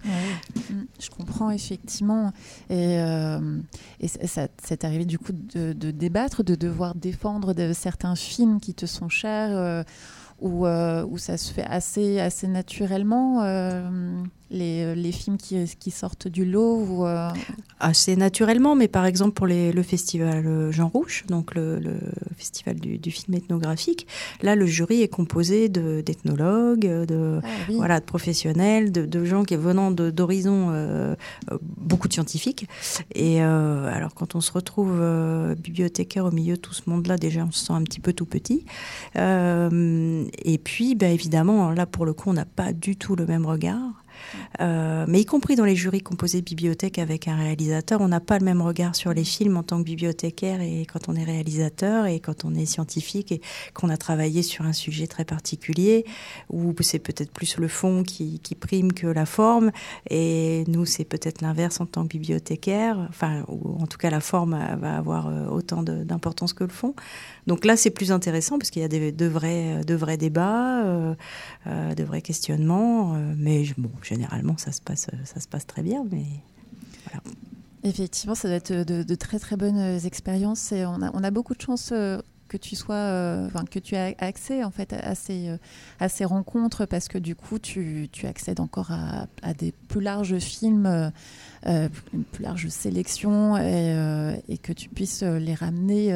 Je 0.98 1.10
comprends, 1.10 1.50
effectivement. 1.50 2.32
Et, 2.70 2.96
et 4.00 4.08
ça, 4.08 4.48
c'est 4.62 4.84
arrivé, 4.84 5.04
du 5.04 5.18
coup, 5.18 5.32
de, 5.32 5.74
de, 5.74 5.90
débattre, 5.90 6.42
de 6.42 6.54
devoir 6.54 6.94
défendre 6.94 7.52
de 7.52 7.72
certains 7.74 8.16
films 8.16 8.60
qui 8.60 8.74
te 8.74 8.86
sont 8.86 9.10
chers, 9.10 9.84
où, 10.40 10.66
où 10.66 11.18
ça 11.18 11.36
se 11.36 11.52
fait 11.52 11.64
assez, 11.64 12.20
assez 12.20 12.46
naturellement 12.48 13.42
les, 14.54 14.84
euh, 14.84 14.94
les 14.94 15.12
films 15.12 15.36
qui, 15.36 15.64
qui, 15.78 15.90
sortent 15.90 16.28
du 16.28 16.44
lot 16.44 17.06
euh, 17.06 17.30
Assez 17.80 18.16
naturellement, 18.16 18.76
mais 18.76 18.88
par 18.88 19.04
exemple 19.04 19.32
pour 19.32 19.46
les, 19.46 19.72
le 19.72 19.82
festival 19.82 20.46
euh, 20.46 20.72
Jean 20.72 20.88
Rouge, 20.88 21.24
donc 21.28 21.54
le, 21.54 21.78
le 21.78 21.96
festival 22.36 22.76
du, 22.76 22.98
du, 22.98 23.10
film 23.10 23.36
ethnographique, 23.36 24.06
là 24.42 24.54
le 24.54 24.66
jury 24.66 25.02
est 25.02 25.08
composé 25.08 25.68
d'ethnologues, 25.68 26.86
de, 26.86 27.40
ah 27.42 27.48
voilà, 27.70 28.00
de 28.00 28.04
professionnels, 28.04 28.92
de, 28.92 29.04
de 29.04 29.24
gens 29.24 29.44
qui 29.44 29.56
venant 29.56 29.90
d'horizons 29.90 30.68
euh, 30.70 31.14
beaucoup 31.60 32.08
de 32.08 32.12
scientifiques. 32.12 32.66
Et 33.14 33.42
euh, 33.42 33.86
alors 33.92 34.14
quand 34.14 34.34
on 34.34 34.40
se 34.40 34.52
retrouve 34.52 35.00
bibliothécaire 35.56 36.24
au 36.24 36.30
milieu 36.30 36.56
de 36.56 36.60
tout 36.60 36.74
ce 36.74 36.88
monde-là, 36.88 37.16
déjà 37.16 37.44
on 37.44 37.50
se 37.50 37.66
sent 37.66 37.72
un 37.72 37.82
petit 37.82 38.00
peu 38.00 38.12
tout 38.12 38.26
petit. 38.26 38.64
Et 40.44 40.58
puis, 40.58 40.94
ben, 40.94 41.12
évidemment, 41.12 41.70
là 41.70 41.86
pour 41.86 42.06
le 42.06 42.12
coup, 42.12 42.30
on 42.30 42.34
n'a 42.34 42.44
pas 42.44 42.72
du 42.72 42.96
tout 42.96 43.16
le 43.16 43.26
même 43.26 43.46
regard. 43.46 44.03
Euh, 44.60 45.04
mais 45.08 45.20
y 45.20 45.24
compris 45.24 45.56
dans 45.56 45.64
les 45.64 45.76
jurys 45.76 46.02
composés 46.02 46.40
de 46.40 46.44
bibliothèque 46.44 46.98
avec 46.98 47.28
un 47.28 47.36
réalisateur, 47.36 48.00
on 48.00 48.08
n'a 48.08 48.20
pas 48.20 48.38
le 48.38 48.44
même 48.44 48.62
regard 48.62 48.94
sur 48.94 49.12
les 49.12 49.24
films 49.24 49.56
en 49.56 49.62
tant 49.62 49.78
que 49.78 49.84
bibliothécaire 49.84 50.60
et 50.60 50.86
quand 50.90 51.08
on 51.08 51.14
est 51.14 51.24
réalisateur 51.24 52.06
et 52.06 52.20
quand 52.20 52.44
on 52.44 52.54
est 52.54 52.66
scientifique 52.66 53.32
et 53.32 53.40
qu'on 53.72 53.88
a 53.90 53.96
travaillé 53.96 54.42
sur 54.42 54.64
un 54.64 54.72
sujet 54.72 55.06
très 55.06 55.24
particulier 55.24 56.04
où 56.50 56.74
c'est 56.80 56.98
peut-être 56.98 57.32
plus 57.32 57.58
le 57.58 57.68
fond 57.68 58.02
qui, 58.02 58.40
prime 58.60 58.92
que 58.92 59.08
la 59.08 59.26
forme 59.26 59.72
et 60.08 60.64
nous 60.68 60.86
c'est 60.86 61.04
peut-être 61.04 61.42
l'inverse 61.42 61.80
en 61.80 61.86
tant 61.86 62.04
que 62.04 62.08
bibliothécaire, 62.08 62.96
enfin 63.08 63.44
ou 63.48 63.76
en 63.82 63.86
tout 63.86 63.98
cas 63.98 64.10
la 64.10 64.20
forme 64.20 64.56
va 64.80 64.96
avoir 64.96 65.26
euh, 65.26 65.48
autant 65.48 65.82
d'importance 65.82 66.52
que 66.52 66.64
le 66.64 66.70
fond. 66.70 66.94
Donc 67.46 67.64
là 67.64 67.76
c'est 67.76 67.90
plus 67.90 68.12
intéressant 68.12 68.58
parce 68.58 68.70
qu'il 68.70 68.82
y 68.82 68.84
a 68.84 68.88
de, 68.88 69.26
vrais, 69.26 69.84
de 69.84 69.94
vrais 69.94 70.16
débats, 70.16 70.84
euh, 70.84 71.14
de 71.66 72.04
vrais 72.04 72.22
questionnements, 72.22 73.16
mais 73.36 73.64
bon, 73.76 73.90
généralement, 74.04 74.56
ça 74.56 74.72
se 74.72 74.80
passe, 74.80 75.08
ça 75.24 75.40
se 75.40 75.48
passe 75.48 75.66
très 75.66 75.82
bien. 75.82 76.04
Mais 76.10 76.24
Effectivement, 77.82 78.34
ça 78.34 78.48
doit 78.48 78.56
être 78.56 78.72
de, 78.72 79.14
très 79.14 79.38
très 79.38 79.56
bonnes 79.56 80.00
expériences 80.06 80.72
et 80.72 80.86
on 80.86 81.02
a, 81.02 81.10
on 81.12 81.22
a 81.22 81.30
beaucoup 81.30 81.54
de 81.54 81.60
chance 81.60 81.90
euh, 81.92 82.18
que 82.58 82.64
tu 82.64 82.76
sois, 82.76 83.48
que 83.70 83.78
tu 83.78 83.94
aies 83.94 84.16
accès 84.18 84.62
en 84.64 84.70
fait 84.70 84.92
à 84.92 85.14
ces, 85.14 85.50
à 86.00 86.08
ces 86.08 86.24
rencontres 86.24 86.86
parce 86.86 87.08
que 87.08 87.18
du 87.18 87.34
coup 87.34 87.58
tu, 87.58 88.08
tu 88.12 88.26
accèdes 88.26 88.60
encore 88.60 88.90
à, 88.90 89.26
à, 89.42 89.54
des 89.54 89.72
plus 89.88 90.00
larges 90.00 90.38
films, 90.38 91.12
une 91.66 92.24
plus 92.32 92.42
large 92.42 92.68
sélection 92.68 93.56
et, 93.56 94.38
et, 94.48 94.58
que 94.58 94.72
tu 94.72 94.88
puisses 94.88 95.22
les 95.22 95.54
ramener 95.54 96.12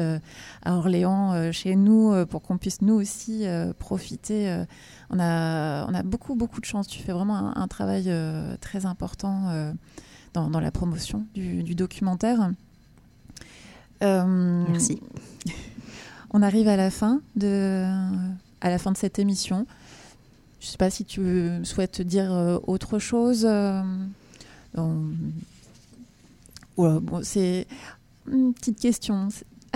à 0.63 0.75
Orléans 0.75 1.51
chez 1.51 1.75
nous 1.75 2.25
pour 2.27 2.41
qu'on 2.41 2.57
puisse 2.57 2.81
nous 2.81 2.95
aussi 2.95 3.45
profiter 3.79 4.65
on 5.09 5.19
a, 5.19 5.85
on 5.89 5.93
a 5.93 6.03
beaucoup, 6.03 6.35
beaucoup 6.35 6.59
de 6.59 6.65
chance. 6.65 6.87
Tu 6.87 7.01
fais 7.01 7.11
vraiment 7.11 7.57
un, 7.57 7.67
travail 7.67 8.05
euh, 8.07 8.55
très 8.61 8.85
important 8.85 9.49
euh, 9.49 9.73
dans, 10.33 10.59
la 10.59 10.71
promotion 10.71 11.25
du, 11.33 11.75
documentaire. 11.75 12.51
Euh, 14.03 14.65
Merci. 14.69 15.01
On 16.31 16.41
arrive 16.41 16.67
à 16.67 16.75
la 16.77 16.91
fin 16.91 17.21
de, 17.35 17.85
à 18.61 18.69
la 18.69 18.77
fin 18.77 18.91
de 18.91 18.97
cette 18.97 19.19
émission. 19.19 19.65
Je 20.59 20.67
ne 20.67 20.71
sais 20.71 20.77
pas 20.77 20.89
si 20.89 21.05
tu 21.05 21.21
souhaites 21.63 22.01
dire 22.01 22.59
autre 22.67 22.99
chose. 22.99 23.47
c'est 27.23 27.67
une 28.31 28.53
petite 28.53 28.79
question. 28.79 29.29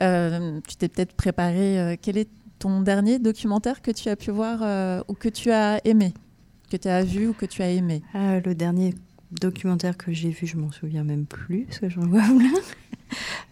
tu 0.00 0.76
t'es 0.76 0.88
peut-être 0.88 1.12
préparé. 1.14 1.98
quel 2.02 2.18
est 2.18 2.28
ton 2.64 2.80
dernier 2.80 3.18
documentaire 3.18 3.82
que 3.82 3.90
tu 3.90 4.08
as 4.08 4.16
pu 4.16 4.30
voir 4.30 4.60
euh, 4.62 5.02
ou 5.08 5.12
que 5.12 5.28
tu 5.28 5.50
as 5.50 5.86
aimé, 5.86 6.14
que 6.70 6.78
tu 6.78 6.88
as 6.88 7.04
vu 7.04 7.28
ou 7.28 7.34
que 7.34 7.44
tu 7.44 7.60
as 7.60 7.70
aimé? 7.70 8.02
Ah, 8.14 8.40
Le 8.40 8.54
dernier 8.54 8.94
documentaire 9.32 9.98
que 9.98 10.12
j'ai 10.12 10.30
vu, 10.30 10.46
je 10.46 10.56
m'en 10.56 10.72
souviens 10.72 11.04
même 11.04 11.26
plus, 11.26 11.64
parce 11.64 11.80
que 11.80 11.88
j'en 11.90 12.06
vois 12.06 12.22
plein. 12.22 12.60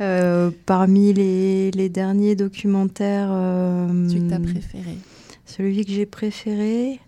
Euh, 0.01 0.51
parmi 0.67 1.13
les, 1.13 1.71
les, 1.71 1.89
derniers 1.89 2.35
documentaires. 2.35 3.29
Euh, 3.31 4.09
celui 4.09 4.23
que 4.23 4.29
tu 4.29 4.35
as 4.35 4.41
préféré 4.41 4.97
Celui 5.47 5.85
que 5.85 5.93
j'ai 5.93 6.07
préféré. 6.07 7.01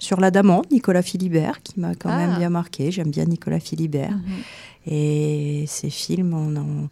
sur 0.00 0.20
l'Adamant, 0.20 0.62
Nicolas 0.70 1.02
Philibert, 1.02 1.62
qui 1.62 1.78
m'a 1.78 1.94
quand 1.94 2.14
même 2.16 2.32
ah. 2.34 2.38
bien 2.38 2.50
marqué. 2.50 2.90
J'aime 2.90 3.10
bien 3.10 3.24
Nicolas 3.24 3.60
Philibert. 3.60 4.12
Mhm. 4.12 4.92
Et 4.92 5.64
ces 5.66 5.90
films, 5.90 6.34
on, 6.34 6.88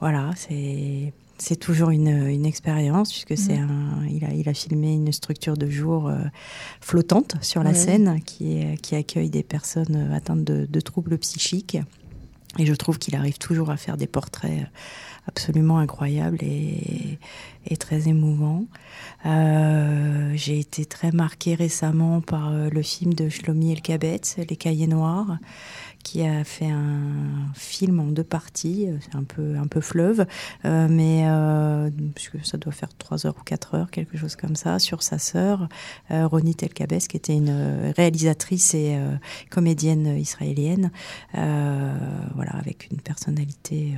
voilà, 0.00 0.30
c'est 0.36 1.12
c'est 1.44 1.56
toujours 1.56 1.90
une, 1.90 2.08
une 2.08 2.46
expérience 2.46 3.10
puisque 3.12 3.36
c'est 3.36 3.58
mm. 3.58 3.70
un, 3.70 4.06
il 4.06 4.24
a, 4.24 4.32
il 4.32 4.48
a 4.48 4.54
filmé 4.54 4.94
une 4.94 5.12
structure 5.12 5.58
de 5.58 5.68
jour 5.68 6.08
euh, 6.08 6.16
flottante 6.80 7.36
sur 7.42 7.62
la 7.62 7.74
scène 7.74 8.20
qui, 8.24 8.56
est, 8.56 8.80
qui 8.80 8.94
accueille 8.96 9.28
des 9.28 9.42
personnes 9.42 10.10
atteintes 10.14 10.44
de, 10.44 10.66
de 10.68 10.80
troubles 10.80 11.18
psychiques. 11.18 11.76
Et 12.58 12.64
je 12.64 12.74
trouve 12.74 12.98
qu'il 12.98 13.14
arrive 13.14 13.36
toujours 13.36 13.70
à 13.70 13.76
faire 13.76 13.96
des 13.98 14.06
portraits 14.06 14.66
absolument 15.26 15.78
incroyables 15.78 16.38
et, 16.42 17.18
et 17.66 17.76
très 17.76 18.08
émouvants. 18.08 18.64
Euh, 19.26 20.32
J'ai 20.36 20.60
été 20.60 20.86
très 20.86 21.12
marquée 21.12 21.54
récemment 21.54 22.20
par 22.20 22.52
euh, 22.52 22.70
le 22.70 22.82
film 22.82 23.12
de 23.12 23.28
Shlomi 23.28 23.72
Elkabetz, 23.72 24.36
Les 24.48 24.56
Cahiers 24.56 24.86
Noirs, 24.86 25.38
qui 26.04 26.22
a 26.24 26.44
fait 26.44 26.70
un 26.70 27.52
film 27.54 27.98
en 27.98 28.04
deux 28.04 28.22
parties. 28.22 28.86
C'est 29.00 29.16
un 29.16 29.24
peu, 29.24 29.56
un 29.56 29.66
peu 29.66 29.80
fleuve, 29.80 30.26
euh, 30.64 30.86
mais 30.88 31.24
euh, 31.26 31.90
puisque 32.14 32.44
ça 32.44 32.58
doit 32.58 32.72
faire 32.72 32.94
trois 32.96 33.26
heures 33.26 33.34
ou 33.40 33.42
quatre 33.42 33.74
heures, 33.74 33.90
quelque 33.90 34.16
chose 34.16 34.36
comme 34.36 34.54
ça, 34.54 34.78
sur 34.78 35.02
sa 35.02 35.18
sœur, 35.18 35.68
euh, 36.12 36.28
Ronit 36.28 36.56
Elkabes, 36.62 36.98
qui 36.98 37.16
était 37.16 37.34
une 37.34 37.92
réalisatrice 37.96 38.74
et 38.74 38.96
comédienne 39.50 40.18
israélienne, 40.18 40.92
voilà, 41.32 42.52
avec 42.52 42.88
une 42.92 43.00
personnalité 43.00 43.94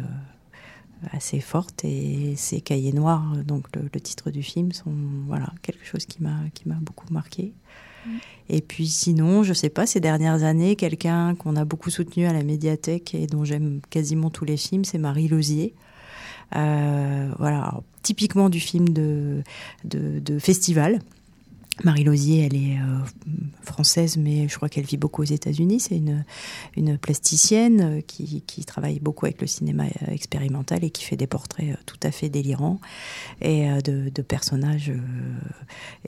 assez 1.12 1.40
forte 1.40 1.84
et 1.84 2.34
ses 2.36 2.60
cahiers 2.60 2.92
noirs, 2.92 3.36
donc 3.44 3.66
le, 3.74 3.82
le, 3.92 4.00
titre 4.00 4.30
du 4.30 4.42
film, 4.42 4.72
sont 4.72 4.94
voilà 5.26 5.52
quelque 5.62 5.84
chose 5.84 6.06
qui 6.06 6.22
m'a 6.22 6.38
qui 6.54 6.68
m'a 6.68 6.76
beaucoup 6.76 7.12
marqué. 7.12 7.52
Et 8.48 8.60
puis 8.60 8.86
sinon, 8.86 9.42
je 9.42 9.52
sais 9.52 9.68
pas, 9.68 9.86
ces 9.86 10.00
dernières 10.00 10.44
années, 10.44 10.76
quelqu'un 10.76 11.34
qu'on 11.34 11.56
a 11.56 11.64
beaucoup 11.64 11.90
soutenu 11.90 12.26
à 12.26 12.32
la 12.32 12.42
médiathèque 12.42 13.14
et 13.14 13.26
dont 13.26 13.44
j'aime 13.44 13.80
quasiment 13.90 14.30
tous 14.30 14.44
les 14.44 14.56
films, 14.56 14.84
c'est 14.84 14.98
Marie 14.98 15.28
Lozier. 15.28 15.74
Euh, 16.54 17.30
voilà, 17.38 17.80
typiquement 18.02 18.48
du 18.48 18.60
film 18.60 18.88
de 18.90 19.42
festival. 20.38 21.00
Marie 21.84 22.04
Lozier, 22.04 22.46
elle 22.46 22.56
est 22.56 22.78
euh, 22.78 23.44
française, 23.62 24.16
mais 24.16 24.48
je 24.48 24.56
crois 24.56 24.70
qu'elle 24.70 24.86
vit 24.86 24.96
beaucoup 24.96 25.20
aux 25.20 25.26
États-Unis. 25.26 25.80
C'est 25.80 25.96
une, 25.96 26.98
plasticienne 26.98 27.98
euh, 27.98 28.00
qui, 28.00 28.64
travaille 28.64 28.98
beaucoup 28.98 29.26
avec 29.26 29.40
le 29.42 29.46
cinéma 29.46 29.84
euh, 29.84 30.10
expérimental 30.10 30.84
et 30.84 30.90
qui 30.90 31.04
fait 31.04 31.16
des 31.16 31.26
portraits 31.26 31.76
tout 31.84 31.98
à 32.02 32.10
fait 32.10 32.30
délirants 32.30 32.80
et 33.42 33.68
de, 33.82 34.22
personnages. 34.22 34.92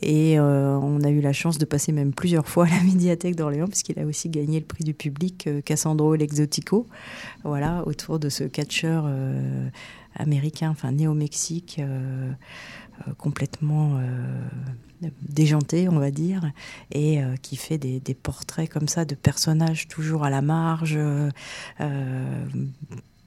Et 0.01 0.41
on 0.41 1.03
a 1.03 1.11
eu 1.11 1.21
la 1.21 1.33
chance 1.33 1.59
de 1.59 1.65
passer 1.65 1.93
même 1.93 2.13
plusieurs 2.13 2.49
fois 2.49 2.67
à 2.67 2.71
la 2.71 2.83
médiathèque 2.83 3.37
d'Orléans, 3.37 3.69
puisqu'il 3.69 3.99
a 3.99 4.07
aussi 4.07 4.29
gagné 4.29 4.61
le 4.61 4.67
prix 4.67 4.85
du 4.85 4.95
public 4.95 5.49
Cassandro 5.65 6.15
l'Exotico, 6.15 6.87
voilà, 7.45 7.87
autour 7.87 8.19
de 8.19 8.29
ce 8.29 8.45
catcheur 8.45 9.09
américain, 10.17 10.71
enfin 10.71 10.93
néo-Mexique, 10.93 11.81
complètement 13.17 14.01
déjanté, 15.23 15.89
on 15.89 15.99
va 15.99 16.11
dire, 16.11 16.51
et 16.93 17.23
euh, 17.23 17.37
qui 17.37 17.57
fait 17.57 17.79
des, 17.79 18.01
portraits 18.15 18.69
comme 18.69 18.89
ça 18.89 19.05
de 19.05 19.15
personnages 19.15 19.89
toujours 19.89 20.25
à 20.25 20.31
la 20.31 20.43
marge, 20.43 20.97
euh, 20.97 21.31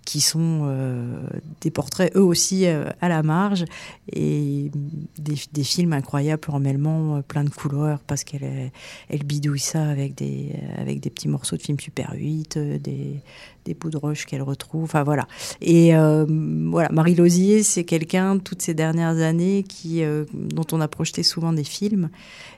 qui 0.05 0.21
sont 0.21 0.61
euh, 0.63 1.21
des 1.61 1.71
portraits 1.71 2.11
eux 2.15 2.23
aussi 2.23 2.65
à 2.65 3.09
la 3.09 3.23
marge, 3.23 3.65
et 4.11 4.71
des, 5.17 5.63
films 5.63 5.93
incroyables 5.93 6.49
en 6.49 6.59
mêlement 6.59 7.21
plein 7.21 7.43
de 7.43 7.49
couleurs, 7.49 7.99
parce 8.07 8.23
qu'elle 8.23 8.71
elle 9.09 9.23
bidouille 9.23 9.59
ça 9.59 9.83
avec 9.83 10.15
des, 10.15 10.53
avec 10.77 10.99
des 10.99 11.09
petits 11.09 11.27
morceaux 11.27 11.55
de 11.55 11.61
films 11.61 11.79
Super 11.79 12.13
8, 12.15 12.57
des, 12.57 13.21
des 13.65 13.73
bouts 13.73 13.89
de 13.89 13.97
roche 13.97 14.25
qu'elle 14.25 14.41
retrouve. 14.41 14.83
Enfin 14.83 15.03
voilà. 15.03 15.27
Et 15.61 15.95
euh, 15.95 16.25
voilà, 16.69 16.89
Marie 16.91 17.15
Lozier, 17.15 17.63
c'est 17.63 17.83
quelqu'un 17.83 18.37
toutes 18.39 18.61
ces 18.61 18.73
dernières 18.73 19.17
années 19.17 19.63
qui, 19.63 20.03
euh, 20.03 20.25
dont 20.33 20.65
on 20.71 20.81
a 20.81 20.87
projeté 20.87 21.23
souvent 21.23 21.53
des 21.53 21.63
films 21.63 22.09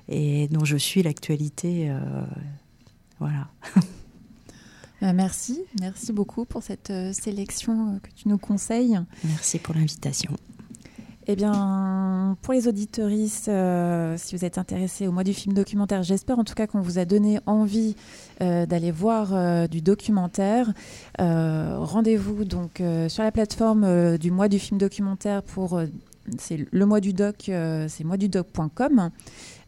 et 0.09 0.47
dont 0.49 0.65
je 0.65 0.77
suis 0.77 1.03
l'actualité. 1.03 1.89
Euh, 1.89 1.99
voilà. 3.19 3.47
Merci, 5.03 5.59
merci 5.81 6.13
beaucoup 6.13 6.45
pour 6.45 6.63
cette 6.63 6.93
sélection 7.11 7.99
que 8.01 8.09
tu 8.15 8.29
nous 8.29 8.37
conseilles. 8.37 8.99
Merci 9.25 9.59
pour 9.59 9.75
l'invitation. 9.75 10.33
Eh 11.25 11.37
bien, 11.37 12.37
pour 12.41 12.53
les 12.53 12.67
auditoristes, 12.67 13.47
euh, 13.47 14.15
si 14.17 14.35
vous 14.35 14.43
êtes 14.43 14.57
intéressés 14.57 15.07
au 15.07 15.13
mois 15.13 15.23
du 15.23 15.33
film 15.33 15.53
documentaire, 15.53 16.03
j'espère 16.03 16.37
en 16.37 16.43
tout 16.43 16.53
cas 16.53 16.67
qu'on 16.67 16.81
vous 16.81 16.99
a 16.99 17.05
donné 17.05 17.39
envie 17.45 17.95
euh, 18.41 18.65
d'aller 18.65 18.91
voir 18.91 19.33
euh, 19.33 19.67
du 19.67 19.81
documentaire. 19.81 20.73
Rendez-vous 21.19 22.43
donc 22.43 22.81
sur 23.07 23.23
la 23.23 23.31
plateforme 23.31 24.17
du 24.17 24.31
mois 24.31 24.49
du 24.49 24.59
film 24.59 24.77
documentaire 24.77 25.43
pour 25.43 25.81
c'est 26.37 26.65
le 26.71 26.85
mois 26.85 26.99
du 26.99 27.13
doc, 27.13 27.35
c'est 27.45 28.03
moisdudoc.com. 28.03 29.11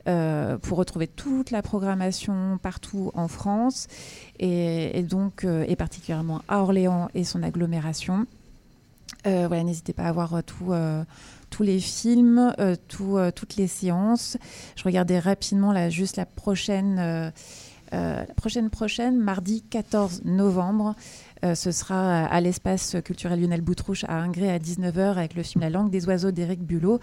pour 0.05 0.77
retrouver 0.77 1.07
toute 1.07 1.51
la 1.51 1.61
programmation 1.61 2.59
partout 2.61 3.11
en 3.15 3.27
France 3.27 3.87
et, 4.39 5.03
donc 5.03 5.43
et 5.43 5.75
particulièrement 5.75 6.41
à 6.47 6.61
Orléans 6.61 7.09
et 7.15 7.23
son 7.23 7.41
agglomération. 7.41 8.27
voilà, 9.23 9.63
n'hésitez 9.63 9.93
pas 9.93 10.03
à 10.03 10.11
voir 10.11 10.43
tout, 10.43 10.73
tous 11.55 11.63
les 11.63 11.79
films, 11.79 12.53
euh, 12.59 12.75
euh, 12.99 13.31
toutes 13.31 13.55
les 13.55 13.67
séances. 13.67 14.37
Je 14.75 14.83
regardais 14.83 15.19
rapidement 15.19 15.71
là, 15.71 15.89
juste 15.89 16.17
la 16.17 16.25
prochaine, 16.25 17.31
euh, 17.93 18.25
prochaine 18.35 18.69
prochaine, 18.69 19.17
mardi 19.17 19.61
14 19.69 20.23
novembre. 20.25 20.95
Ce 21.43 21.71
sera 21.71 22.25
à 22.25 22.41
l'espace 22.41 22.95
culturel 23.03 23.41
Lionel 23.41 23.61
Boutrouche 23.61 24.03
à 24.05 24.19
Ingré 24.19 24.51
à 24.51 24.57
19h 24.57 25.15
avec 25.15 25.35
le 25.35 25.43
film 25.43 25.61
La 25.61 25.69
langue 25.69 25.89
des 25.89 26.07
oiseaux 26.07 26.31
d'Éric 26.31 26.63
Bulot. 26.63 26.99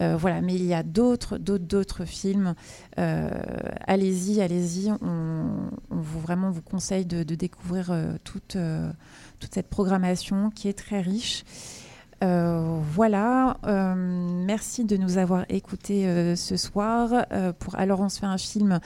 voilà, 0.00 0.40
mais 0.40 0.54
il 0.54 0.64
y 0.64 0.74
a 0.74 0.82
d'autres, 0.82 1.38
d'autres, 1.38 1.64
d'autres 1.64 2.04
films. 2.04 2.54
allez-y, 2.96 4.40
allez-y. 4.40 4.92
On, 5.00 5.70
vous 5.90 6.20
vraiment 6.20 6.50
vous 6.50 6.62
conseille 6.62 7.06
de, 7.06 7.22
de 7.22 7.34
découvrir 7.34 7.94
toute, 8.24 8.58
toute 9.38 9.54
cette 9.54 9.68
programmation 9.68 10.50
qui 10.50 10.68
est 10.68 10.78
très 10.78 11.00
riche. 11.00 11.44
Euh, 12.24 12.80
voilà, 12.92 13.58
euh, 13.66 13.94
merci 13.94 14.84
de 14.84 14.96
nous 14.96 15.18
avoir 15.18 15.44
écoutés 15.50 16.06
euh, 16.06 16.34
ce 16.34 16.56
soir. 16.56 17.26
Alors 17.74 18.00
on 18.00 18.08
se 18.08 18.20
fait 18.20 18.26
un 18.26 18.38
film. 18.38 18.80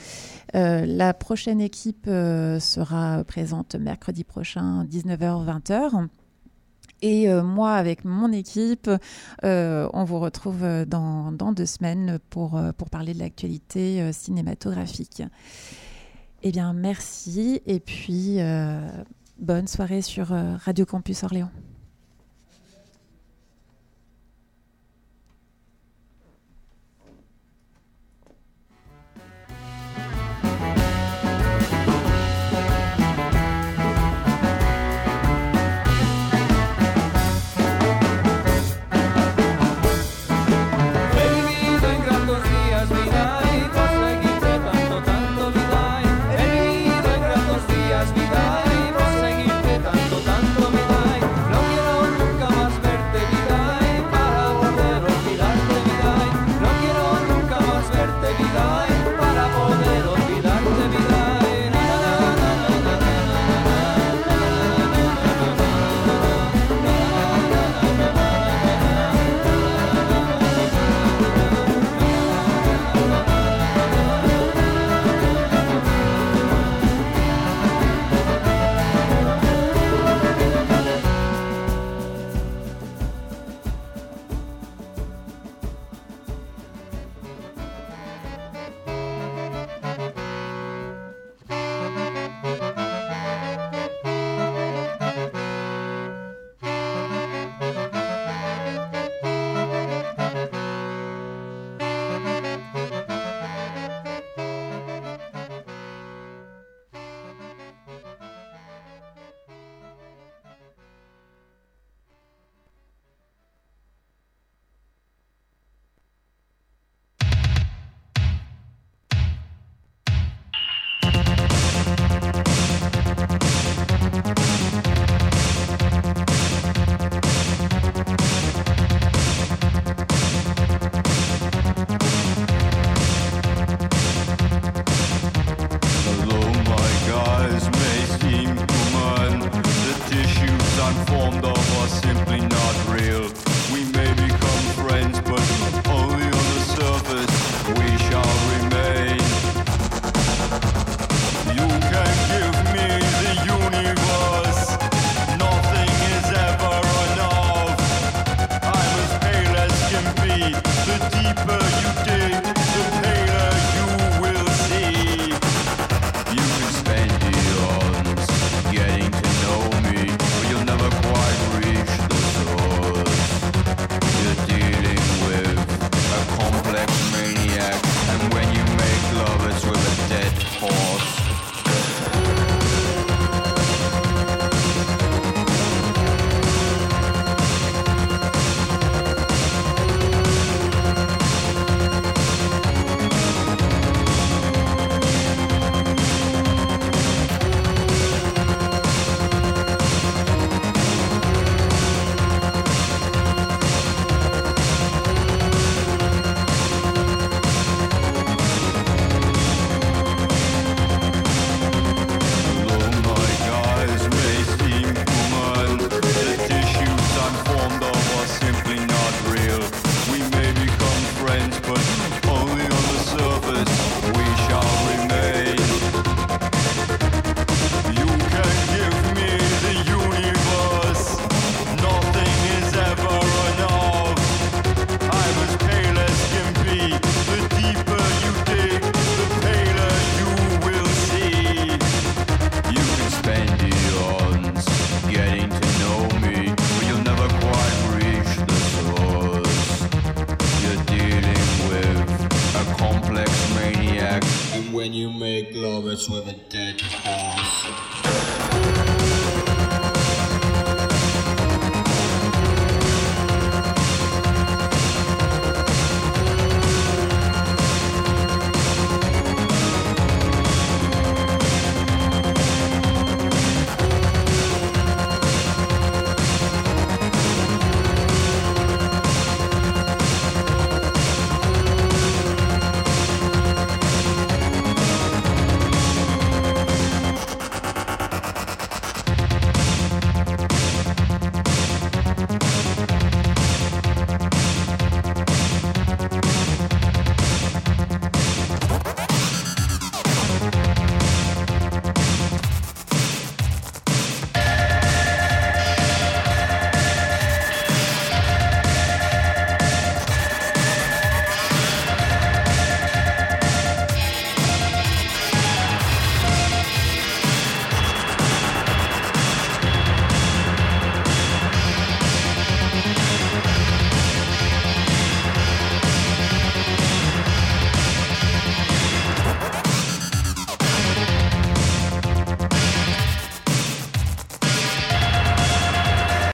la 0.55 1.15
prochaine 1.15 1.61
équipe 1.61 2.07
sera 2.07 3.25
présente 3.25 3.77
mercredi 3.77 4.25
prochain, 4.25 4.85
19h-20h. 4.85 6.09
Et 7.03 7.33
moi, 7.43 7.73
avec 7.73 8.05
mon 8.05 8.31
équipe, 8.31 8.91
on 9.43 10.05
vous 10.05 10.19
retrouve 10.19 10.65
dans, 10.87 11.33
deux 11.53 11.67
semaines 11.67 12.19
pour, 12.29 12.61
pour 12.77 12.91
parler 12.91 13.15
de 13.15 13.21
l'actualité 13.21 14.13
cinématographique. 14.13 15.23
Eh 16.43 16.51
bien, 16.53 16.75
merci. 16.75 17.63
Et 17.65 17.81
puis, 17.81 18.39
bonne 19.39 19.67
soirée 19.67 20.03
sur 20.03 20.29
Radio 20.29 20.85
Campus 20.85 21.23
Orléans. 21.23 21.51